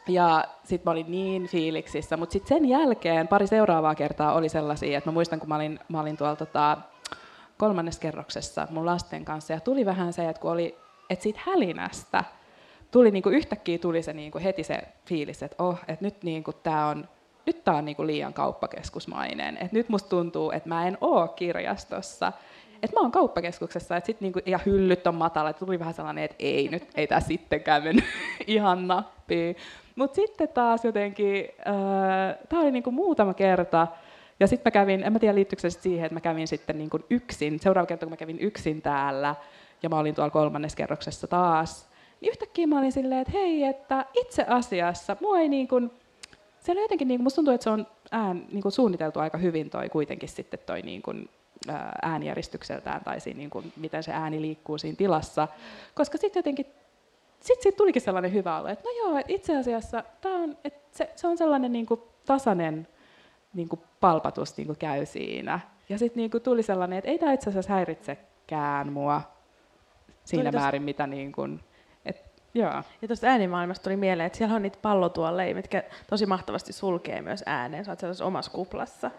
Ja 0.09 0.45
sitten 0.65 0.83
mä 0.85 0.93
olin 0.93 1.11
niin 1.11 1.47
fiiliksissä, 1.47 2.17
mutta 2.17 2.33
sitten 2.33 2.57
sen 2.59 2.69
jälkeen 2.69 3.29
pari 3.29 3.47
seuraavaa 3.47 3.95
kertaa 3.95 4.33
oli 4.33 4.49
sellaisia, 4.49 4.99
että 4.99 5.11
mä 5.11 5.15
muistan, 5.15 5.41
kun 5.41 5.49
mä 5.49 5.57
olin, 5.57 5.81
mä 5.89 6.01
olin 6.01 6.17
tuolla 6.17 6.37
tota, 6.37 6.79
kolmannessa 7.59 8.01
kerroksessa 8.01 8.69
mun 8.71 8.87
lasten 8.87 9.25
kanssa, 9.25 9.53
ja 9.53 9.61
tuli 9.61 9.87
vähän 9.87 10.13
se, 10.13 10.29
että 10.29 10.43
kun 10.43 10.51
oli, 10.51 10.79
että 11.11 11.23
siitä 11.23 11.41
hälinästä, 11.43 12.25
tuli 12.91 13.11
niin 13.11 13.23
kuin 13.23 13.35
yhtäkkiä 13.35 13.79
tuli 13.79 14.03
se 14.03 14.13
niin 14.13 14.33
kuin 14.33 14.45
heti 14.45 14.63
se 14.63 14.79
fiilis, 15.07 15.43
että 15.43 15.65
oh, 15.65 15.79
että 15.89 16.05
nyt 16.05 16.23
niin 16.23 16.45
kuin 16.45 16.57
tämä 16.63 16.87
on 16.87 17.09
nyt 17.47 17.65
tämä 17.65 17.77
on 17.77 17.85
niin 17.85 17.97
kuin 17.97 18.07
liian 18.07 18.33
kauppakeskusmainen. 18.33 19.59
Et 19.61 19.73
nyt 19.73 19.89
musta 19.89 20.09
tuntuu, 20.09 20.51
että 20.51 20.69
mä 20.69 20.87
en 20.87 20.99
ole 21.01 21.29
kirjastossa. 21.29 22.33
Että 22.83 22.97
mä 22.97 23.01
oon 23.01 23.13
kauppakeskuksessa 23.13 23.97
et 23.97 24.05
sit 24.05 24.21
niinku, 24.21 24.41
ja 24.47 24.59
hyllyt 24.67 25.07
on 25.07 25.15
matala. 25.15 25.51
Et 25.51 25.59
tuli 25.59 25.79
vähän 25.79 25.95
sellainen, 25.95 26.25
että 26.25 26.37
ei 26.39 26.69
nyt, 26.69 26.89
ei 26.95 27.07
tämä 27.07 27.21
sittenkään 27.21 27.83
mennyt 27.83 28.05
ihan 28.47 28.89
nappiin. 28.89 29.57
Mutta 29.97 30.15
sitten 30.15 30.49
taas 30.49 30.85
jotenkin, 30.85 31.49
äh, 31.69 32.39
tämä 32.49 32.63
oli 32.63 32.71
niinku 32.71 32.91
muutama 32.91 33.35
kerta, 33.35 33.87
ja 34.41 34.47
sitten 34.47 34.71
mä 34.71 34.71
kävin, 34.71 35.03
en 35.03 35.13
mä 35.13 35.19
tiedä 35.19 35.35
liittyykö 35.35 35.61
se 35.61 35.71
siihen, 35.71 36.07
että 36.07 36.15
mä 36.15 36.21
kävin 36.21 36.49
sitten 36.49 36.79
niinku 36.79 36.99
yksin, 37.11 37.61
seuraava 37.61 37.87
kerta 37.87 38.07
kun 38.07 38.13
mä 38.13 38.17
kävin 38.17 38.41
yksin 38.41 38.83
täällä, 38.83 39.35
ja 39.83 39.89
mä 39.89 39.99
olin 39.99 40.15
tuolla 40.15 40.31
kolmannes 40.31 40.77
kerroksessa 40.77 41.27
taas, 41.27 41.89
niin 42.27 42.33
yhtäkkiä 42.33 42.67
mä 42.67 42.79
olin 42.79 42.93
silleen, 42.93 43.21
että 43.21 43.33
hei, 43.33 43.65
että 43.65 44.05
itse 44.15 44.45
asiassa 44.49 45.17
mua 45.21 45.39
ei 45.39 45.49
niin 45.49 45.69
kuin, 45.69 45.91
se 46.61 46.73
on 46.73 46.79
jotenkin, 46.79 47.09
niin 47.09 47.19
kuin, 47.19 47.25
musta 47.25 47.37
tuntuu, 47.37 47.55
että 47.55 47.65
se 47.65 47.71
on 47.71 47.87
ään, 48.11 48.47
niin 48.53 48.63
kuin 48.63 48.73
suunniteltu 48.73 49.21
aika 49.21 49.39
hyvin 49.39 49.71
toi 49.71 49.89
kuitenkin 49.89 50.29
sitten 50.29 50.61
toi 50.67 50.83
niin 50.83 51.03
kuin, 51.03 51.29
äänijäristykseltään 52.03 53.05
tai 53.05 53.21
siinä, 53.21 53.39
niin 53.39 53.51
kuin, 53.51 53.73
miten 53.77 54.03
se 54.03 54.13
ääni 54.13 54.41
liikkuu 54.41 54.79
siinä 54.79 54.97
tilassa, 54.97 55.49
koska 55.95 56.19
sitten 56.19 56.41
jotenkin 56.41 56.67
sitten 57.41 57.63
siitä 57.63 57.77
tulikin 57.77 58.03
sellainen 58.03 58.33
hyvä 58.33 58.61
olo, 58.61 58.69
että 58.69 58.85
no 58.85 58.91
joo, 58.91 59.19
että 59.19 59.33
itse 59.33 59.57
asiassa 59.57 60.05
tää 60.21 60.33
on, 60.33 60.57
että 60.65 60.99
se, 60.99 61.11
se 61.17 61.27
on 61.27 61.39
sellainen 61.39 61.73
niin 61.73 61.87
kuin 61.87 62.01
tasainen 62.27 62.89
niin 63.55 63.69
kuin 63.69 63.81
palpatus 64.01 64.57
niin 64.57 64.67
kuin 64.67 64.79
käy 64.79 65.07
siinä. 65.07 65.61
Ja 65.89 65.99
sitten 65.99 66.21
niin 66.21 66.31
kuin 66.31 66.43
tuli 66.43 66.63
sellainen, 66.63 66.99
että 66.99 67.11
ei 67.11 67.19
tämä 67.19 67.33
itse 67.33 67.51
asiassa 67.51 67.73
häiritsekään 67.73 68.93
mua 68.93 69.23
siinä 70.25 70.51
tuli 70.51 70.61
määrin, 70.61 70.83
tos... 70.83 70.85
mitä 70.85 71.07
niin 71.07 71.33
kuin, 71.33 71.61
Joo. 72.57 72.83
Ja 73.03 73.09
tuosta 73.09 73.27
äänimaailmasta 73.27 73.85
tuli 73.85 73.97
mieleen, 73.97 74.27
että 74.27 74.39
siellä 74.39 74.55
on 74.55 74.63
niitä 74.63 74.79
pallotuolleja, 74.83 75.55
mitkä 75.55 75.83
tosi 76.11 76.27
mahtavasti 76.27 76.73
sulkee 76.73 77.23
myös 77.23 77.43
ääneen. 77.47 77.85
Sä 77.85 77.93
oot 77.93 78.01
sellaisessa 78.01 78.25
omassa 78.25 78.51
kuplassa. 78.51 79.11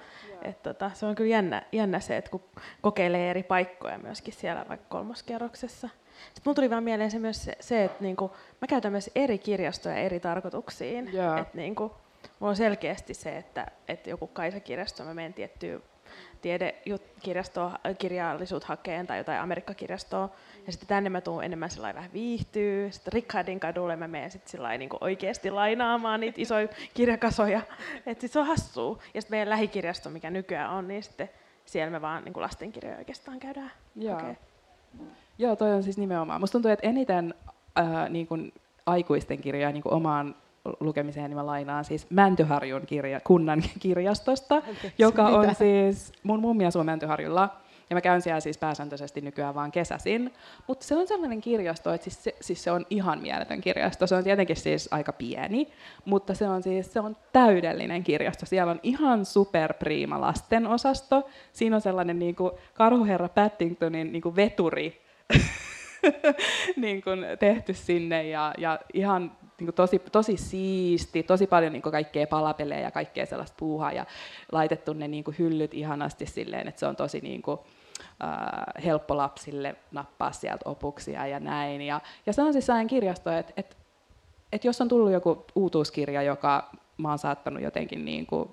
Et 0.42 0.64
tota, 0.64 0.92
se 0.94 1.06
on 1.06 1.16
kyllä 1.16 1.30
jännä, 1.30 1.64
jännä 1.72 2.00
se, 2.00 2.18
että 2.18 2.32
kun 2.32 2.44
kokeilee 2.82 3.30
eri 3.30 3.44
paikkoja 3.44 3.98
myöskin 3.98 4.34
siellä 4.34 4.66
vaikka 4.70 4.86
kolmoskerroksessa. 4.90 5.90
Sitten 6.26 6.42
mulla 6.46 6.56
tuli 6.56 6.70
vaan 6.70 6.84
mieleen 6.84 7.12
se 7.12 7.20
myös 7.20 7.44
se, 7.44 7.56
se 7.60 7.84
että 7.84 8.04
niinku, 8.04 8.32
mä 8.62 8.68
käytän 8.68 8.92
myös 8.92 9.10
eri 9.16 9.38
kirjastoja 9.38 9.96
eri 9.96 10.20
tarkoituksiin. 10.20 11.08
Että 11.40 11.58
niinku, 11.58 11.96
mulla 12.40 12.50
on 12.50 12.56
selkeästi 12.56 13.14
se, 13.14 13.38
että, 13.38 13.68
että 13.88 14.10
joku 14.10 14.28
Kaisa-kirjasto, 14.28 15.04
mä 15.04 15.14
menen 15.14 15.34
tiettyyn 15.34 15.82
tiedekirjastoa, 16.42 17.80
kirjallisuutta 17.98 18.68
hakeen 18.68 19.08
tai 19.08 19.18
jotain 19.18 19.40
Amerikkakirjastoa. 19.40 20.30
Ja 20.66 20.72
sitten 20.72 20.88
tänne 20.88 21.10
mä 21.10 21.22
tuun 21.22 21.44
enemmän 21.44 21.70
sellainen 21.70 21.96
vähän 21.96 22.14
viihtyy. 22.14 22.92
Sitten 22.92 23.14
Rickardin 23.14 23.60
kadulle 23.60 23.96
mä 23.96 24.08
menen 24.08 24.32
sitten 24.32 24.52
sillä 24.52 24.78
niin 24.78 24.90
oikeasti 25.02 25.52
lainaamaan 25.52 26.20
niitä 26.20 26.42
isoja 26.42 26.68
kirjakasoja. 26.94 27.62
Että 28.06 28.28
se 28.28 28.40
on 28.40 28.48
hassua. 28.48 28.98
Ja 29.14 29.22
sitten 29.22 29.36
meidän 29.36 29.50
lähikirjasto, 29.50 30.10
mikä 30.10 30.30
nykyään 30.30 30.72
on, 30.72 30.88
niin 30.88 31.04
sitten 31.04 31.30
siellä 31.66 31.92
me 31.92 32.02
vaan 32.02 32.24
niin 32.24 32.34
kuin 32.34 32.42
lastenkirjoja 32.42 32.98
oikeastaan 32.98 33.40
käydään 33.40 33.72
Joo. 33.96 34.22
Joo, 35.38 35.56
toi 35.56 35.74
on 35.74 35.84
siis 35.84 35.98
nimenomaan. 35.98 36.42
Musta 36.42 36.52
tuntuu, 36.52 36.72
että 36.72 36.88
eniten 36.88 37.34
äh, 37.80 38.10
niin 38.10 38.28
kuin 38.28 38.54
aikuisten 38.86 39.42
kirjoja 39.42 39.72
niin 39.72 39.84
kuin 39.84 39.94
omaan 39.94 40.36
lukemiseen, 40.80 41.30
niin 41.30 41.38
mä 41.38 41.46
lainaan 41.46 41.86
siis 41.86 42.10
Mäntyharjun 42.10 42.86
kirja, 42.86 43.20
kunnan 43.20 43.64
kirjastosta, 43.80 44.56
Anteeksi, 44.56 44.94
joka 44.98 45.24
mitä? 45.24 45.38
on 45.38 45.56
siis, 45.56 46.12
mun 46.24 46.40
mummi 46.40 46.66
asuu 46.66 46.84
Mäntyharjulla, 46.84 47.50
ja 47.90 47.96
mä 47.96 48.02
käyn 48.02 48.22
siellä 48.22 48.40
siis 48.40 48.58
pääsääntöisesti 48.58 49.22
nykyään 49.22 49.56
vaan 49.56 49.72
kesäsin. 49.72 50.34
Mutta 50.68 50.86
se 50.86 50.96
on 50.96 51.08
sellainen 51.08 51.42
kirjasto, 51.42 51.94
että 51.94 52.04
siis 52.04 52.24
se, 52.24 52.36
siis 52.42 52.64
se 52.64 52.72
on 52.72 52.86
ihan 52.90 53.22
mieletön 53.22 53.62
kirjasto. 53.62 54.08
Se 54.08 54.16
on 54.16 54.24
tietenkin 54.24 54.56
siis 54.56 54.88
aika 54.92 55.14
pieni, 55.14 55.68
mutta 56.06 56.34
se 56.34 56.48
on 56.48 56.64
siis 56.64 56.94
se 56.94 57.00
on 57.00 57.18
täydellinen 57.34 58.04
kirjasto. 58.04 58.46
Siellä 58.46 58.72
on 58.72 58.80
ihan 58.84 59.26
superpriima 59.26 60.22
lasten 60.22 60.68
osasto. 60.68 61.30
Siinä 61.54 61.76
on 61.76 61.82
sellainen 61.82 62.20
niin 62.20 62.36
kuin 62.36 62.52
Karhuherra 62.74 63.30
Paddingtonin 63.30 64.12
niin 64.12 64.22
kuin 64.22 64.36
veturi 64.36 65.02
niin 66.76 67.02
kuin 67.02 67.26
tehty 67.40 67.74
sinne 67.74 68.24
ja, 68.24 68.54
ja 68.58 68.80
ihan 68.94 69.32
niin 69.60 69.74
tosi, 69.74 70.00
tosi 70.00 70.38
siisti, 70.38 71.24
tosi 71.24 71.48
paljon 71.48 71.74
niin 71.74 71.82
kuin 71.82 71.92
kaikkea 71.92 72.28
palapelejä 72.28 72.82
ja 72.82 72.92
kaikkea 72.92 73.26
sellaista 73.26 73.56
puuhaa 73.60 73.92
ja 73.92 74.06
laitettu 74.52 74.94
ne 74.94 75.08
niin 75.08 75.24
kuin 75.24 75.36
hyllyt 75.40 75.74
ihanasti 75.74 76.26
silleen, 76.26 76.68
että 76.68 76.80
se 76.80 76.86
on 76.86 76.96
tosi 76.96 77.20
niin 77.20 77.42
kuin, 77.42 77.60
äh, 78.24 78.84
helppo 78.86 79.18
lapsille 79.18 79.76
nappaa 79.92 80.32
sieltä 80.32 80.70
opuksia 80.70 81.28
ja 81.28 81.40
näin. 81.40 81.82
Ja, 81.82 82.02
ja 82.26 82.34
se 82.34 82.42
on 82.42 82.54
siis 82.54 82.66
sellainen 82.66 82.88
kirjasto, 82.88 83.32
että, 83.32 83.54
että, 83.58 83.76
että 84.52 84.68
jos 84.68 84.82
on 84.82 84.88
tullut 84.88 85.12
joku 85.12 85.46
uutuuskirja, 85.56 86.22
joka 86.22 86.70
mä 86.98 87.10
oon 87.10 87.20
saattanut 87.20 87.62
jotenkin 87.62 88.06
niin 88.06 88.26
kuin 88.26 88.50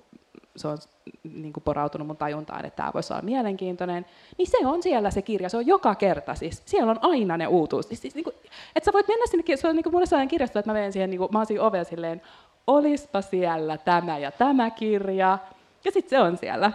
se 0.56 0.68
on 0.68 0.78
niin 1.24 1.52
kuin 1.52 1.64
porautunut 1.64 2.06
mun 2.06 2.16
tajuntaan, 2.16 2.64
että 2.64 2.76
tämä 2.76 2.90
voisi 2.94 3.12
olla 3.12 3.22
mielenkiintoinen, 3.22 4.06
niin 4.38 4.50
se 4.50 4.66
on 4.66 4.82
siellä 4.82 5.10
se 5.10 5.22
kirja, 5.22 5.48
se 5.48 5.56
on 5.56 5.66
joka 5.66 5.94
kerta, 5.94 6.34
siis 6.34 6.62
siellä 6.66 6.90
on 6.90 6.98
aina 7.02 7.36
ne 7.36 7.46
uutuus. 7.46 7.88
Siis, 7.88 8.02
siis, 8.02 8.14
niin 8.14 8.24
kuin, 8.24 8.36
että 8.76 8.84
sä 8.84 8.92
voit 8.92 9.08
mennä 9.08 9.26
sinne, 9.26 9.56
se 9.56 9.68
on 9.68 9.76
niin 9.76 9.84
kuin 9.84 9.92
mulle 9.92 10.06
sellainen 10.06 10.28
kirjasto, 10.28 10.58
että 10.58 10.70
mä 10.70 10.74
menen 10.74 10.92
siihen, 10.92 11.10
niin 11.10 11.18
kuin, 11.18 11.28
mä 11.32 11.38
oon 11.38 11.46
siinä 11.46 11.62
ovella 11.62 11.84
silleen, 11.84 12.22
olispa 12.66 13.22
siellä 13.22 13.78
tämä 13.78 14.18
ja 14.18 14.32
tämä 14.32 14.70
kirja, 14.70 15.38
ja 15.84 15.90
sitten 15.90 16.10
se 16.10 16.20
on 16.20 16.38
siellä. 16.38 16.72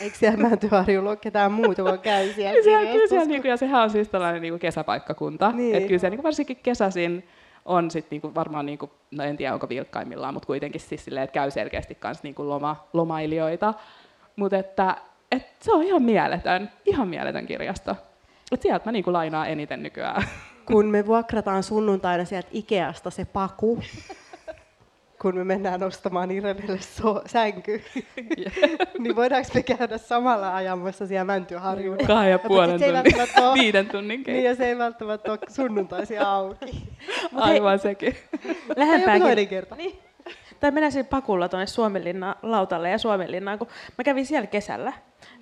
Eikö 0.00 0.16
siellä 0.18 0.48
Mäntyharjulla 0.48 1.10
ole 1.10 1.16
ketään 1.16 1.52
muuta, 1.52 1.82
kun 1.82 1.98
käy 2.12 2.32
siellä 2.32 2.62
siellä, 2.62 2.92
kyllä 2.92 3.06
siellä, 3.06 3.26
niin 3.26 3.42
kuin, 3.42 3.50
ja 3.50 3.56
sehän 3.56 3.82
on 3.82 3.90
siis 3.90 4.08
tällainen 4.08 4.42
niin 4.42 4.52
kuin 4.52 4.60
kesäpaikkakunta. 4.60 5.52
Niin. 5.52 5.76
Että 5.76 5.86
kyllä 5.86 5.98
se 5.98 6.10
niin 6.10 6.18
kuin 6.18 6.24
varsinkin 6.24 6.56
kesäisin 6.56 7.28
on 7.64 7.90
sit 7.90 8.10
niinku 8.10 8.34
varmaan, 8.34 8.66
niinku, 8.66 8.90
no 9.10 9.24
en 9.24 9.36
tiedä 9.36 9.54
onko 9.54 9.68
vilkkaimmillaan, 9.68 10.34
mutta 10.34 10.46
kuitenkin 10.46 10.80
siis 10.80 11.04
silleen, 11.04 11.24
että 11.24 11.34
käy 11.34 11.50
selkeästi 11.50 11.94
kans 11.94 12.22
niinku 12.22 12.48
loma, 12.48 12.88
lomailijoita. 12.92 13.74
Mutta 14.36 14.56
että 14.56 14.96
et 15.32 15.46
se 15.60 15.72
on 15.72 15.82
ihan 15.82 16.02
mieletön, 16.02 16.70
ihan 16.84 17.08
mieletön 17.08 17.46
kirjasto. 17.46 17.96
Et 18.52 18.62
sieltä 18.62 18.84
mä 18.84 18.92
niinku 18.92 19.12
lainaan 19.12 19.48
eniten 19.48 19.82
nykyään. 19.82 20.24
Kun 20.66 20.86
me 20.86 21.06
vuokrataan 21.06 21.62
sunnuntaina 21.62 22.24
sieltä 22.24 22.48
Ikeasta 22.52 23.10
se 23.10 23.24
paku, 23.24 23.82
kun 25.22 25.36
me 25.36 25.44
mennään 25.44 25.82
ostamaan 25.82 26.30
Irenelle 26.30 26.78
so- 26.80 27.22
sänky, 27.26 27.82
niin 28.98 29.16
voidaanko 29.16 29.48
me 29.54 29.62
käydä 29.62 29.98
samalla 29.98 30.56
ajamassa 30.56 31.06
siellä 31.06 31.24
Mäntyharjulla? 31.24 32.06
Kahden 32.06 32.30
ja 32.30 32.38
puolen 32.38 32.82
ei 32.82 32.92
tunnin, 32.92 33.42
ole- 33.44 33.54
viiden 33.58 33.88
tunnin 33.88 34.22
Niin, 34.26 34.44
ja 34.44 34.54
se 34.54 34.66
ei 34.68 34.78
välttämättä 34.78 35.30
ole 35.32 35.38
sunnuntaisin 35.48 36.20
auki. 36.22 36.88
Aivan 37.34 37.78
sekin. 37.78 38.16
Lähempääkin. 38.76 39.22
toinen 39.22 39.48
kerta. 39.48 39.74
Niin. 39.76 39.98
Tai 40.60 40.70
mennään 40.70 40.92
sinne 40.92 41.08
pakulla 41.10 41.48
tuonne 41.48 41.66
Suomenlinnan 41.66 42.34
lautalle 42.42 42.90
ja 42.90 42.98
Suomenlinnaan, 42.98 43.58
kun 43.58 43.68
mä 43.98 44.04
kävin 44.04 44.26
siellä 44.26 44.46
kesällä 44.46 44.92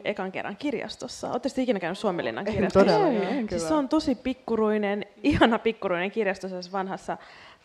ekan 0.05 0.33
kerran 0.33 0.57
kirjastossa. 0.57 1.31
Oletteko 1.31 1.55
te 1.55 1.62
ikinä 1.62 1.81
käynyt 1.81 1.99
Suomenlinnan 1.99 2.47
En 2.49 2.53
kirjastossa? 2.55 2.93
todella. 2.99 3.29
Ei, 3.29 3.47
Siis 3.49 3.68
se 3.68 3.74
on 3.74 3.89
tosi 3.89 4.14
pikkuruinen, 4.14 5.07
ihana 5.22 5.59
pikkuruinen 5.59 6.11
kirjasto 6.11 6.49
vanhassa 6.72 7.16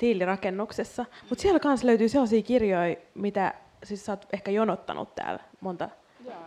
tiilirakennuksessa. 0.01 1.05
Mutta 1.29 1.41
siellä 1.41 1.59
kanssa 1.59 1.87
löytyy 1.87 2.09
sellaisia 2.09 2.41
kirjoja, 2.41 2.95
mitä 3.13 3.53
siis 3.83 4.05
sä 4.05 4.11
oot 4.11 4.27
ehkä 4.33 4.51
jonottanut 4.51 5.15
täällä 5.15 5.39
monta 5.59 5.89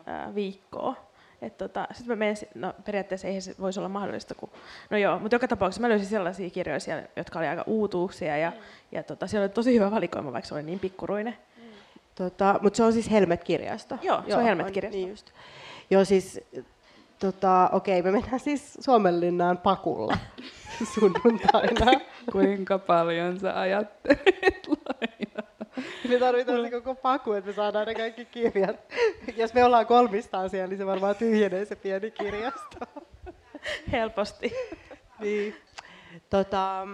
ää, 0.07 0.35
viikkoa. 0.35 0.97
Et 1.43 1.59
tota, 1.59 1.89
sit 1.93 2.07
mä 2.07 2.17
menen, 2.17 2.37
no 2.55 2.75
periaatteessa 2.85 3.27
eihän 3.27 3.43
se 3.43 3.55
voisi 3.61 3.81
olla 3.81 3.89
mahdollista, 3.89 4.35
kun, 4.35 4.51
no 4.91 4.97
joo, 4.97 5.19
mutta 5.19 5.35
joka 5.35 5.49
tapauksessa 5.49 5.81
mä 5.81 5.89
löysin 5.89 6.09
sellaisia 6.09 6.51
kirjoja 6.51 6.81
siellä, 6.81 7.03
jotka 7.17 7.39
oli 7.39 7.49
aika 7.49 7.65
uutuuksia 7.67 8.37
ja, 8.37 8.53
ja 8.93 9.03
tota, 9.03 9.27
siellä 9.27 9.45
oli 9.45 9.53
tosi 9.53 9.75
hyvä 9.75 9.91
valikoima, 9.91 10.33
vaikka 10.33 10.49
se 10.49 10.55
oli 10.55 10.63
niin 10.63 10.79
pikkuruinen. 10.79 11.37
Tota, 12.15 12.59
Mutta 12.63 12.77
se 12.77 12.83
on 12.83 12.93
siis 12.93 13.11
Helmet-kirjasto. 13.11 13.99
Joo, 14.03 14.23
se 14.29 14.37
on 14.37 14.43
Helmet-kirjasto. 14.43 14.97
Niin 14.97 15.09
just. 15.09 15.31
Joo, 15.91 16.05
siis 16.05 16.41
tota, 17.19 17.71
okei, 17.73 18.03
me 18.03 18.11
mennään 18.11 18.41
siis 18.41 18.79
Suomenlinnaan 18.81 19.59
pakulla 19.59 20.17
sunnuntaina. 20.95 22.01
Kuinka 22.33 22.79
paljon 22.79 23.41
sä 23.41 23.61
ajattelet 23.61 24.67
lainata? 24.69 25.43
Me 26.09 26.19
tarvitaan 26.19 26.63
se 26.63 26.71
koko 26.71 26.95
paku, 26.95 27.33
että 27.33 27.51
me 27.51 27.55
saadaan 27.55 27.87
ne 27.87 27.95
kaikki 27.95 28.25
kirjat. 28.25 28.77
Jos 29.37 29.55
me 29.55 29.65
ollaan 29.65 29.87
kolmistaan 29.87 30.51
siellä, 30.51 30.67
niin 30.67 30.79
se 30.79 30.87
varmaan 30.87 31.17
tyhjenee 31.17 31.65
se 31.65 31.77
pieni 31.77 32.11
kirjasto. 32.11 32.79
Helposti. 33.93 34.53
Niin. 35.21 35.57
Tota, 36.31 36.87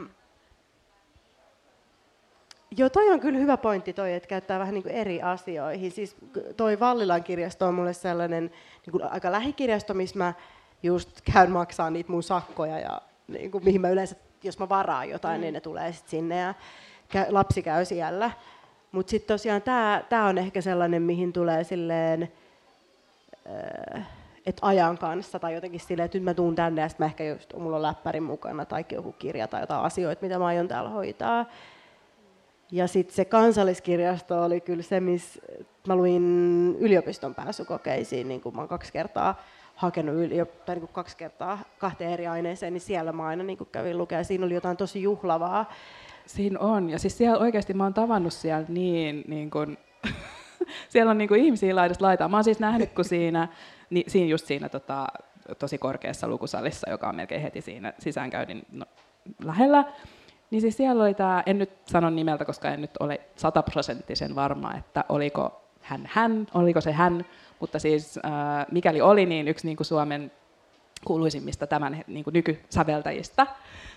Joo, 2.77 2.91
toi 2.91 3.11
on 3.11 3.21
kyllä 3.21 3.39
hyvä 3.39 3.57
pointti 3.57 3.93
toi, 3.93 4.15
että 4.15 4.29
käyttää 4.29 4.59
vähän 4.59 4.75
niin 4.75 4.83
kuin 4.83 4.95
eri 4.95 5.23
asioihin. 5.23 5.91
Siis 5.91 6.17
toi 6.57 6.81
Vallilan 6.81 7.25
kirjasto 7.25 7.67
on 7.67 7.75
mulle 7.75 7.93
sellainen 7.93 8.45
niin 8.87 8.93
kuin 8.93 9.05
aika 9.05 9.33
lähikirjasto, 9.33 9.95
missä 9.95 10.19
mä 10.19 10.35
just 10.83 11.21
käyn 11.33 11.51
maksaa 11.51 11.91
niitä 11.91 12.13
mun 12.13 12.23
sakkoja 12.23 12.79
ja 12.79 13.03
niin 13.33 13.51
kuin, 13.51 13.65
mihin 13.65 13.81
mä 13.81 13.89
yleensä, 13.89 14.17
jos 14.43 14.59
mä 14.59 14.69
varaan 14.69 15.09
jotain, 15.09 15.37
mm. 15.37 15.41
niin 15.41 15.55
ne 15.55 15.61
tulee 15.61 15.93
sitten 15.93 16.11
sinne 16.11 16.39
ja 16.39 16.55
käy, 17.09 17.27
lapsi 17.29 17.63
käy 17.63 17.85
siellä. 17.85 18.31
Mutta 18.93 19.11
sitten 19.11 19.35
tosiaan 19.35 19.63
tämä 20.09 20.27
on 20.27 20.39
ehkä 20.39 20.61
sellainen, 20.61 21.03
mihin 21.03 21.33
tulee 21.33 21.65
silleen, 21.65 22.33
äh, 23.95 24.07
että 24.47 24.67
ajan 24.67 24.99
kanssa 24.99 25.39
tai 25.39 25.55
jotenkin 25.55 25.81
silleen, 25.81 26.05
että 26.05 26.19
nyt 26.19 26.25
mä 26.25 26.35
tuun 26.35 26.55
tänne 26.55 26.83
ja 26.83 26.89
sitten 26.89 27.05
mä 27.05 27.09
ehkä 27.09 27.25
just, 27.25 27.55
mulla 27.57 27.77
on 27.77 27.83
läppärin 27.83 28.23
mukana 28.23 28.65
tai 28.65 28.85
joku 28.93 29.13
kirja 29.13 29.49
tai 29.49 29.61
jotain 29.61 29.85
asioita, 29.85 30.23
mitä 30.23 30.39
mä 30.39 30.47
aion 30.47 30.69
täällä 30.69 30.91
hoitaa. 30.91 31.47
Ja 32.73 32.87
sitten 32.87 33.17
se 33.17 33.25
kansalliskirjasto 33.25 34.43
oli 34.43 34.61
kyllä 34.61 34.83
se, 34.83 35.01
missä 35.01 35.41
mä 35.89 35.97
luin 35.97 36.77
yliopiston 36.79 37.35
pääsykokeisiin, 37.35 38.29
niin 38.29 38.41
kuin 38.41 38.55
mä 38.55 38.61
oon 38.61 38.69
kaksi 38.69 38.93
kertaa 38.93 39.43
hakenut 39.81 40.15
yliop- 40.15 40.65
tai 40.67 40.75
niin 40.75 40.81
kuin 40.81 40.93
kaksi 40.93 41.17
kertaa 41.17 41.59
kahteen 41.79 42.11
eri 42.11 42.27
aineeseen, 42.27 42.73
niin 42.73 42.81
siellä 42.81 43.13
mä 43.13 43.27
aina 43.27 43.45
niin 43.45 43.59
kuin 43.59 43.69
kävin 43.73 43.99
lukea. 43.99 44.25
Siinä 44.25 44.47
oli 44.47 44.55
jotain 44.55 44.77
tosi 44.77 45.03
juhlavaa. 45.03 45.73
Siinä 46.27 46.59
on. 46.59 46.91
Ja 46.91 46.99
siis 46.99 47.19
siellä 47.19 47.39
oikeasti 47.39 47.75
mä 47.75 47.83
oon 47.85 47.95
tavannut 47.95 48.33
siellä 48.33 48.67
niin, 48.69 49.25
niin 49.29 49.51
kuin, 49.51 49.79
siellä 50.89 51.11
on 51.11 51.19
niin 51.19 51.29
kuin 51.29 51.45
ihmisiä 51.45 51.77
laidasta 51.77 52.05
laitaan. 52.05 52.31
Mä 52.31 52.37
oon 52.37 52.45
siis 52.45 52.61
nähnyt, 52.61 52.93
kun 52.93 53.05
siinä, 53.05 53.49
niin, 53.91 54.11
siinä 54.11 54.27
just 54.27 54.47
siinä 54.47 54.69
tota, 54.69 55.07
tosi 55.59 55.79
korkeassa 55.79 56.29
lukusalissa, 56.29 56.91
joka 56.91 57.09
on 57.09 57.17
melkein 57.17 57.43
heti 57.43 57.61
siinä 57.61 57.93
sisäänkäynnin 57.99 58.67
no, 58.73 58.87
lähellä, 59.45 59.85
niin 60.51 60.61
siis 60.61 60.77
siellä 60.77 61.05
oli 61.05 61.15
tämä, 61.15 61.43
en 61.47 61.59
nyt 61.59 61.71
sano 61.87 62.11
nimeltä, 62.11 62.45
koska 62.45 62.69
en 62.69 62.81
nyt 62.81 62.97
ole 63.01 63.21
sataprosenttisen 63.37 64.35
varma, 64.35 64.75
että 64.75 65.05
oliko 65.09 65.63
hän 65.81 66.11
hän, 66.13 66.47
oliko 66.55 66.81
se 66.81 66.93
hän, 66.93 67.25
mutta 67.61 67.79
siis 67.79 68.19
äh, 68.25 68.67
mikäli 68.73 69.01
oli, 69.01 69.27
niin 69.27 69.49
yksi 69.49 69.67
niin 69.67 69.77
kuin 69.77 69.87
Suomen 69.87 70.33
kuuluisimmista 71.05 71.67
tämän 71.67 72.05
niin 72.07 72.25
kuin 72.25 72.35
nykysäveltäjistä 72.35 73.47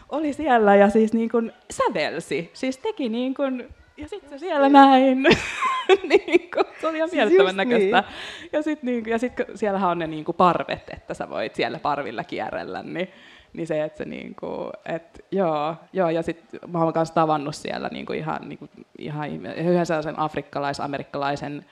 oli 0.09 0.34
siellä 0.34 0.76
ja 0.76 0.89
siis 0.89 1.14
niin 1.14 1.30
kuin 1.30 1.51
sävelsi, 1.72 2.51
siis 2.53 2.78
teki 2.78 3.09
niin 3.09 3.34
kuin, 3.34 3.68
ja 3.97 4.07
sitten 4.07 4.30
se 4.30 4.38
siellä 4.38 4.70
näin, 4.70 5.24
niin 6.09 6.51
kuin, 6.51 6.66
se 6.82 6.88
oli 6.88 6.97
ihan 6.97 7.09
Siis 7.09 7.30
mielettömän 7.30 7.55
näköistä. 7.55 8.01
niin. 8.01 8.49
Ja 8.53 8.61
sitten 8.61 8.88
niin, 8.88 9.05
ja 9.05 9.18
sit, 9.18 9.34
siellähän 9.55 9.89
on 9.89 9.99
ne 9.99 10.07
niin 10.07 10.26
kuin 10.26 10.36
parvet, 10.36 10.89
että 10.93 11.14
sä 11.14 11.30
voit 11.30 11.55
siellä 11.55 11.80
parvilla 11.80 12.24
kierrellä, 12.24 12.84
niin, 12.84 13.07
niin 13.53 13.68
se, 13.68 13.84
että 13.84 13.97
se 13.97 14.05
niin 14.05 14.36
kuin, 14.36 14.72
et, 14.86 15.26
joo, 15.32 15.76
joo, 15.93 16.09
ja 16.09 16.22
sitten 16.22 16.59
mä 16.72 16.84
oon 16.84 16.93
myös 16.95 17.11
tavannut 17.11 17.55
siellä 17.55 17.89
niin 17.89 18.05
kuin 18.05 18.20
ihan, 18.20 18.49
niin 18.49 18.59
kuin, 18.59 18.72
ihan 18.97 19.30
yhden 19.45 19.86
sellaisen 19.86 20.20
afrikkalais-amerikkalaisen 20.20 21.66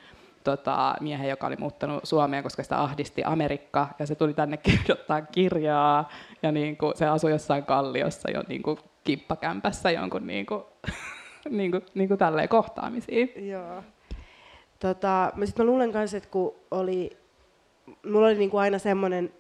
tota, 0.44 0.96
miehen, 1.00 1.30
joka 1.30 1.48
oli 1.48 1.56
muuttanut 1.56 2.00
Suomeen, 2.04 2.44
koska 2.44 2.64
sitä 2.64 2.82
ahdisti 2.82 3.24
Amerikka, 3.24 3.88
ja 4.00 4.08
se 4.08 4.16
tuli 4.16 4.34
tänne 4.34 4.58
kirjoittaa 4.68 5.22
kirjaa, 5.22 6.10
ja 6.44 6.52
niin 6.52 6.78
kuin, 6.78 6.98
se 6.98 7.06
asui 7.06 7.32
jossain 7.32 7.64
kalliossa 7.64 8.32
jo 8.32 8.44
niin 8.48 8.64
kuin 8.64 8.78
kimppakämpässä 9.04 9.92
jonkun 9.92 10.28
niin 10.28 10.46
kuin, 10.46 10.64
niin 11.50 11.72
kuin, 11.72 11.86
niin 11.94 12.08
kuin 12.08 12.18
tälleen 12.18 12.50
kohtaamisiin. 12.50 13.50
Joo. 13.50 13.84
Tota, 14.80 15.32
mä, 15.36 15.46
sit 15.46 15.58
mä 15.58 15.64
luulen 15.64 15.92
myös, 15.94 16.14
että 16.14 16.30
kun 16.30 16.56
oli, 16.72 17.18
mulla 18.06 18.28
oli 18.28 18.36
niinku 18.36 18.58
aina 18.58 18.80
semmoinen 18.80 19.34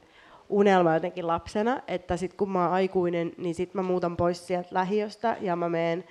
unelma 0.49 0.93
jotenkin 0.93 1.27
lapsena, 1.27 1.81
että 1.87 2.17
sit 2.17 2.33
kun 2.33 2.49
mä 2.49 2.63
oon 2.63 2.73
aikuinen, 2.73 3.31
niin 3.37 3.55
sit 3.55 3.73
mä 3.73 3.81
muutan 3.81 4.17
pois 4.17 4.47
sieltä 4.47 4.69
lähiöstä 4.71 5.37
ja 5.41 5.55
mä 5.55 5.69
menen 5.69 6.03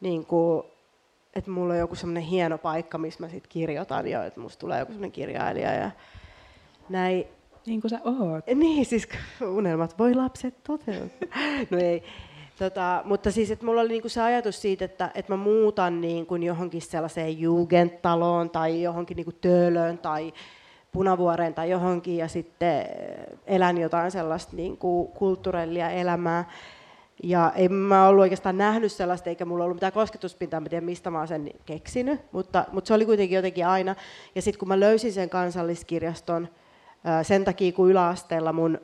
niinku, 0.00 0.66
että 1.34 1.50
mulla 1.50 1.72
on 1.72 1.78
joku 1.78 1.94
semmoinen 1.94 2.22
hieno 2.22 2.58
paikka, 2.58 2.98
missä 2.98 3.20
mä 3.20 3.28
sit 3.28 3.46
kirjoitan 3.46 4.06
ja 4.06 4.24
että 4.24 4.40
musta 4.40 4.60
tulee 4.60 4.78
joku 4.78 4.92
semmoinen 4.92 5.12
kirjailija 5.12 5.74
ja 5.74 5.90
näin. 6.88 7.24
Niin 7.66 7.80
kuin 7.80 7.90
sä 7.90 8.00
oot. 8.04 8.46
Niin, 8.54 8.86
siis 8.86 9.08
unelmat 9.56 9.98
voi 9.98 10.14
lapset 10.14 10.54
toteuttaa. 10.64 11.28
No 11.70 11.78
ei. 11.78 12.02
Tota, 12.58 13.02
mutta 13.04 13.30
siis, 13.30 13.50
että 13.50 13.64
mulla 13.64 13.80
oli 13.80 13.88
niinku 13.88 14.08
se 14.08 14.22
ajatus 14.22 14.62
siitä, 14.62 14.84
että, 14.84 15.10
että 15.14 15.32
mä 15.32 15.36
muutan 15.36 16.00
niinku 16.00 16.36
johonkin 16.36 16.82
sellaiseen 16.82 17.40
Jugendtaloon 17.40 18.50
tai 18.50 18.82
johonkin 18.82 19.16
niinku 19.16 19.32
Töölöön 19.32 19.98
tai 19.98 20.32
Punavuoreen 20.92 21.54
tai 21.54 21.70
johonkin 21.70 22.16
ja 22.16 22.28
sitten 22.28 22.86
elän 23.46 23.78
jotain 23.78 24.10
sellaista 24.10 24.56
niinku 24.56 25.06
kulttuurillia 25.06 25.90
elämää. 25.90 26.50
Ja 27.22 27.52
en 27.56 27.72
mä 27.72 28.08
ollut 28.08 28.20
oikeastaan 28.22 28.58
nähnyt 28.58 28.92
sellaista, 28.92 29.28
eikä 29.28 29.44
mulla 29.44 29.64
ollut 29.64 29.76
mitään 29.76 29.92
kosketuspintaa, 29.92 30.60
mä 30.60 30.68
tiedän 30.68 30.84
mistä 30.84 31.10
mä 31.10 31.18
oon 31.18 31.28
sen 31.28 31.50
keksinyt, 31.66 32.20
mutta, 32.32 32.64
mutta 32.72 32.88
se 32.88 32.94
oli 32.94 33.06
kuitenkin 33.06 33.36
jotenkin 33.36 33.66
aina. 33.66 33.94
Ja 34.34 34.42
sitten 34.42 34.58
kun 34.58 34.68
mä 34.68 34.80
löysin 34.80 35.12
sen 35.12 35.30
kansalliskirjaston, 35.30 36.48
sen 37.22 37.44
takia 37.44 37.72
kun 37.72 37.90
yläasteella 37.90 38.52
mun 38.52 38.78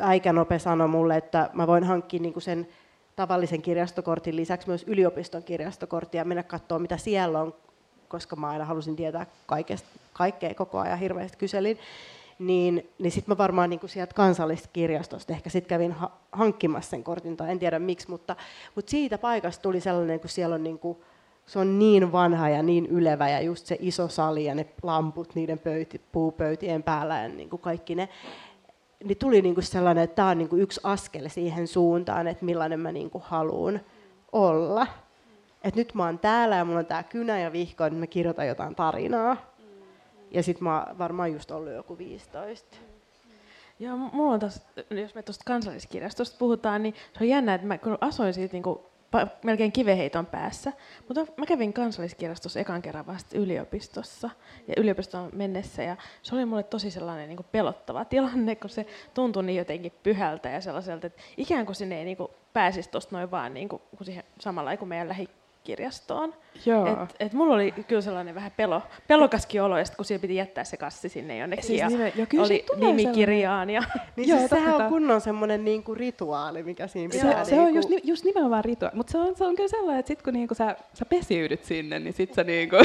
äikänope 0.00 0.58
sanoi 0.58 0.88
mulle, 0.88 1.16
että 1.16 1.50
mä 1.52 1.66
voin 1.66 1.84
hankkia 1.84 2.20
niinku 2.20 2.40
sen 2.40 2.68
tavallisen 3.16 3.62
kirjastokortin 3.62 4.36
lisäksi 4.36 4.68
myös 4.68 4.84
yliopiston 4.86 5.42
kirjastokorttia 5.42 6.20
ja 6.20 6.24
mennä 6.24 6.42
katsoa, 6.42 6.78
mitä 6.78 6.96
siellä 6.96 7.40
on, 7.40 7.54
koska 8.08 8.36
mä 8.36 8.48
aina 8.48 8.64
halusin 8.64 8.96
tietää 8.96 9.26
kaikesta, 9.46 9.88
kaikkea 10.12 10.54
koko 10.54 10.78
ajan 10.78 10.98
hirveästi 10.98 11.38
kyselin. 11.38 11.78
Niin, 12.38 12.90
niin 12.98 13.12
sitten 13.12 13.32
mä 13.32 13.38
varmaan 13.38 13.70
niin 13.70 13.80
sieltä 13.86 14.14
kansallisesta 14.14 14.70
kirjastosta 14.72 15.32
ehkä 15.32 15.50
sitten 15.50 15.68
kävin 15.68 15.92
ha- 15.92 16.18
hankkimassa 16.32 16.90
sen 16.90 17.04
kortin, 17.04 17.36
tai 17.36 17.50
en 17.50 17.58
tiedä 17.58 17.78
miksi, 17.78 18.10
mutta, 18.10 18.36
mutta 18.74 18.90
siitä 18.90 19.18
paikasta 19.18 19.62
tuli 19.62 19.80
sellainen, 19.80 20.20
kun 20.20 20.30
siellä 20.30 20.54
on 20.54 20.64
niin 20.64 20.78
kuin, 20.78 20.98
se 21.46 21.58
on 21.58 21.78
niin 21.78 22.12
vanha 22.12 22.48
ja 22.48 22.62
niin 22.62 22.86
ylevä 22.86 23.28
ja 23.28 23.40
just 23.40 23.66
se 23.66 23.76
iso 23.80 24.08
sali 24.08 24.44
ja 24.44 24.54
ne 24.54 24.66
lamput 24.82 25.34
niiden 25.34 25.58
pöyti, 25.58 26.00
puupöytien 26.12 26.82
päällä 26.82 27.22
ja 27.22 27.28
niin 27.28 27.50
kuin 27.50 27.62
kaikki 27.62 27.94
ne, 27.94 28.08
niin 29.04 29.18
tuli 29.18 29.42
niin 29.42 29.54
kuin 29.54 29.64
sellainen, 29.64 30.04
että 30.04 30.16
tämä 30.16 30.28
on 30.28 30.38
niin 30.38 30.48
kuin 30.48 30.62
yksi 30.62 30.80
askel 30.84 31.28
siihen 31.28 31.68
suuntaan, 31.68 32.26
että 32.26 32.44
millainen 32.44 32.80
mä 32.80 32.92
niin 32.92 33.10
kuin 33.10 33.24
haluan 33.26 33.80
olla. 34.32 34.86
Et 35.64 35.76
nyt 35.76 35.94
mä 35.94 36.04
oon 36.04 36.18
täällä 36.18 36.56
ja 36.56 36.64
mulla 36.64 36.78
on 36.78 36.86
tää 36.86 37.02
kynä 37.02 37.40
ja 37.40 37.52
vihko, 37.52 37.84
että 37.84 37.98
mä 37.98 38.06
kirjoitan 38.06 38.48
jotain 38.48 38.74
tarinaa. 38.74 39.36
Ja 40.30 40.42
sit 40.42 40.60
mä 40.60 40.86
varmaan 40.98 41.32
just 41.32 41.50
ollut 41.50 41.72
joku 41.72 41.98
15. 41.98 42.76
Joo, 43.80 43.96
mulla 43.96 44.32
on 44.32 44.40
tos, 44.40 44.62
jos 44.90 45.14
me 45.14 45.22
tuosta 45.22 45.44
kansalliskirjastosta 45.46 46.36
puhutaan, 46.38 46.82
niin 46.82 46.94
se 46.94 47.24
on 47.24 47.28
jännä, 47.28 47.54
että 47.54 47.66
mä 47.66 47.78
kun 47.78 47.98
asuin 48.00 48.34
siitä 48.34 48.52
niinku 48.52 48.88
pa- 49.16 49.28
melkein 49.42 49.72
kiveheiton 49.72 50.26
päässä, 50.26 50.72
mutta 51.08 51.32
mä 51.36 51.46
kävin 51.46 51.72
kansalliskirjastossa 51.72 52.60
ekan 52.60 52.82
kerran 52.82 53.06
vasta 53.06 53.38
yliopistossa 53.38 54.30
ja 54.68 54.74
yliopistoon 54.76 55.30
mennessä 55.32 55.82
ja 55.82 55.96
se 56.22 56.34
oli 56.34 56.44
mulle 56.44 56.62
tosi 56.62 56.90
sellainen 56.90 57.28
niinku 57.28 57.44
pelottava 57.52 58.04
tilanne, 58.04 58.56
kun 58.56 58.70
se 58.70 58.86
tuntui 59.14 59.42
niin 59.42 59.58
jotenkin 59.58 59.92
pyhältä 60.02 60.48
ja 60.48 60.60
sellaiselta, 60.60 61.06
että 61.06 61.22
ikään 61.36 61.66
kuin 61.66 61.76
sinne 61.76 61.98
ei 61.98 62.04
niinku 62.04 62.30
pääsisi 62.52 62.90
tuosta 62.90 63.16
noin 63.16 63.30
vaan 63.30 63.54
niinku, 63.54 63.78
kun 63.96 64.04
siihen 64.04 64.24
samalla 64.40 64.76
kuin 64.76 64.88
meidän 64.88 65.16
kirjastoon. 65.68 66.34
Joo. 66.66 66.86
Et, 67.02 67.16
et 67.20 67.32
mulla 67.32 67.54
oli 67.54 67.72
kyllä 67.88 68.02
sellainen 68.02 68.34
vähän 68.34 68.52
pelo, 68.56 68.82
pelokaskin 69.08 69.62
olo, 69.62 69.78
ja 69.78 69.84
sit 69.84 69.96
kun 69.96 70.04
siellä 70.04 70.20
piti 70.20 70.34
jättää 70.36 70.64
se 70.64 70.76
kassi 70.76 71.08
sinne 71.08 71.38
jonnekin, 71.38 71.64
Siis 71.64 71.80
ja 71.80 71.88
nimen- 71.88 72.12
joo, 72.16 72.26
kyllä 72.28 72.44
oli 72.44 72.64
nimikirjaan. 72.76 73.70
Ja, 73.70 73.82
Niin 74.16 74.28
Joo, 74.28 74.38
siis 74.38 74.50
sehän 74.50 74.74
on 74.76 74.88
kunnon 74.88 75.20
semmoinen 75.20 75.64
niinku 75.64 75.94
rituaali, 75.94 76.62
mikä 76.62 76.86
siinä 76.86 77.12
Se, 77.12 77.26
pitää. 77.26 77.44
se 77.44 77.60
on 77.60 77.72
niinku- 77.72 77.92
just, 77.92 78.04
just 78.06 78.24
nimenomaan 78.24 78.64
ritua. 78.64 78.90
Mutta 78.94 79.10
se 79.12 79.18
on, 79.18 79.36
se 79.36 79.44
on 79.44 79.56
kyllä 79.56 79.68
sellainen, 79.68 80.00
että 80.00 80.08
sit 80.08 80.22
kun 80.22 80.32
niinku 80.32 80.54
sä, 80.54 80.76
sä 80.94 81.04
pesiydyt 81.04 81.64
sinne, 81.64 81.98
niin 81.98 82.12
sit 82.14 82.34
sä, 82.34 82.44
niinku, 82.44 82.76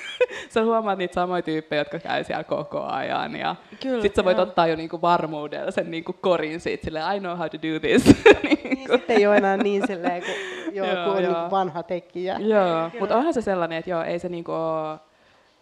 sä 0.54 0.64
huomaat 0.64 0.98
niitä 0.98 1.14
samoja 1.14 1.42
tyyppejä, 1.42 1.80
jotka 1.80 1.98
käy 1.98 2.24
siellä 2.24 2.44
koko 2.44 2.82
ajan. 2.82 3.36
Ja 3.36 3.56
Kyllä, 3.82 4.02
sit 4.02 4.14
sä 4.14 4.24
voit 4.24 4.36
joo. 4.36 4.46
ottaa 4.46 4.66
jo 4.66 4.76
niinku 4.76 5.00
varmuudella 5.02 5.70
sen 5.70 5.90
niinku 5.90 6.12
korin 6.12 6.60
siitä, 6.60 6.84
silleen, 6.84 7.16
I 7.16 7.20
know 7.20 7.36
how 7.38 7.46
to 7.50 7.56
do 7.58 7.80
this. 7.80 8.04
Niin 8.42 8.58
niinku. 8.64 8.92
sitten 8.92 9.16
ei 9.16 9.26
ole 9.26 9.36
enää 9.36 9.56
niin 9.56 9.86
silleen, 9.86 10.22
kun 10.22 10.34
joku 10.74 10.90
Joo, 10.90 11.12
on 11.16 11.22
joo. 11.22 11.32
niinku 11.32 11.50
vanha 11.50 11.82
tekijä. 11.82 12.36
Joo, 12.38 12.90
mutta 13.00 13.16
onhan 13.16 13.34
se 13.34 13.42
sellainen, 13.42 13.78
että 13.78 13.90
joo, 13.90 14.02
ei 14.02 14.18
se 14.18 14.28
niinku 14.28 14.52
oo, 14.52 14.98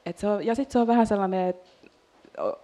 et 0.07 0.19
se 0.19 0.27
on, 0.29 0.47
ja 0.47 0.55
sitten 0.55 0.73
se 0.73 0.79
on 0.79 0.87
vähän 0.87 1.07
sellainen, 1.07 1.49
että 1.49 1.71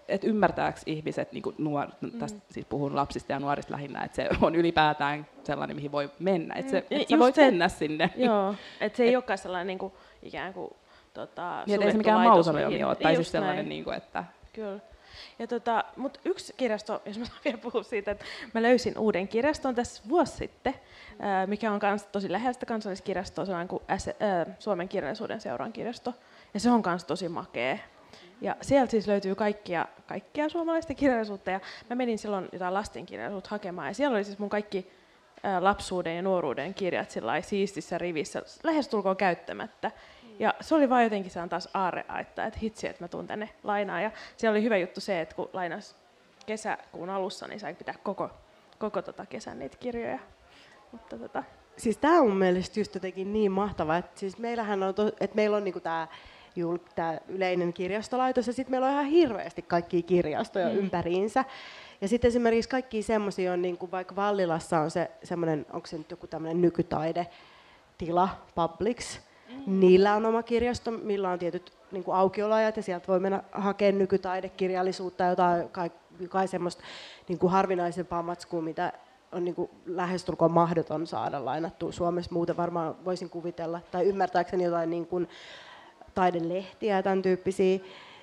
et 0.09 0.24
ymmärtääkö 0.24 0.80
ihmiset, 0.86 1.32
niinku 1.32 1.55
nuor, 1.59 1.86
Mm. 2.01 2.11
tästä 2.18 2.38
siis 2.51 2.66
puhun 2.66 2.97
lapsista 2.97 3.32
ja 3.32 3.38
nuorista 3.40 3.72
lähinnä, 3.72 4.05
että 4.05 4.16
se 4.16 4.28
on 4.42 4.55
ylipäätään 4.55 5.26
sellainen, 5.44 5.76
mihin 5.76 5.92
voi 5.92 6.11
mennä. 6.18 6.55
Että 6.55 6.70
se, 6.70 6.80
Mm. 6.90 7.01
et 7.01 7.09
sä 7.09 7.18
voit 7.18 7.34
se, 7.34 7.44
mennä 7.44 7.68
sinne. 7.68 8.11
joo, 8.16 8.55
että 8.80 8.97
se 8.97 9.05
ei 9.05 9.16
olekaan 9.16 9.38
sellainen 9.38 9.66
niin 9.66 9.78
kuin, 9.78 9.92
ikään 10.22 10.53
kuin 10.55 10.70
tota, 11.14 11.62
Niin, 11.66 11.80
et 11.80 11.86
ei 11.86 11.92
se 11.92 11.99
mikään 11.99 12.20
mausoleumi 12.28 12.84
ole, 12.84 12.94
tai 12.94 13.12
Niin, 13.12 13.16
siis 13.16 13.32
sellainen, 13.32 13.57
näin. 13.57 13.68
niin 13.68 13.84
kuin, 13.84 13.97
että 13.97 14.24
Kyllä. 14.53 14.80
Ja 15.38 15.47
tota, 15.47 15.84
mutta 15.97 16.20
yksi 16.24 16.55
kirjasto, 16.57 17.03
jos 17.07 17.18
mä 17.18 17.24
saan 17.24 17.38
vielä 17.44 17.59
puhua 17.59 17.82
siitä, 17.82 18.11
että 18.11 18.24
mä 18.55 18.62
löysin 18.62 18.99
uuden 18.99 19.28
kirjaston 19.28 19.74
tässä 19.74 20.03
vuosi 20.09 20.32
sitten, 20.36 20.74
mikä 21.46 21.72
on 21.72 21.78
kans 21.78 22.06
tosi 22.06 22.32
läheistä 22.32 22.66
kansalliskirjastoa, 22.66 23.44
se 23.44 23.54
on 23.54 23.68
kuin 23.68 23.82
ää, 23.88 24.46
Suomen 24.58 24.88
kirjallisuuden 24.88 25.40
seuran 25.40 25.72
kirjasto, 25.72 26.14
ja 26.54 26.60
se 26.60 26.70
on 26.70 26.82
myös 26.86 27.04
tosi 27.04 27.28
makea. 27.28 27.78
Ja 28.40 28.56
sieltä 28.60 28.90
siis 28.90 29.06
löytyy 29.06 29.34
kaikkia, 29.34 29.86
kaikkia 30.06 30.48
suomalaista 30.48 30.94
kirjallisuutta, 30.94 31.50
ja 31.50 31.60
mä 31.90 31.96
menin 31.96 32.18
silloin 32.18 32.48
jotain 32.52 32.74
lastenkirjallisuutta 32.74 33.50
hakemaan, 33.50 33.88
ja 33.88 33.94
siellä 33.94 34.14
oli 34.14 34.24
siis 34.24 34.38
mun 34.38 34.50
kaikki 34.50 34.90
lapsuuden 35.60 36.16
ja 36.16 36.22
nuoruuden 36.22 36.74
kirjat 36.74 37.14
siistissä 37.40 37.98
rivissä, 37.98 38.42
lähestulkoon 38.62 39.16
käyttämättä. 39.16 39.90
Ja 40.38 40.54
se 40.60 40.74
oli 40.74 40.90
vaan 40.90 41.04
jotenkin 41.04 41.30
se 41.30 41.40
on 41.40 41.48
taas 41.48 41.68
aarre, 41.74 42.04
että, 42.20 42.46
että 42.46 42.58
hitsi, 42.62 42.86
että 42.86 43.04
mä 43.04 43.08
tuun 43.08 43.26
tänne 43.26 43.48
lainaan. 43.64 44.02
Ja 44.02 44.10
siellä 44.36 44.54
oli 44.54 44.62
hyvä 44.62 44.76
juttu 44.76 45.00
se, 45.00 45.20
että 45.20 45.34
kun 45.34 45.50
lainas 45.52 45.96
kesäkuun 46.46 47.10
alussa, 47.10 47.46
niin 47.46 47.60
sai 47.60 47.74
pitää 47.74 47.94
koko, 48.02 48.30
koko 48.78 49.02
tota 49.02 49.26
kesän 49.26 49.58
niitä 49.58 49.76
kirjoja. 49.76 50.18
Mutta 50.93 51.18
tota, 51.18 51.45
Siis 51.76 51.99
tämä 51.99 52.20
on 52.20 52.28
mun 52.28 52.37
mielestä 52.37 52.80
just 52.80 52.95
jotenkin 52.95 53.32
niin 53.32 53.53
mahtavaa, 53.53 53.97
että 53.97 54.20
siis 54.20 54.39
meillähän 54.39 54.82
on, 54.82 54.95
to, 54.95 55.07
että 55.20 55.37
meillä 55.37 55.57
on 55.57 55.64
niinku 55.64 55.80
tämä 55.80 56.09
tää 56.95 57.20
yleinen 57.28 57.72
kirjastolaitos 57.72 58.47
ja 58.47 58.53
sitten 58.53 58.70
meillä 58.70 58.87
on 58.87 58.93
ihan 58.93 59.05
hirveästi 59.05 59.62
kaikkia 59.62 60.03
kirjastoja 60.03 60.68
mm. 60.68 60.76
ympäriinsä. 60.76 61.45
Ja 62.01 62.09
sitten 62.09 62.28
esimerkiksi 62.28 62.68
kaikki 62.68 63.03
semmoisia 63.03 63.53
on, 63.53 63.62
niin 63.62 63.78
kuin 63.78 63.91
vaikka 63.91 64.16
Vallilassa 64.16 64.80
on 64.80 64.91
se 64.91 65.11
semmoinen, 65.22 65.66
onko 65.72 65.87
se 65.87 65.99
nyt 65.99 66.11
joku 66.11 66.26
tämmöinen 66.26 66.61
nykytaidetila, 66.61 68.28
Publix, 68.55 69.18
mm. 69.49 69.80
niillä 69.80 70.14
on 70.14 70.26
oma 70.26 70.43
kirjasto, 70.43 70.91
millä 70.91 71.30
on 71.30 71.39
tietyt 71.39 71.72
niin 71.93 72.05
kuin 72.05 72.16
aukioloajat 72.16 72.76
ja 72.76 72.82
sieltä 72.82 73.09
voi 73.09 73.20
mennä 73.20 73.43
hakemaan 73.53 73.99
nykytaidekirjallisuutta 73.99 75.24
ja 75.24 75.30
jotain 75.30 75.68
kai, 75.68 75.91
kai 76.28 76.49
semmoista 76.49 76.82
niin 77.28 77.39
kuin 77.39 77.51
harvinaisempaa 77.51 78.22
matskua, 78.22 78.62
mitä 78.62 78.93
on 79.37 79.45
niin 79.45 79.55
kuin 79.55 79.70
lähestulkoon 79.87 80.51
mahdoton 80.51 81.07
saada 81.07 81.45
lainattua 81.45 81.93
Suomessa. 81.93 82.32
Muuten 82.32 82.57
varmaan 82.57 82.97
voisin 83.05 83.30
kuvitella, 83.30 83.80
tai 83.91 84.05
ymmärtääkseni 84.05 84.64
jotain 84.64 84.91
niin 84.91 85.07
kuin 85.07 85.28
taidelehtiä 86.14 86.97
ja 86.97 87.03
tämän 87.03 87.22
tyyppisiä. 87.22 87.78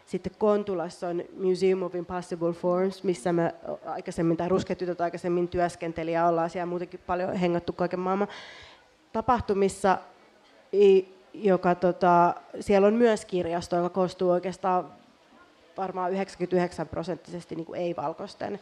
Sitten 0.05 0.34
Kontulassa 0.38 1.07
on 1.07 1.24
Museum 1.43 1.84
of 1.84 1.95
Impossible 1.95 2.53
Forms, 2.53 3.03
missä 3.03 3.34
me 3.34 3.55
aikaisemmin, 3.86 4.38
tai 4.38 4.49
rusketytöt 4.49 5.01
aikaisemmin 5.01 5.47
työskenteli 5.47 6.11
ja 6.11 6.28
ollaan 6.28 6.49
siellä 6.49 6.66
muutenkin 6.66 6.99
paljon 7.07 7.36
hengattu 7.36 7.74
kaiken 7.74 7.99
maailman 7.99 8.28
tapahtumissa, 9.14 9.97
joka 11.34 11.76
tota, 11.76 12.36
siellä 12.59 12.88
on 12.88 12.93
myös 12.93 13.26
kirjasto, 13.26 13.76
joka 13.76 13.89
koostuu 13.89 14.30
oikeastaan 14.30 14.91
varmaan 15.78 16.11
99 16.11 16.88
prosenttisesti 16.88 17.55
niin 17.55 17.76
ei-valkoisten 17.76 18.59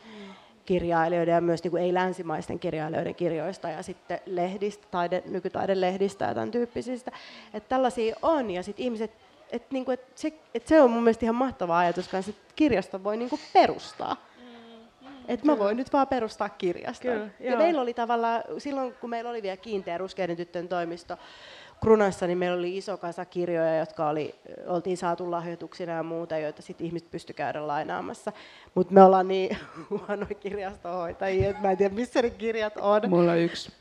kirjailijoiden 0.71 1.33
ja 1.33 1.41
myös 1.41 1.63
niin 1.63 1.71
kuin 1.71 1.83
ei-länsimaisten 1.83 2.59
kirjailijoiden 2.59 3.15
kirjoista 3.15 3.69
ja 3.69 3.83
sitten 3.83 4.19
lehdistä, 4.25 4.87
taide, 4.91 5.23
nykytaidelehdistä 5.25 6.25
ja 6.25 6.33
tämän 6.33 6.51
tyyppisistä. 6.51 7.11
Että 7.53 7.69
tällaisia 7.69 8.15
on 8.21 8.51
ja 8.51 8.63
sitten 8.63 8.83
ihmiset, 8.83 9.11
että 9.49 9.67
niin 9.71 9.85
kuin, 9.85 9.93
et 9.93 10.05
se, 10.15 10.33
et 10.53 10.67
se 10.67 10.81
on 10.81 10.91
mun 10.91 11.03
mielestä 11.03 11.25
ihan 11.25 11.35
mahtava 11.35 11.79
ajatus 11.79 12.07
kanssa, 12.07 12.29
että 12.29 12.53
kirjasto 12.55 13.03
voi 13.03 13.17
niin 13.17 13.29
kuin 13.29 13.41
perustaa. 13.53 14.17
Että 15.27 15.45
mä 15.45 15.59
voin 15.59 15.77
nyt 15.77 15.93
vaan 15.93 16.07
perustaa 16.07 16.49
kirjaston. 16.49 17.11
Kyllä, 17.11 17.29
ja 17.39 17.51
joo. 17.51 17.57
meillä 17.57 17.81
oli 17.81 17.93
tavallaan, 17.93 18.43
silloin 18.57 18.93
kun 19.01 19.09
meillä 19.09 19.29
oli 19.29 19.41
vielä 19.41 19.57
kiinteä 19.57 19.97
ruskeiden 19.97 20.37
tyttöjen 20.37 20.67
toimisto 20.67 21.17
Krunassa, 21.83 22.27
niin 22.27 22.37
meillä 22.37 22.57
oli 22.57 22.77
iso 22.77 22.97
kasa 22.97 23.25
kirjoja, 23.25 23.77
jotka 23.77 24.09
oli, 24.09 24.35
oltiin 24.67 24.97
saatu 24.97 25.31
lahjoituksina 25.31 25.93
ja 25.93 26.03
muuta, 26.03 26.37
joita 26.37 26.61
sitten 26.61 26.87
ihmiset 26.87 27.11
pysty 27.11 27.33
käydä 27.33 27.67
lainaamassa. 27.67 28.31
Mutta 28.75 28.93
me 28.93 29.03
ollaan 29.03 29.27
niin 29.27 29.57
huonoja 29.89 30.35
kirjastohoitajia, 30.39 31.49
että 31.49 31.61
mä 31.61 31.71
en 31.71 31.77
tiedä, 31.77 31.95
missä 31.95 32.21
ne 32.21 32.29
kirjat 32.29 32.77
on. 32.77 33.01
mulla 33.09 33.31
on 33.31 33.37
yksi. 33.37 33.71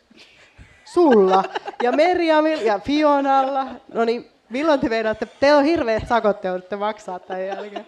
Sulla 0.84 1.44
ja 1.82 1.92
Merjamilla 1.92 2.62
ja 2.62 2.78
Fionalla. 2.78 3.66
No 3.94 4.04
niin, 4.04 4.28
milloin 4.50 4.80
te 4.80 4.88
meinaatte? 4.88 5.26
Teillä 5.40 5.58
on 5.58 5.64
hirveät 5.64 6.08
sakot, 6.08 6.40
te 6.40 6.48
joudutte 6.48 6.76
maksaa 6.76 7.18
tämän 7.18 7.46
jälkeen. 7.46 7.86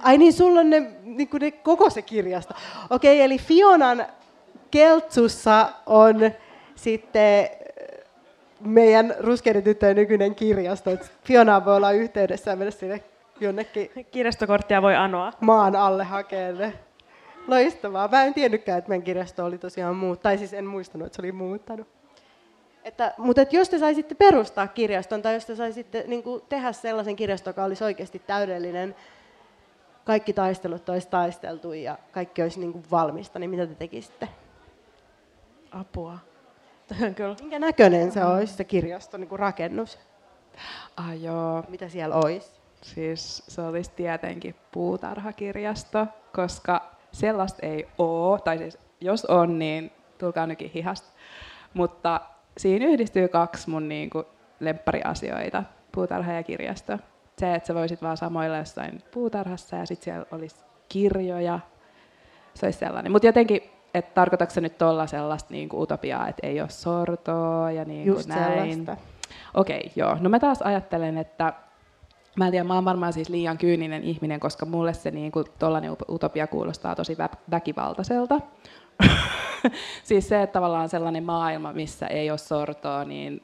Ai 0.00 0.18
niin, 0.18 0.32
sulla 0.32 0.60
on 0.60 0.70
ne, 0.70 0.80
niin 1.02 1.28
ne 1.40 1.50
koko 1.50 1.90
se 1.90 2.02
kirjasto. 2.02 2.54
Okei, 2.90 3.20
eli 3.20 3.38
Fionan 3.38 4.06
keltsussa 4.70 5.72
on 5.86 6.16
sitten 6.82 7.44
äh, 7.44 7.50
meidän 8.60 9.14
ruskeiden 9.18 9.62
tyttöjen 9.62 9.96
nykyinen 9.96 10.34
kirjasto. 10.34 10.90
Fiona 11.24 11.64
voi 11.64 11.76
olla 11.76 11.92
yhteydessä 11.92 12.50
ja 12.50 12.56
mennä 12.56 12.70
sinne 12.70 13.02
jonnekin 13.40 13.90
kirjastokorttia 14.10 14.82
voi 14.82 14.96
anoa. 14.96 15.32
maan 15.40 15.76
alle 15.76 16.04
hakea 16.04 16.52
ne. 16.52 16.72
Loistavaa. 17.46 18.08
Mä 18.08 18.24
en 18.24 18.34
tiennytkään, 18.34 18.78
että 18.78 18.88
meidän 18.88 19.04
kirjasto 19.04 19.44
oli 19.44 19.58
tosiaan 19.58 19.96
muut, 19.96 20.22
tai 20.22 20.38
siis 20.38 20.54
en 20.54 20.66
muistanut, 20.66 21.06
että 21.06 21.16
se 21.16 21.22
oli 21.22 21.32
muuttanut. 21.32 21.88
Että, 22.84 23.14
mutta 23.18 23.42
että 23.42 23.56
jos 23.56 23.68
te 23.68 23.78
saisitte 23.78 24.14
perustaa 24.14 24.66
kirjaston, 24.66 25.22
tai 25.22 25.34
jos 25.34 25.46
te 25.46 25.56
saisitte 25.56 26.04
niin 26.06 26.22
kuin, 26.22 26.42
tehdä 26.48 26.72
sellaisen 26.72 27.16
kirjaston, 27.16 27.50
joka 27.50 27.64
olisi 27.64 27.84
oikeasti 27.84 28.22
täydellinen, 28.26 28.96
kaikki 30.04 30.32
taistelut 30.32 30.88
olisi 30.88 31.08
taisteltu 31.08 31.72
ja 31.72 31.98
kaikki 32.12 32.42
olisi 32.42 32.60
niin 32.60 32.72
kuin 32.72 32.84
valmista, 32.90 33.38
niin 33.38 33.50
mitä 33.50 33.66
te 33.66 33.74
tekisitte? 33.74 34.28
Apua. 35.72 36.18
Kyllä. 37.16 37.36
Minkä 37.40 37.58
näköinen 37.58 38.12
se 38.12 38.24
olisi, 38.24 38.54
se 38.54 38.64
kirjaston 38.64 39.20
niin 39.20 39.28
kuin 39.28 39.38
rakennus? 39.38 39.98
Ah, 40.96 41.22
joo. 41.22 41.64
Mitä 41.68 41.88
siellä 41.88 42.14
olisi? 42.14 42.60
Siis 42.82 43.42
se 43.48 43.62
olisi 43.62 43.90
tietenkin 43.96 44.54
puutarhakirjasto, 44.72 46.06
koska 46.32 46.90
sellaista 47.12 47.66
ei 47.66 47.88
ole, 47.98 48.40
tai 48.40 48.58
siis 48.58 48.78
jos 49.00 49.24
on, 49.24 49.58
niin 49.58 49.92
tulkaa 50.18 50.46
nytkin 50.46 50.70
hihasta. 50.70 51.08
Mutta 51.74 52.20
siinä 52.58 52.86
yhdistyy 52.86 53.28
kaksi 53.28 53.70
mun 53.70 53.88
niinku 53.88 54.24
lemppariasioita, 54.60 55.64
puutarha 55.92 56.32
ja 56.32 56.42
kirjasto. 56.42 56.98
Se, 57.38 57.54
että 57.54 57.66
sä 57.66 57.74
voisit 57.74 58.02
vaan 58.02 58.16
samoilla 58.16 58.56
jossain 58.56 59.02
puutarhassa 59.10 59.76
ja 59.76 59.86
sitten 59.86 60.04
siellä 60.04 60.26
olisi 60.32 60.56
kirjoja, 60.88 61.60
se 62.54 62.66
olisi 62.66 62.78
sellainen. 62.78 63.12
Mutta 63.12 63.26
jotenkin, 63.26 63.62
että 63.94 64.14
tarkoitatko 64.14 64.54
se 64.54 64.60
nyt 64.60 64.78
tuolla 64.78 65.06
sellaista 65.06 65.52
niinku 65.52 65.82
utopiaa, 65.82 66.28
että 66.28 66.46
ei 66.46 66.60
ole 66.60 66.68
sortoa 66.68 67.70
ja 67.70 67.84
niin 67.84 68.06
Just 68.06 68.28
näin. 68.28 68.44
sellaista. 68.44 68.96
Okei, 69.54 69.92
joo. 69.96 70.16
No 70.20 70.28
mä 70.28 70.38
taas 70.38 70.62
ajattelen, 70.62 71.18
että 71.18 71.52
mä 72.36 72.46
en 72.46 72.50
tiedä, 72.50 72.64
mä 72.64 72.74
oon 72.74 72.84
varmaan 72.84 73.12
siis 73.12 73.28
liian 73.28 73.58
kyyninen 73.58 74.04
ihminen, 74.04 74.40
koska 74.40 74.66
mulle 74.66 74.94
se 74.94 75.10
niin 75.10 75.32
kuin, 75.32 75.46
tollainen 75.58 75.96
utopia 76.10 76.46
kuulostaa 76.46 76.94
tosi 76.94 77.14
vä- 77.14 77.36
väkivaltaiselta. 77.50 78.40
siis 80.04 80.28
se, 80.28 80.42
että 80.42 80.52
tavallaan 80.52 80.88
sellainen 80.88 81.24
maailma, 81.24 81.72
missä 81.72 82.06
ei 82.06 82.30
ole 82.30 82.38
sortoa, 82.38 83.04
niin 83.04 83.42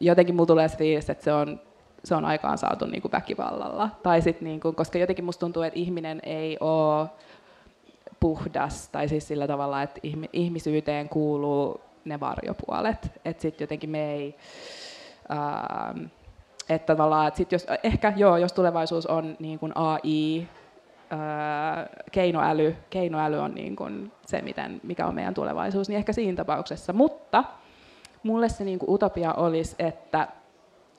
jotenkin 0.00 0.34
mulla 0.34 0.46
tulee 0.46 0.68
se 0.68 0.76
fiilis, 0.76 1.10
että 1.10 1.24
se 1.24 1.32
on, 1.32 1.60
se 2.04 2.14
on 2.14 2.24
aikaan 2.24 2.58
saatu 2.58 2.86
niin 2.86 3.02
kuin 3.02 3.12
väkivallalla. 3.12 3.88
Tai 4.02 4.22
sit, 4.22 4.40
niin 4.40 4.60
kuin, 4.60 4.74
koska 4.74 4.98
jotenkin 4.98 5.24
musta 5.24 5.40
tuntuu, 5.40 5.62
että 5.62 5.78
ihminen 5.78 6.20
ei 6.22 6.56
ole 6.60 7.08
puhdas, 8.20 8.88
tai 8.88 9.08
siis 9.08 9.28
sillä 9.28 9.46
tavalla, 9.46 9.82
että 9.82 10.00
ihmi- 10.02 10.30
ihmisyyteen 10.32 11.08
kuuluu 11.08 11.80
ne 12.04 12.20
varjopuolet. 12.20 13.12
Että 13.24 13.42
sitten 13.42 13.64
jotenkin 13.64 13.90
me 13.90 14.12
ei... 14.12 14.36
Ähm, 15.30 16.04
että 16.68 16.94
tavallaan, 16.94 17.28
että 17.28 17.38
sit 17.38 17.52
jos, 17.52 17.66
ehkä 17.82 18.12
joo, 18.16 18.36
jos 18.36 18.52
tulevaisuus 18.52 19.06
on 19.06 19.36
niin 19.38 19.58
kuin 19.58 19.72
AI, 19.74 20.48
ää, 21.10 21.88
keinoäly, 22.12 22.76
keinoäly 22.90 23.38
on 23.38 23.54
niin 23.54 23.76
kuin 23.76 24.12
se, 24.26 24.42
miten, 24.42 24.80
mikä 24.82 25.06
on 25.06 25.14
meidän 25.14 25.34
tulevaisuus, 25.34 25.88
niin 25.88 25.98
ehkä 25.98 26.12
siinä 26.12 26.36
tapauksessa. 26.36 26.92
Mutta 26.92 27.44
mulle 28.22 28.48
se 28.48 28.64
niin 28.64 28.78
kuin 28.78 28.90
utopia 28.90 29.32
olisi, 29.32 29.76
että 29.78 30.28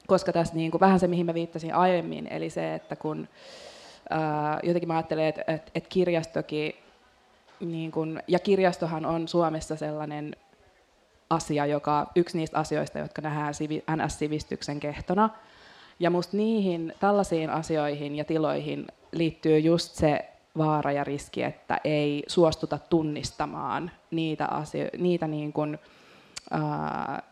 koska 0.08 0.34
tässä 0.34 0.56
niin 0.56 0.72
kuin, 0.72 0.82
vähän 0.82 1.00
se, 1.00 1.08
mihin 1.08 1.26
mä 1.26 1.34
viittasin 1.34 1.74
aiemmin, 1.74 2.28
eli 2.28 2.50
se, 2.50 2.76
että 2.76 2.96
kun 2.96 3.28
ää, 4.10 4.60
jotenkin 4.64 4.88
mä 4.88 4.96
ajattelen, 4.96 5.26
että, 5.26 5.44
että 5.48 5.90
kirjastokin, 5.90 6.74
niin 7.60 7.92
kuin, 7.92 8.24
ja 8.28 8.40
kirjastohan 8.40 9.06
on 9.06 9.28
Suomessa 9.28 9.76
sellainen 9.76 10.36
asia, 11.30 11.66
joka, 11.66 12.08
yksi 12.16 12.38
niistä 12.38 12.58
asioista, 12.58 13.00
jotka 13.00 13.22
nähdään 13.22 13.54
NS-sivistyksen 13.96 14.80
kehtona, 14.80 15.30
ja 16.00 16.10
musta 16.10 16.38
niihin 16.38 16.94
tällaisiin 17.00 17.50
asioihin 17.50 18.16
ja 18.16 18.26
tiloihin 18.26 18.88
liittyy 19.12 19.60
just 19.60 19.96
se 19.96 20.30
vaara 20.58 20.92
ja 20.92 21.04
riski, 21.04 21.44
että 21.44 21.82
ei 21.84 22.24
suostuta 22.28 22.80
tunnistamaan 22.90 23.92
niitä, 24.12 24.46
asio- 24.46 24.90
niitä 24.98 25.28
niin 25.28 25.54
kuin, 25.54 25.80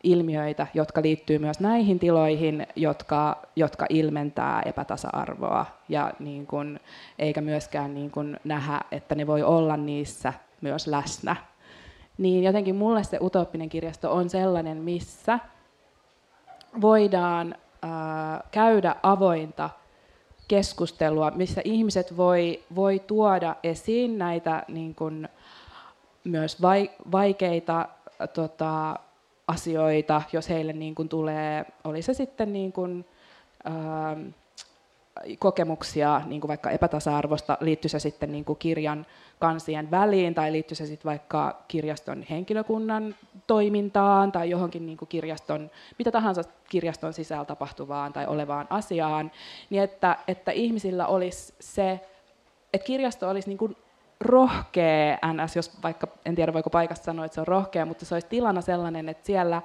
ilmiöitä, 0.03 0.68
jotka 0.74 1.01
liittyy 1.01 1.39
myös 1.39 1.59
näihin 1.59 1.99
tiloihin, 1.99 2.68
jotka, 2.76 3.41
jotka 3.55 3.86
ilmentää 3.89 4.61
epätasa-arvoa, 4.66 5.66
ja 5.89 6.13
niin 6.20 6.47
kuin, 6.47 6.80
eikä 7.20 7.41
myöskään 7.41 7.93
niin 7.93 8.11
kuin 8.11 8.39
nähdä, 8.43 8.82
että 8.91 9.16
ne 9.16 9.28
voi 9.28 9.43
olla 9.43 9.78
niissä 9.78 10.34
myös 10.61 10.88
läsnä. 10.88 11.36
Niin 12.18 12.43
jotenkin 12.43 12.76
mulle 12.76 13.03
se 13.03 13.18
utooppinen 13.22 13.70
kirjasto 13.70 14.13
on 14.13 14.30
sellainen, 14.30 14.78
missä 14.78 15.39
voidaan 16.82 17.55
käydä 18.51 18.95
avointa 19.03 19.70
keskustelua, 20.47 21.32
missä 21.32 21.61
ihmiset 21.63 22.18
voi, 22.18 22.63
voi 22.76 22.99
tuoda 22.99 23.55
esiin 23.63 24.18
näitä 24.18 24.63
niin 24.68 24.95
kuin, 24.95 25.30
myös 26.24 26.61
vaikeita 27.11 27.88
tota, 28.34 28.99
asioita, 29.48 30.22
jos 30.34 30.50
heille 30.50 30.74
niin 30.74 30.96
kuin 30.96 31.10
tulee, 31.10 31.66
oli 31.84 32.02
se 32.02 32.14
sitten 32.14 32.54
niin 32.54 32.72
kuin, 32.72 33.06
ää, 33.64 34.18
kokemuksia 35.39 36.22
niin 36.26 36.41
kuin 36.41 36.50
vaikka 36.50 36.70
epätasa-arvosta, 36.70 37.58
liittyy 37.60 37.89
se 37.89 38.00
sitten 38.00 38.32
niin 38.32 38.46
kuin 38.46 38.60
kirjan 38.60 39.06
kansien 39.39 39.91
väliin 39.91 40.34
tai 40.34 40.52
liittyy 40.52 40.76
se 40.76 40.86
sitten 40.86 41.10
vaikka 41.10 41.64
kirjaston 41.68 42.26
henkilökunnan 42.30 43.16
toimintaan 43.48 44.32
tai 44.32 44.50
johonkin 44.50 44.86
niin 44.86 44.98
kuin 44.98 45.10
kirjaston, 45.10 45.72
mitä 45.98 46.12
tahansa 46.12 46.43
kirjaston 46.70 47.14
sisällä 47.14 47.46
tapahtuvaan 47.46 48.14
tai 48.14 48.28
olevaan 48.28 48.68
asiaan, 48.70 49.32
niin 49.70 49.84
että, 49.84 50.18
että 50.28 50.52
ihmisillä 50.52 51.08
olisi 51.08 51.54
se, 51.60 52.00
että 52.74 52.86
kirjasto 52.86 53.30
olisi 53.30 53.50
niin 53.50 53.58
kuin 53.58 53.78
rohkea 54.20 55.18
NS, 55.34 55.55
jos 55.55 55.84
vaikka, 55.84 56.07
en 56.26 56.36
tiedä 56.36 56.53
voiko 56.53 56.70
paikasta 56.70 57.05
sanoa, 57.05 57.26
että 57.26 57.36
se 57.36 57.41
on 57.41 57.47
rohkea, 57.47 57.86
mutta 57.86 58.05
se 58.05 58.16
olisi 58.16 58.28
tilana 58.28 58.61
sellainen, 58.61 59.09
että 59.09 59.26
siellä 59.26 59.61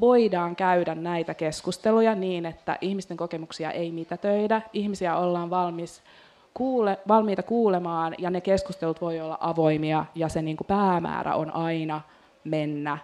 voidaan 0.00 0.56
käydä 0.56 0.94
näitä 0.94 1.34
keskusteluja 1.34 2.14
niin, 2.14 2.46
että 2.46 2.78
ihmisten 2.80 3.16
kokemuksia 3.16 3.70
ei 3.70 3.92
mitätöidä, 3.92 4.62
ihmisiä 4.72 5.16
ollaan 5.16 5.50
valmis 5.50 6.02
kuule, 6.54 6.98
valmiita 7.08 7.42
kuulemaan 7.42 8.14
ja 8.18 8.30
ne 8.30 8.40
keskustelut 8.40 9.00
voi 9.00 9.20
olla 9.20 9.38
avoimia 9.40 10.04
ja 10.14 10.28
se 10.28 10.42
niin 10.42 10.56
kuin 10.56 10.66
päämäärä 10.66 11.34
on 11.34 11.54
aina 11.54 12.00
mennä 12.44 12.98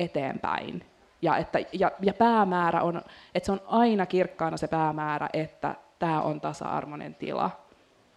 eteenpäin. 0.00 0.84
Ja, 1.22 1.36
että, 1.36 1.58
ja, 1.72 1.92
ja 2.00 2.14
päämäärä 2.14 2.82
on, 2.82 3.02
että 3.34 3.46
se 3.46 3.52
on 3.52 3.60
aina 3.66 4.06
kirkkaana 4.06 4.56
se 4.56 4.68
päämäärä, 4.68 5.28
että 5.32 5.74
tämä 5.98 6.20
on 6.22 6.40
tasa-arvoinen 6.40 7.14
tila. 7.14 7.50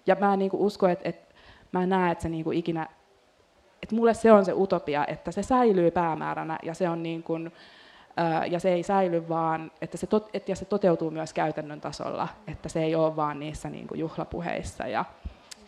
Ja 0.07 0.15
mä 0.19 0.37
niin 0.37 0.51
kuin 0.51 0.71
että, 0.91 1.09
että 1.09 1.28
mä 1.71 1.83
en 1.83 1.89
näe, 1.89 2.11
että 2.11 2.21
se 2.21 2.29
niin 2.29 2.43
kuin 2.43 2.57
ikinä, 2.57 2.87
että 3.83 3.95
mulle 3.95 4.13
se 4.13 4.31
on 4.31 4.45
se 4.45 4.53
utopia, 4.53 5.05
että 5.05 5.31
se 5.31 5.43
säilyy 5.43 5.91
päämääränä 5.91 6.59
ja 6.63 6.73
se 6.73 6.89
on 6.89 7.03
niin 7.03 7.23
kuin, 7.23 7.51
ja 8.49 8.59
se 8.59 8.73
ei 8.73 8.83
säily 8.83 9.29
vaan, 9.29 9.71
että 9.81 9.97
se, 9.97 10.07
tot, 10.07 10.29
et, 10.33 10.49
ja 10.49 10.55
se 10.55 10.65
toteutuu 10.65 11.11
myös 11.11 11.33
käytännön 11.33 11.81
tasolla, 11.81 12.27
että 12.47 12.69
se 12.69 12.83
ei 12.83 12.95
ole 12.95 13.15
vaan 13.15 13.39
niissä 13.39 13.69
niin 13.69 13.87
kuin 13.87 13.99
juhlapuheissa 13.99 14.87
ja, 14.87 15.05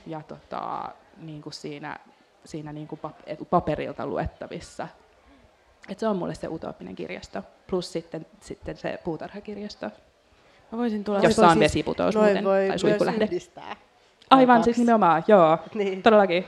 ja 0.08 0.22
tota, 0.28 0.90
niin 1.18 1.42
kuin 1.42 1.54
siinä, 1.54 2.00
siinä 2.46 2.74
niin 2.74 2.88
kuin 2.88 3.00
paperilta 3.50 4.06
luettavissa. 4.06 4.88
Et 5.90 6.00
se 6.00 6.08
on 6.08 6.18
mulle 6.18 6.36
se 6.36 6.48
utopinen 6.48 6.96
kirjasto, 6.96 7.44
plus 7.68 7.92
sitten, 7.92 8.26
sitten 8.40 8.78
se 8.78 9.00
puutarhakirjasto, 9.04 9.92
Mä 10.72 10.78
voisin 10.78 11.04
tulla 11.04 11.20
jossa 11.20 11.48
on 11.48 11.54
siis, 11.54 11.60
vesiputous 11.60 12.16
muuten, 12.16 12.44
voi 12.44 12.68
tai 12.68 12.80
suihkulähde. 12.80 13.26
Yhdistää. 13.26 13.76
Aivan, 14.32 14.64
siis 14.64 14.78
nimenomaan, 14.78 15.24
joo, 15.28 15.58
niin. 15.74 16.04
todellakin. 16.04 16.46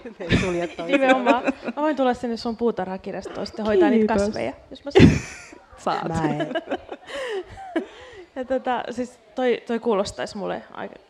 nimenomaan. 0.87 1.43
Mä 1.43 1.81
voin 1.81 1.95
tulla 1.95 2.13
sinne 2.13 2.37
sun 2.37 2.57
puutarhakirjastoon 2.57 3.47
sitten 3.47 3.65
hoitaa 3.65 3.89
niitä 3.89 4.13
kasveja, 4.13 4.53
jos 4.69 4.85
mä 4.85 4.91
Saat. 5.77 6.07
Mä 6.07 6.23
en. 6.29 6.53
ja 8.35 8.45
tota, 8.45 8.83
siis 8.89 9.19
toi, 9.35 9.63
toi 9.67 9.79
kuulostaisi 9.79 10.37
mulle 10.37 10.63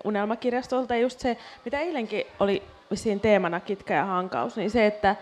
unelmakirjastolta. 0.03 0.95
Ja 0.95 1.01
just 1.01 1.19
se, 1.19 1.37
mitä 1.65 1.79
eilenkin 1.79 2.23
oli 2.39 2.63
siinä 2.93 3.19
teemana 3.19 3.59
kitkä 3.59 3.93
ja 3.93 4.05
hankaus, 4.05 4.55
niin 4.55 4.71
se, 4.71 4.85
että 4.85 5.15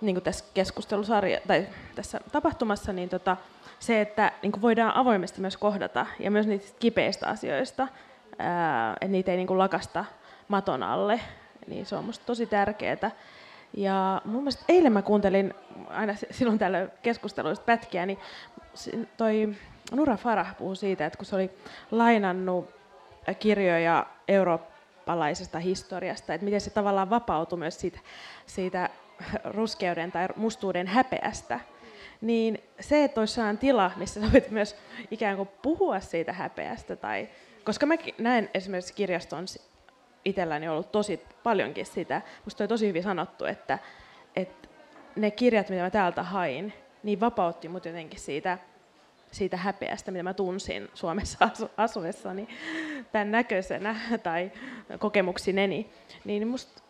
niin 0.00 0.14
kuin 0.14 0.24
tässä 0.24 0.44
keskustelusarja, 0.54 1.40
tai 1.46 1.66
tässä 1.94 2.20
tapahtumassa, 2.32 2.92
niin 2.92 3.08
tota, 3.08 3.36
se, 3.78 4.00
että 4.00 4.32
niin 4.42 4.52
kuin 4.52 4.62
voidaan 4.62 4.94
avoimesti 4.96 5.40
myös 5.40 5.56
kohdata, 5.56 6.06
ja 6.18 6.30
myös 6.30 6.46
niistä 6.46 6.76
kipeistä 6.80 7.26
asioista, 7.26 7.88
ää, 8.38 8.92
että 8.92 9.08
niitä 9.08 9.30
ei 9.30 9.36
niin 9.36 9.46
kuin 9.46 9.58
lakasta 9.58 10.04
maton 10.48 10.82
alle, 10.82 11.20
niin 11.66 11.86
se 11.86 11.96
on 11.96 12.04
minusta 12.04 12.26
tosi 12.26 12.46
tärkeää. 12.46 13.10
Ja 13.76 14.22
mun 14.24 14.42
mielestä 14.42 14.64
eilen 14.68 14.92
mä 14.92 15.02
kuuntelin 15.02 15.54
aina 15.88 16.14
silloin 16.30 16.58
tällä 16.58 16.88
keskusteluista 17.02 17.64
pätkiä, 17.64 18.06
niin 18.06 18.18
toi 19.16 19.54
Nura 19.92 20.16
Farah 20.16 20.56
puhui 20.56 20.76
siitä, 20.76 21.06
että 21.06 21.16
kun 21.16 21.26
se 21.26 21.36
oli 21.36 21.50
lainannut 21.90 22.70
kirjoja 23.38 24.06
eurooppalaisesta 24.28 25.58
historiasta, 25.58 26.34
että 26.34 26.44
miten 26.44 26.60
se 26.60 26.70
tavallaan 26.70 27.10
vapautui 27.10 27.58
myös 27.58 27.80
siitä, 27.80 27.98
siitä 28.46 28.90
ruskeuden 29.44 30.12
tai 30.12 30.28
mustuuden 30.36 30.86
häpeästä, 30.86 31.60
niin 32.20 32.62
se, 32.80 33.04
että 33.04 33.20
olisi 33.20 33.40
tila, 33.60 33.90
missä 33.96 34.20
sä 34.20 34.32
voit 34.32 34.50
myös 34.50 34.76
ikään 35.10 35.36
kuin 35.36 35.48
puhua 35.62 36.00
siitä 36.00 36.32
häpeästä, 36.32 36.96
tai, 36.96 37.28
koska 37.64 37.86
mä 37.86 37.94
näen 38.18 38.50
esimerkiksi 38.54 38.94
kirjaston 38.94 39.44
itselläni 40.24 40.68
ollut 40.68 40.92
tosi 40.92 41.20
paljonkin 41.42 41.86
sitä, 41.86 42.22
musta 42.44 42.64
oli 42.64 42.68
tosi 42.68 42.86
hyvin 42.86 43.02
sanottu, 43.02 43.44
että, 43.44 43.78
että 44.36 44.68
ne 45.16 45.30
kirjat, 45.30 45.68
mitä 45.68 45.82
mä 45.82 45.90
täältä 45.90 46.22
hain, 46.22 46.72
niin 47.02 47.20
vapautti 47.20 47.68
mut 47.68 47.84
jotenkin 47.84 48.20
siitä, 48.20 48.58
siitä 49.32 49.56
häpeästä, 49.56 50.10
mitä 50.10 50.22
mä 50.22 50.34
tunsin 50.34 50.88
Suomessa 50.94 51.44
asu, 51.52 51.70
asuessani 51.76 52.48
tämän 53.12 53.30
näköisenä 53.30 53.96
tai 54.22 54.52
kokemuksineni. 54.98 55.90
Niin 56.24 56.48
musta 56.48 56.82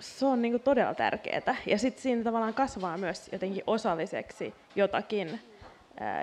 se 0.00 0.26
on 0.26 0.42
niinku 0.42 0.58
todella 0.58 0.94
tärkeää. 0.94 1.56
Ja 1.66 1.78
sitten 1.78 2.02
siinä 2.02 2.24
tavallaan 2.24 2.54
kasvaa 2.54 2.98
myös 2.98 3.28
jotenkin 3.32 3.62
osalliseksi 3.66 4.54
jotakin, 4.76 5.40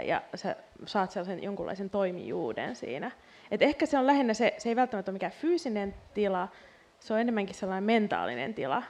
ja 0.05 0.21
sä 0.35 0.55
saat 0.85 1.11
sellaisen 1.11 1.43
jonkunlaisen 1.43 1.89
toimijuuden 1.89 2.75
siinä. 2.75 3.11
Et 3.51 3.61
ehkä 3.61 3.85
se 3.85 3.97
on 3.97 4.07
lähinnä 4.07 4.33
se, 4.33 4.53
se 4.57 4.69
ei 4.69 4.75
välttämättä 4.75 5.11
ole 5.11 5.15
mikään 5.15 5.31
fyysinen 5.31 5.93
tila, 6.13 6.47
se 6.99 7.13
on 7.13 7.19
enemmänkin 7.19 7.55
sellainen 7.55 7.83
mentaalinen 7.83 8.53
tila. 8.53 8.83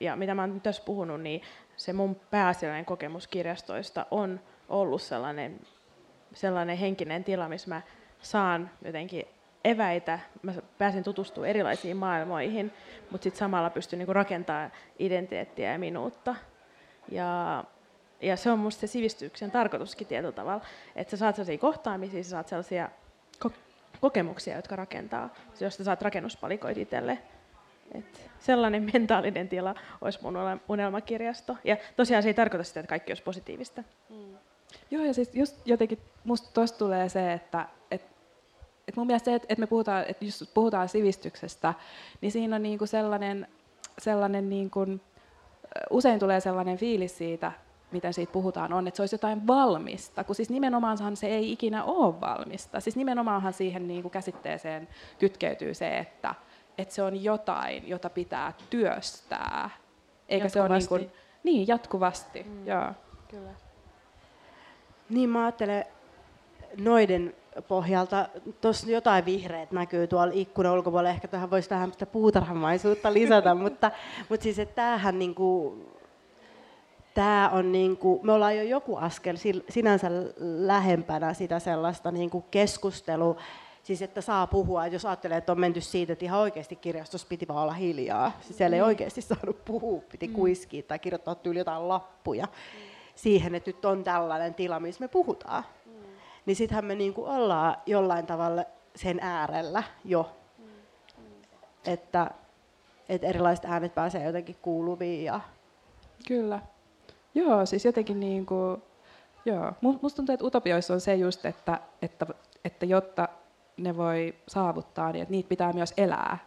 Ja 0.00 0.16
mitä 0.16 0.34
mä 0.34 0.42
oon 0.42 0.60
tässä 0.60 0.82
puhunut, 0.84 1.20
niin 1.20 1.42
se 1.76 1.92
mun 1.92 2.20
pääasiallinen 2.30 2.84
kokemus 2.84 3.26
kirjastoista 3.26 4.06
on 4.10 4.40
ollut 4.68 5.02
sellainen, 5.02 5.60
sellainen 6.34 6.76
henkinen 6.76 7.24
tila, 7.24 7.48
missä 7.48 7.68
mä 7.68 7.82
saan 8.20 8.70
jotenkin 8.84 9.24
eväitä, 9.64 10.18
mä 10.42 10.52
pääsen 10.78 11.04
tutustumaan 11.04 11.50
erilaisiin 11.50 11.96
maailmoihin, 11.96 12.72
mutta 13.10 13.24
sitten 13.24 13.38
samalla 13.38 13.70
pystyn 13.70 13.98
niinku 13.98 14.12
rakentamaan 14.12 14.72
identiteettiä 14.98 15.72
ja 15.72 15.78
minuutta. 15.78 16.34
Ja, 17.08 17.64
ja 18.20 18.36
se 18.36 18.50
on 18.50 18.58
musta 18.58 18.80
se 18.80 18.86
sivistyksen 18.86 19.50
tarkoituskin 19.50 20.06
tietyllä 20.06 20.32
tavalla, 20.32 20.64
että 20.96 21.10
sä 21.10 21.16
saat 21.16 21.36
sellaisia 21.36 21.58
kohtaamisia, 21.58 22.24
sä 22.24 22.30
saat 22.30 22.48
sellaisia 22.48 22.88
kokemuksia, 24.00 24.56
jotka 24.56 24.76
rakentaa, 24.76 25.34
josta 25.60 25.84
saat 25.84 26.02
rakennuspalikoita 26.02 26.80
itselle. 26.80 27.18
Et 27.94 28.30
sellainen 28.38 28.90
mentaalinen 28.92 29.48
tila 29.48 29.74
olisi 30.00 30.18
mun 30.22 30.34
unelmakirjasto. 30.68 31.56
Ja 31.64 31.76
tosiaan 31.96 32.22
se 32.22 32.28
ei 32.28 32.34
tarkoita 32.34 32.64
sitä, 32.64 32.80
että 32.80 32.88
kaikki 32.88 33.10
olisi 33.10 33.22
positiivista. 33.22 33.84
Mm. 34.08 34.36
Joo, 34.90 35.04
ja 35.04 35.14
siis 35.14 35.30
just 35.34 35.56
jotenkin 35.64 35.98
musta 36.24 36.50
tuosta 36.54 36.78
tulee 36.78 37.08
se, 37.08 37.32
että 37.32 37.68
et, 37.90 38.02
et 38.88 38.96
mun 38.96 39.06
mielestä 39.06 39.30
se, 39.30 39.34
että 39.34 39.46
et 39.48 39.58
me 39.58 39.66
puhutaan, 39.66 40.04
että 40.08 40.24
just 40.24 40.54
puhutaan 40.54 40.88
sivistyksestä, 40.88 41.74
niin 42.20 42.32
siinä 42.32 42.56
on 42.56 42.62
niinku 42.62 42.86
sellainen, 42.86 43.46
sellainen 43.98 44.48
niinku, 44.48 44.86
usein 45.90 46.18
tulee 46.20 46.40
sellainen 46.40 46.78
fiilis 46.78 47.18
siitä, 47.18 47.52
miten 47.92 48.14
siitä 48.14 48.32
puhutaan, 48.32 48.72
on, 48.72 48.88
että 48.88 48.96
se 48.96 49.02
olisi 49.02 49.14
jotain 49.14 49.46
valmista, 49.46 50.24
kun 50.24 50.34
siis 50.34 50.50
nimenomaanhan 50.50 51.16
se 51.16 51.26
ei 51.26 51.52
ikinä 51.52 51.84
ole 51.84 52.20
valmista. 52.20 52.80
Siis 52.80 52.96
nimenomaanhan 52.96 53.52
siihen 53.52 53.88
niin 53.88 54.02
kuin 54.02 54.12
käsitteeseen 54.12 54.88
kytkeytyy 55.18 55.74
se, 55.74 55.98
että, 55.98 56.34
että 56.78 56.94
se 56.94 57.02
on 57.02 57.24
jotain, 57.24 57.88
jota 57.88 58.10
pitää 58.10 58.52
työstää. 58.70 59.70
Eikä 60.28 60.44
jatkuvasti. 60.44 60.52
se 60.52 60.60
ole 60.60 60.78
niin, 60.78 60.88
kuin, 60.88 61.20
niin 61.42 61.68
jatkuvasti. 61.68 62.42
Mm. 62.42 62.66
Joo. 62.66 62.92
Kyllä. 63.28 63.50
Niin 65.08 65.30
mä 65.30 65.44
ajattelen 65.44 65.84
noiden 66.80 67.34
pohjalta, 67.68 68.28
tuossa 68.60 68.90
jotain 68.90 69.24
vihreät 69.24 69.72
näkyy 69.72 70.06
tuolla 70.06 70.32
ikkunan 70.34 70.72
ulkopuolella, 70.72 71.10
ehkä 71.10 71.28
tähän 71.28 71.50
voisi 71.50 71.70
vähän 71.70 71.92
puutarhamaisuutta 72.12 73.12
lisätä, 73.12 73.54
mutta, 73.64 73.90
mutta 74.28 74.44
siis 74.44 74.58
että 74.58 74.74
tämähän 74.74 75.18
niinku, 75.18 75.78
tämä 77.20 77.48
on 77.48 77.72
niinku, 77.72 78.20
me 78.22 78.32
ollaan 78.32 78.56
jo 78.56 78.62
joku 78.62 78.96
askel 78.96 79.36
sinänsä 79.68 80.08
lähempänä 80.40 81.34
sitä 81.34 81.58
sellaista 81.58 82.10
niinku 82.10 82.44
keskustelua, 82.50 83.36
Siis 83.82 84.02
että 84.02 84.20
saa 84.20 84.46
puhua, 84.46 84.86
jos 84.86 85.06
ajattelee, 85.06 85.38
että 85.38 85.52
on 85.52 85.60
menty 85.60 85.80
siitä, 85.80 86.12
että 86.12 86.24
ihan 86.24 86.40
oikeasti 86.40 86.76
kirjastossa 86.76 87.26
piti 87.28 87.48
vaan 87.48 87.62
olla 87.62 87.72
hiljaa. 87.72 88.32
Siis 88.40 88.58
siellä 88.58 88.76
ei 88.76 88.82
mm. 88.82 88.86
oikeasti 88.86 89.20
saanut 89.22 89.64
puhua, 89.64 90.02
piti 90.12 90.26
mm. 90.28 90.32
kuiskia 90.32 90.82
tai 90.82 90.98
kirjoittaa 90.98 91.34
tyyli 91.34 91.58
jotain 91.58 91.88
lappuja 91.88 92.48
siihen, 93.14 93.54
että 93.54 93.68
nyt 93.68 93.84
on 93.84 94.04
tällainen 94.04 94.54
tila, 94.54 94.80
missä 94.80 95.04
me 95.04 95.08
puhutaan. 95.08 95.64
Mm. 95.86 95.92
Niin 96.46 96.56
sittenhän 96.56 96.84
me 96.84 96.94
niinku 96.94 97.24
ollaan 97.24 97.76
jollain 97.86 98.26
tavalla 98.26 98.64
sen 98.96 99.18
äärellä 99.22 99.82
jo. 100.04 100.30
Mm. 100.58 100.64
Että, 101.84 102.30
että 103.08 103.26
erilaiset 103.26 103.64
äänet 103.64 103.94
pääsee 103.94 104.24
jotenkin 104.24 104.56
kuuluviin. 104.62 105.24
Ja... 105.24 105.40
Kyllä. 106.28 106.60
Joo, 107.34 107.66
siis 107.66 107.84
jotenkin 107.84 108.20
niin 108.20 108.46
kuin, 108.46 108.82
joo. 109.44 109.72
Musta 109.80 110.16
tuntuu, 110.16 110.32
että 110.32 110.46
utopioissa 110.46 110.94
on 110.94 111.00
se 111.00 111.14
just, 111.14 111.46
että, 111.46 111.80
että, 112.02 112.26
että 112.64 112.86
jotta 112.86 113.28
ne 113.76 113.96
voi 113.96 114.34
saavuttaa, 114.48 115.12
niin 115.12 115.22
että 115.22 115.32
niitä 115.32 115.48
pitää 115.48 115.72
myös 115.72 115.94
elää. 115.96 116.38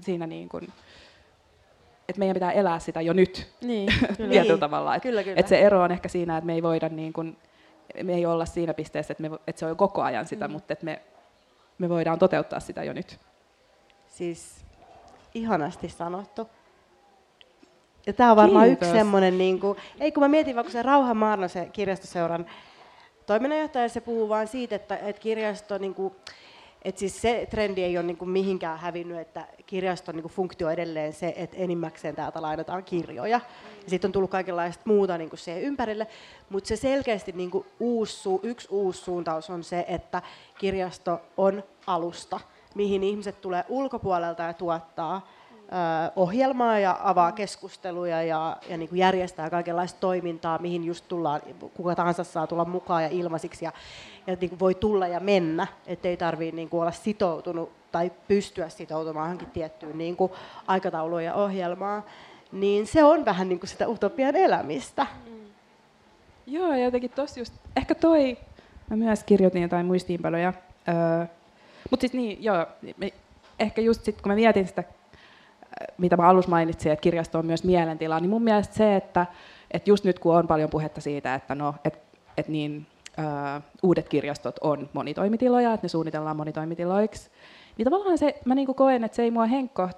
Siinä 0.00 0.26
niin 0.26 0.48
kuin, 0.48 0.72
että 2.08 2.18
meidän 2.18 2.34
pitää 2.34 2.52
elää 2.52 2.78
sitä 2.78 3.00
jo 3.00 3.12
nyt 3.12 3.52
niin, 3.60 3.88
kyllä. 4.16 4.30
tietyllä 4.30 4.54
niin. 4.54 4.60
tavalla. 4.60 4.94
Että 4.94 5.08
kyllä, 5.08 5.22
kyllä. 5.22 5.40
Et 5.40 5.48
se 5.48 5.58
ero 5.58 5.82
on 5.82 5.92
ehkä 5.92 6.08
siinä, 6.08 6.36
että 6.36 6.46
me 6.46 6.54
ei 6.54 6.62
voida 6.62 6.88
niin 6.88 7.12
kuin, 7.12 7.36
me 8.02 8.14
ei 8.14 8.26
olla 8.26 8.46
siinä 8.46 8.74
pisteessä, 8.74 9.12
että, 9.12 9.28
me, 9.28 9.38
että 9.46 9.60
se 9.60 9.66
on 9.66 9.76
koko 9.76 10.02
ajan 10.02 10.26
sitä, 10.26 10.48
mm. 10.48 10.52
mutta 10.52 10.72
että 10.72 10.84
me, 10.84 11.02
me 11.78 11.88
voidaan 11.88 12.18
toteuttaa 12.18 12.60
sitä 12.60 12.84
jo 12.84 12.92
nyt. 12.92 13.18
Siis 14.08 14.64
ihanasti 15.34 15.88
sanottu. 15.88 16.48
Ja 18.06 18.12
tämä 18.12 18.30
on 18.30 18.36
varmaan 18.36 18.66
Kiitos. 18.66 18.88
yksi 18.88 18.98
semmoinen, 18.98 19.38
niin 19.38 19.60
kuin, 19.60 19.78
ei 20.00 20.12
kun 20.12 20.22
mä 20.22 20.28
mietin 20.28 20.56
vaikka 20.56 20.72
se 20.72 20.82
Rauha 20.82 21.14
Maarnosen 21.14 21.72
kirjastoseuran 21.72 22.46
toiminnanjohtaja, 23.26 23.88
se 23.88 24.00
puhuu 24.00 24.28
vain 24.28 24.48
siitä, 24.48 24.76
että, 24.76 24.96
että 24.96 25.22
kirjasto, 25.22 25.78
niin 25.78 25.94
kuin, 25.94 26.14
että 26.82 26.98
siis 26.98 27.22
se 27.22 27.46
trendi 27.50 27.82
ei 27.82 27.98
ole 27.98 28.06
niin 28.06 28.16
kuin 28.16 28.28
mihinkään 28.28 28.78
hävinnyt, 28.78 29.18
että 29.18 29.46
kirjaston 29.66 30.14
niin 30.14 30.22
kuin 30.22 30.32
funktio 30.32 30.70
edelleen 30.70 31.12
se, 31.12 31.34
että 31.36 31.56
enimmäkseen 31.56 32.16
täältä 32.16 32.42
lainataan 32.42 32.84
kirjoja. 32.84 33.40
Ja 33.84 33.90
sitten 33.90 34.08
on 34.08 34.12
tullut 34.12 34.30
kaikenlaista 34.30 34.82
muuta 34.86 35.18
niin 35.18 35.30
kuin 35.30 35.40
siihen 35.40 35.62
ympärille, 35.62 36.06
mutta 36.50 36.68
se 36.68 36.76
selkeästi 36.76 37.32
niin 37.32 37.50
kuin 37.50 37.66
uusi, 37.80 38.28
yksi 38.42 38.68
uusi 38.70 39.04
suuntaus 39.04 39.50
on 39.50 39.64
se, 39.64 39.84
että 39.88 40.22
kirjasto 40.58 41.20
on 41.36 41.62
alusta, 41.86 42.40
mihin 42.74 43.02
ihmiset 43.02 43.40
tulee 43.40 43.64
ulkopuolelta 43.68 44.42
ja 44.42 44.52
tuottaa 44.52 45.28
ohjelmaa 46.16 46.78
ja 46.78 46.98
avaa 47.02 47.32
keskusteluja 47.32 48.22
ja, 48.22 48.56
ja 48.68 48.76
niin 48.76 48.88
kuin 48.88 48.98
järjestää 48.98 49.50
kaikenlaista 49.50 50.00
toimintaa, 50.00 50.58
mihin 50.58 50.84
just 50.84 51.04
tullaan, 51.08 51.40
kuka 51.74 51.94
tahansa 51.94 52.24
saa 52.24 52.46
tulla 52.46 52.64
mukaan 52.64 53.02
ja 53.02 53.08
ilmaisiksi 53.08 53.64
ja, 53.64 53.72
ja 54.26 54.36
niin 54.40 54.50
kuin 54.50 54.60
voi 54.60 54.74
tulla 54.74 55.08
ja 55.08 55.20
mennä, 55.20 55.66
ettei 55.86 56.16
tarvitse 56.16 56.56
niin 56.56 56.68
olla 56.72 56.92
sitoutunut 56.92 57.70
tai 57.92 58.12
pystyä 58.28 58.68
sitoutumaan 58.68 59.26
johonkin 59.26 59.50
tiettyyn 59.50 59.98
niin 59.98 60.16
kuin 60.16 60.32
aikatauluun 60.66 61.24
ja 61.24 61.34
ohjelmaan, 61.34 62.04
niin 62.52 62.86
se 62.86 63.04
on 63.04 63.24
vähän 63.24 63.48
niin 63.48 63.60
kuin 63.60 63.68
sitä 63.68 63.88
utopian 63.88 64.36
elämistä. 64.36 65.06
Mm. 65.26 65.36
Joo, 66.46 66.74
jotenkin 66.74 67.10
tossa 67.10 67.40
just, 67.40 67.54
ehkä 67.76 67.94
toi, 67.94 68.38
mä 68.90 68.96
myös 68.96 69.24
kirjoitin 69.24 69.62
jotain 69.62 69.86
muistiinpanoja, 69.86 70.52
öö, 70.88 71.26
mutta 71.90 72.02
siis 72.02 72.12
niin, 72.12 72.44
joo, 72.44 72.66
me, 72.96 73.12
ehkä 73.58 73.80
just 73.80 74.04
sit 74.04 74.22
kun 74.22 74.32
mä 74.32 74.34
mietin 74.34 74.68
sitä 74.68 74.84
mitä 75.98 76.16
mä 76.16 76.28
alussa 76.28 76.50
mainitsin, 76.50 76.92
että 76.92 77.02
kirjasto 77.02 77.38
on 77.38 77.46
myös 77.46 77.64
mielentila, 77.64 78.20
niin 78.20 78.30
mun 78.30 78.42
mielestä 78.42 78.74
se, 78.74 78.96
että, 78.96 79.26
että 79.70 79.90
just 79.90 80.04
nyt 80.04 80.18
kun 80.18 80.36
on 80.36 80.46
paljon 80.46 80.70
puhetta 80.70 81.00
siitä, 81.00 81.34
että 81.34 81.54
no, 81.54 81.74
et, 81.84 81.98
et 82.36 82.48
niin, 82.48 82.86
uh, 83.18 83.62
uudet 83.82 84.08
kirjastot 84.08 84.58
on 84.60 84.88
monitoimitiloja, 84.92 85.72
että 85.72 85.84
ne 85.84 85.88
suunnitellaan 85.88 86.36
monitoimitiloiksi, 86.36 87.30
niin 87.78 87.84
tavallaan 87.84 88.18
se, 88.18 88.40
mä 88.44 88.54
niin 88.54 88.74
koen, 88.74 89.04
että 89.04 89.16
se 89.16 89.22
ei 89.22 89.30
mua 89.30 89.46
henkko 89.46 89.88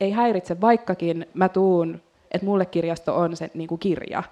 ei 0.00 0.10
häiritse, 0.10 0.60
vaikkakin 0.60 1.26
mä 1.34 1.48
tuun, 1.48 2.02
että 2.30 2.44
mulle 2.44 2.66
kirjasto 2.66 3.16
on 3.16 3.36
se 3.36 3.50
niin 3.54 3.68
kuin 3.68 3.78
kirja. 3.78 4.22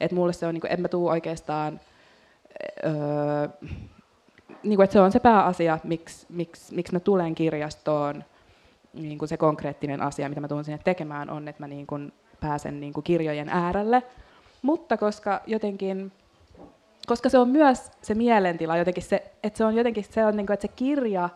Että 0.00 0.14
mulle 0.14 0.32
se 0.32 0.46
on, 0.46 0.54
niin 0.54 0.60
kuin, 0.60 0.72
en 0.72 0.80
mä 0.80 0.88
tuu 0.88 1.08
oikeastaan, 1.08 1.80
öö, 2.84 3.48
niin 4.62 4.76
kuin, 4.76 4.84
että 4.84 4.92
se 4.92 5.00
on 5.00 5.12
se 5.12 5.20
pääasia, 5.20 5.78
miksi, 5.84 6.26
miksi, 6.28 6.74
miksi 6.74 6.92
mä 6.92 7.00
tulen 7.00 7.34
kirjastoon, 7.34 8.24
niin 8.92 9.18
kuin 9.18 9.28
se 9.28 9.36
konkreettinen 9.36 10.02
asia, 10.02 10.28
mitä 10.28 10.40
mä 10.40 10.48
tulen 10.48 10.64
sinne 10.64 10.80
tekemään, 10.84 11.30
on, 11.30 11.48
että 11.48 11.62
mä 11.62 11.68
niin 11.68 11.86
kuin 11.86 12.12
pääsen 12.40 12.80
niin 12.80 12.92
kuin 12.92 13.04
kirjojen 13.04 13.48
äärelle. 13.48 14.02
Mutta 14.62 14.96
koska 14.96 15.40
jotenkin, 15.46 16.12
koska 17.06 17.28
se 17.28 17.38
on 17.38 17.48
myös 17.48 17.90
se 18.02 18.14
mielentila, 18.14 18.76
jotenkin 18.76 19.02
se, 19.02 19.32
että 19.42 19.58
se 19.58 19.64
on 19.64 19.74
jotenkin 19.74 20.04
se, 20.10 20.24
on 20.24 20.36
niin 20.36 20.46
kuin, 20.46 20.54
että 20.54 20.66
se 20.66 20.72
kirja 20.76 21.28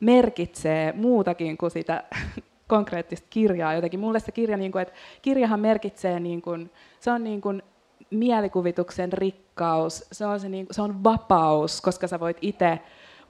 merkitsee 0.00 0.92
muutakin 0.92 1.56
kuin 1.56 1.70
sitä 1.70 2.04
konkreettista 2.68 3.26
kirjaa. 3.30 3.74
Jotenkin 3.74 4.00
mulle 4.00 4.20
se 4.20 4.32
kirja, 4.32 4.56
niin 4.56 4.72
kuin, 4.72 4.82
että 4.82 4.94
kirjahan 5.22 5.60
merkitsee, 5.60 6.20
niin 6.20 6.42
kuin, 6.42 6.70
se 7.00 7.10
on 7.10 7.24
niin 7.24 7.40
kuin 7.40 7.62
mielikuvituksen 8.10 9.12
rikkaus, 9.12 10.06
se 10.12 10.26
on, 10.26 10.40
se, 10.40 10.48
niin, 10.48 10.66
se 10.70 10.82
on 10.82 11.04
vapaus, 11.04 11.80
koska 11.80 12.06
sä 12.06 12.20
voit 12.20 12.38
itse 12.40 12.80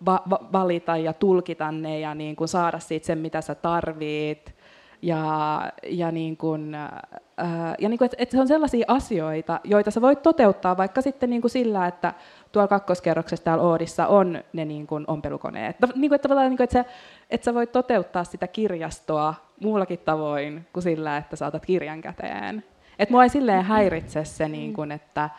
va- 0.05 0.23
va- 0.31 0.49
valita 0.53 0.97
ja 0.97 1.13
tulkita 1.13 1.73
ne 1.73 2.01
ja 2.01 2.15
niin 2.15 2.37
kuin 2.37 2.49
saada 2.49 2.79
siitä 2.79 3.07
sen, 3.07 3.19
mitä 3.19 3.41
sä 3.41 3.55
tarvit. 3.55 4.57
Ja, 5.03 5.61
ja, 5.89 6.11
niin 6.11 6.37
kuin, 6.37 6.75
ää, 6.75 7.75
ja 7.79 7.89
niin 7.89 7.99
kuin, 7.99 8.07
että, 8.07 8.17
että 8.21 8.37
se 8.37 8.41
on 8.41 8.49
sellaisia 8.49 8.85
asioita, 8.89 9.61
joita 9.65 9.91
sä 9.91 10.01
voit 10.01 10.23
toteuttaa 10.23 10.77
vaikka 10.77 11.03
sitten 11.03 11.31
niin 11.31 11.41
kuin 11.41 11.51
sillä, 11.51 11.87
että 11.87 12.15
tuolla 12.53 12.69
kakkoskerroksessa 12.69 13.45
täällä 13.45 13.65
Oodissa 13.65 14.07
on 14.07 14.43
ne 14.53 14.65
niin 14.65 14.87
kuin 14.87 15.05
ompelukoneet. 15.09 15.77
Niin 15.81 16.11
kuin, 16.11 16.15
että, 16.15 16.29
niin 16.29 16.57
kuin, 16.57 16.65
että, 16.65 16.73
sä, 16.73 16.85
että 17.31 17.45
sä 17.45 17.55
voit 17.55 17.73
toteuttaa 17.73 18.25
sitä 18.25 18.47
kirjastoa 18.47 19.35
muullakin 19.61 19.99
tavoin 19.99 20.67
kuin 20.73 20.83
sillä, 20.83 21.17
että 21.17 21.37
saatat 21.37 21.67
kirjan 21.67 22.01
käteen. 22.01 22.65
Että 22.99 23.13
mua 23.13 23.23
ei 23.23 23.29
silleen 23.29 23.65
häiritse 23.65 24.25
se, 24.25 24.49
niin 24.49 24.75
kuin, 24.75 24.93
että, 24.93 25.31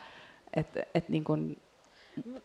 että, 0.56 0.84
että 0.96 1.12
niin 1.12 1.24
kuin, 1.24 1.58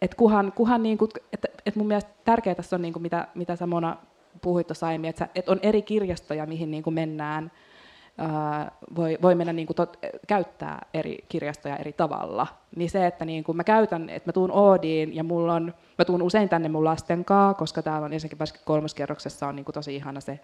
et 0.03 0.15
kuhan, 0.15 0.53
kuhan 0.57 0.83
niin 0.83 0.99
kuin, 0.99 1.11
että, 1.33 1.49
että 1.67 1.81
mun 1.81 1.87
mielestä 1.87 2.11
tärkeää 2.25 2.55
tässä 2.55 2.77
on, 2.77 2.83
niin 2.83 2.93
kuin 2.93 3.03
mitä, 3.03 3.29
mitä 3.35 3.57
sä 3.57 3.67
Mona 3.67 3.97
puhuit 4.41 4.67
tuossa 4.67 4.87
aiemmin, 4.87 5.11
että, 5.11 5.29
että 5.35 5.53
on 5.53 5.59
eri 5.63 5.83
kirjastoja, 5.83 6.47
mihin 6.47 6.71
niin 6.71 6.83
kuin 6.83 6.95
mennään, 6.95 7.53
ää, 8.19 8.73
voi, 8.97 9.19
voi 9.23 9.35
mennä 9.35 9.53
niin 9.53 9.67
kuin 9.67 9.77
tot, 9.77 9.99
käyttää 10.29 10.87
eri 10.95 11.19
kirjastoja 11.29 11.77
eri 11.77 11.93
tavalla. 11.93 12.47
Niin 12.77 12.91
se, 12.91 13.07
että 13.07 13.25
niin 13.25 13.45
kuin 13.45 13.57
mä 13.57 13.65
käytän, 13.65 14.11
että 14.11 14.29
mä 14.29 14.33
tuun 14.33 14.53
Oodiin 14.53 15.15
ja 15.15 15.25
mulla 15.25 15.55
on, 15.55 15.75
mä 15.99 16.05
tuun 16.05 16.23
usein 16.23 16.49
tänne 16.49 16.69
mun 16.69 16.85
lasten 16.85 17.25
kanssa, 17.25 17.59
koska 17.59 17.83
täällä 17.83 18.05
on 18.05 18.13
ensinnäkin 18.13 18.59
kolmoskerroksessa 18.65 19.49
on 19.49 19.57
niin 19.57 19.65
kuin 19.65 19.75
tosi 19.75 19.97
ihana 19.97 20.21
se 20.21 20.41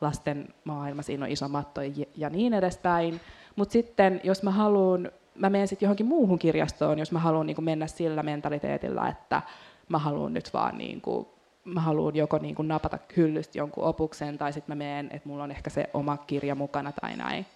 lasten 0.00 0.48
maailma, 0.64 1.02
siinä 1.02 1.24
on 1.24 1.30
iso 1.30 1.48
matto 1.48 1.80
ja 2.16 2.30
niin 2.30 2.54
edespäin. 2.54 3.20
Mutta 3.56 3.72
sitten 3.72 4.20
jos 4.24 4.42
mä 4.42 4.50
haluan 4.50 5.10
mä 5.34 5.50
menen 5.50 5.68
sitten 5.68 5.86
johonkin 5.86 6.06
muuhun 6.06 6.38
kirjastoon, 6.38 6.98
jos 6.98 7.12
mä 7.12 7.18
haluan 7.18 7.46
niin 7.46 7.64
mennä 7.64 7.86
sillä 7.86 8.22
mentaliteetillä, 8.22 9.08
että 9.08 9.42
mä 9.90 9.98
haluan 9.98 10.32
nyt 10.32 10.54
vaan 10.54 10.78
niin 10.78 11.00
kuin, 11.00 11.26
mä 11.64 11.80
haluan 11.80 12.16
joko 12.16 12.38
niin 12.38 12.54
kuin 12.54 12.68
napata 12.68 12.98
hyllystä 13.16 13.58
jonkun 13.58 13.84
opuksen, 13.84 14.38
tai 14.38 14.52
sitten 14.52 14.76
mä 14.76 14.84
menen, 14.84 15.06
että 15.12 15.28
mulla 15.28 15.44
on 15.44 15.50
ehkä 15.50 15.70
se 15.70 15.90
oma 15.94 16.16
kirja 16.16 16.54
mukana 16.54 16.92
tai 16.92 17.16
näin. 17.16 17.46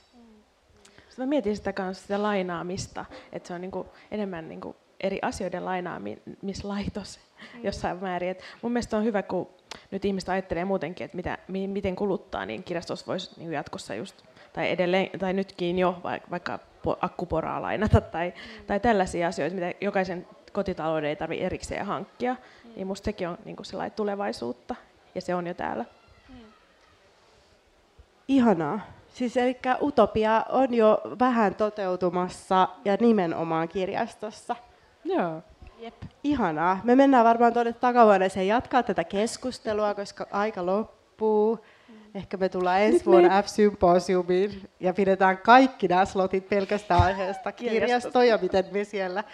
Sitten 1.09 1.27
mä 1.27 1.27
mietin 1.27 1.57
sitä 1.57 1.73
kanssa 1.73 2.03
sitä 2.03 2.23
lainaamista, 2.23 3.05
että 3.33 3.47
se 3.47 3.55
on 3.55 3.61
niin 3.61 3.71
kuin 3.71 3.89
enemmän 4.11 4.49
niin 4.49 4.61
kuin 4.61 4.77
eri 5.01 5.19
asioiden 5.23 5.65
lainaamislaitos 5.65 7.21
mm. 7.55 7.65
jossain 7.65 7.97
määrin. 7.97 8.31
Et 8.31 8.43
mun 8.63 8.73
mielestä 8.73 8.97
on 8.97 9.05
hyvä, 9.05 9.23
kun 9.23 9.49
nyt 9.91 10.05
ihmiset 10.05 10.29
ajattelee 10.29 10.65
muutenkin, 10.65 11.05
että 11.05 11.17
mitä, 11.17 11.39
miten 11.49 11.97
kuluttaa, 11.97 12.47
niin 12.47 12.65
kirjastossa 12.65 13.07
voisi 13.07 13.41
niin 13.41 13.53
jatkossa 13.53 13.95
just, 13.95 14.23
tai 14.53 14.71
edelleen, 14.71 15.19
tai 15.19 15.33
nytkin 15.33 15.79
jo 15.79 16.01
vaikka 16.31 16.59
akkuporaa 17.01 17.63
lainata 17.63 18.01
tai, 18.01 18.29
mm. 18.29 18.67
tai 18.67 18.81
tällaisia 18.81 19.29
asioita, 19.29 19.55
mitä 19.55 19.73
jokaisen 19.81 20.27
kotitalouden 20.55 21.11
ei 21.11 21.17
tarvitse 21.17 21.47
erikseen 21.47 21.87
hankkia. 21.87 22.33
Mm. 22.35 22.71
Niin 22.77 22.87
musta 22.87 23.05
sekin 23.05 23.29
on 23.29 23.39
niin 23.45 23.57
kuin 23.57 23.67
tulevaisuutta 23.97 24.75
ja 25.15 25.21
se 25.21 25.35
on 25.35 25.47
jo 25.47 25.55
täällä. 25.55 25.85
Mm. 26.29 26.35
Ihanaa. 28.29 28.81
Siis 29.15 29.37
eli 29.37 29.59
utopia 29.83 30.47
on 30.49 30.75
jo 30.75 31.01
vähän 31.19 31.55
toteutumassa 31.55 32.69
ja 32.85 32.97
nimenomaan 33.01 33.69
kirjastossa. 33.69 34.57
Joo. 35.05 35.43
Jep. 35.79 35.95
Ihanaa. 36.25 36.81
Me 36.85 36.95
mennään 36.95 37.25
varmaan 37.25 37.53
tuonne 37.53 37.73
takahuoneeseen 37.73 38.47
jatkaa 38.47 38.83
tätä 38.83 39.05
keskustelua, 39.05 39.95
koska 39.95 40.27
aika 40.31 40.67
loppuu. 40.67 41.65
Ehkä 42.15 42.37
me 42.37 42.49
tullaan 42.49 42.81
ensi 42.81 43.05
vuonna 43.05 43.43
F-symposiumiin 43.43 44.71
ja 44.81 44.95
pidetään 44.95 45.39
kaikki 45.39 45.89
nämä 45.89 46.05
slotit 46.05 46.49
pelkästään 46.49 47.03
aiheesta 47.03 47.53
kirjastoja, 47.63 48.39
miten 48.39 48.65
me 48.73 48.85
siellä 48.85 49.25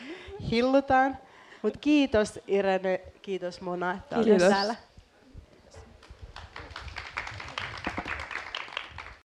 hillutaan. 0.50 1.18
Mutta 1.62 1.78
kiitos 1.78 2.40
Irene, 2.46 3.00
kiitos 3.22 3.60
Mona, 3.60 3.92
että 3.92 4.18
olit 4.18 4.38
täällä. 4.38 4.74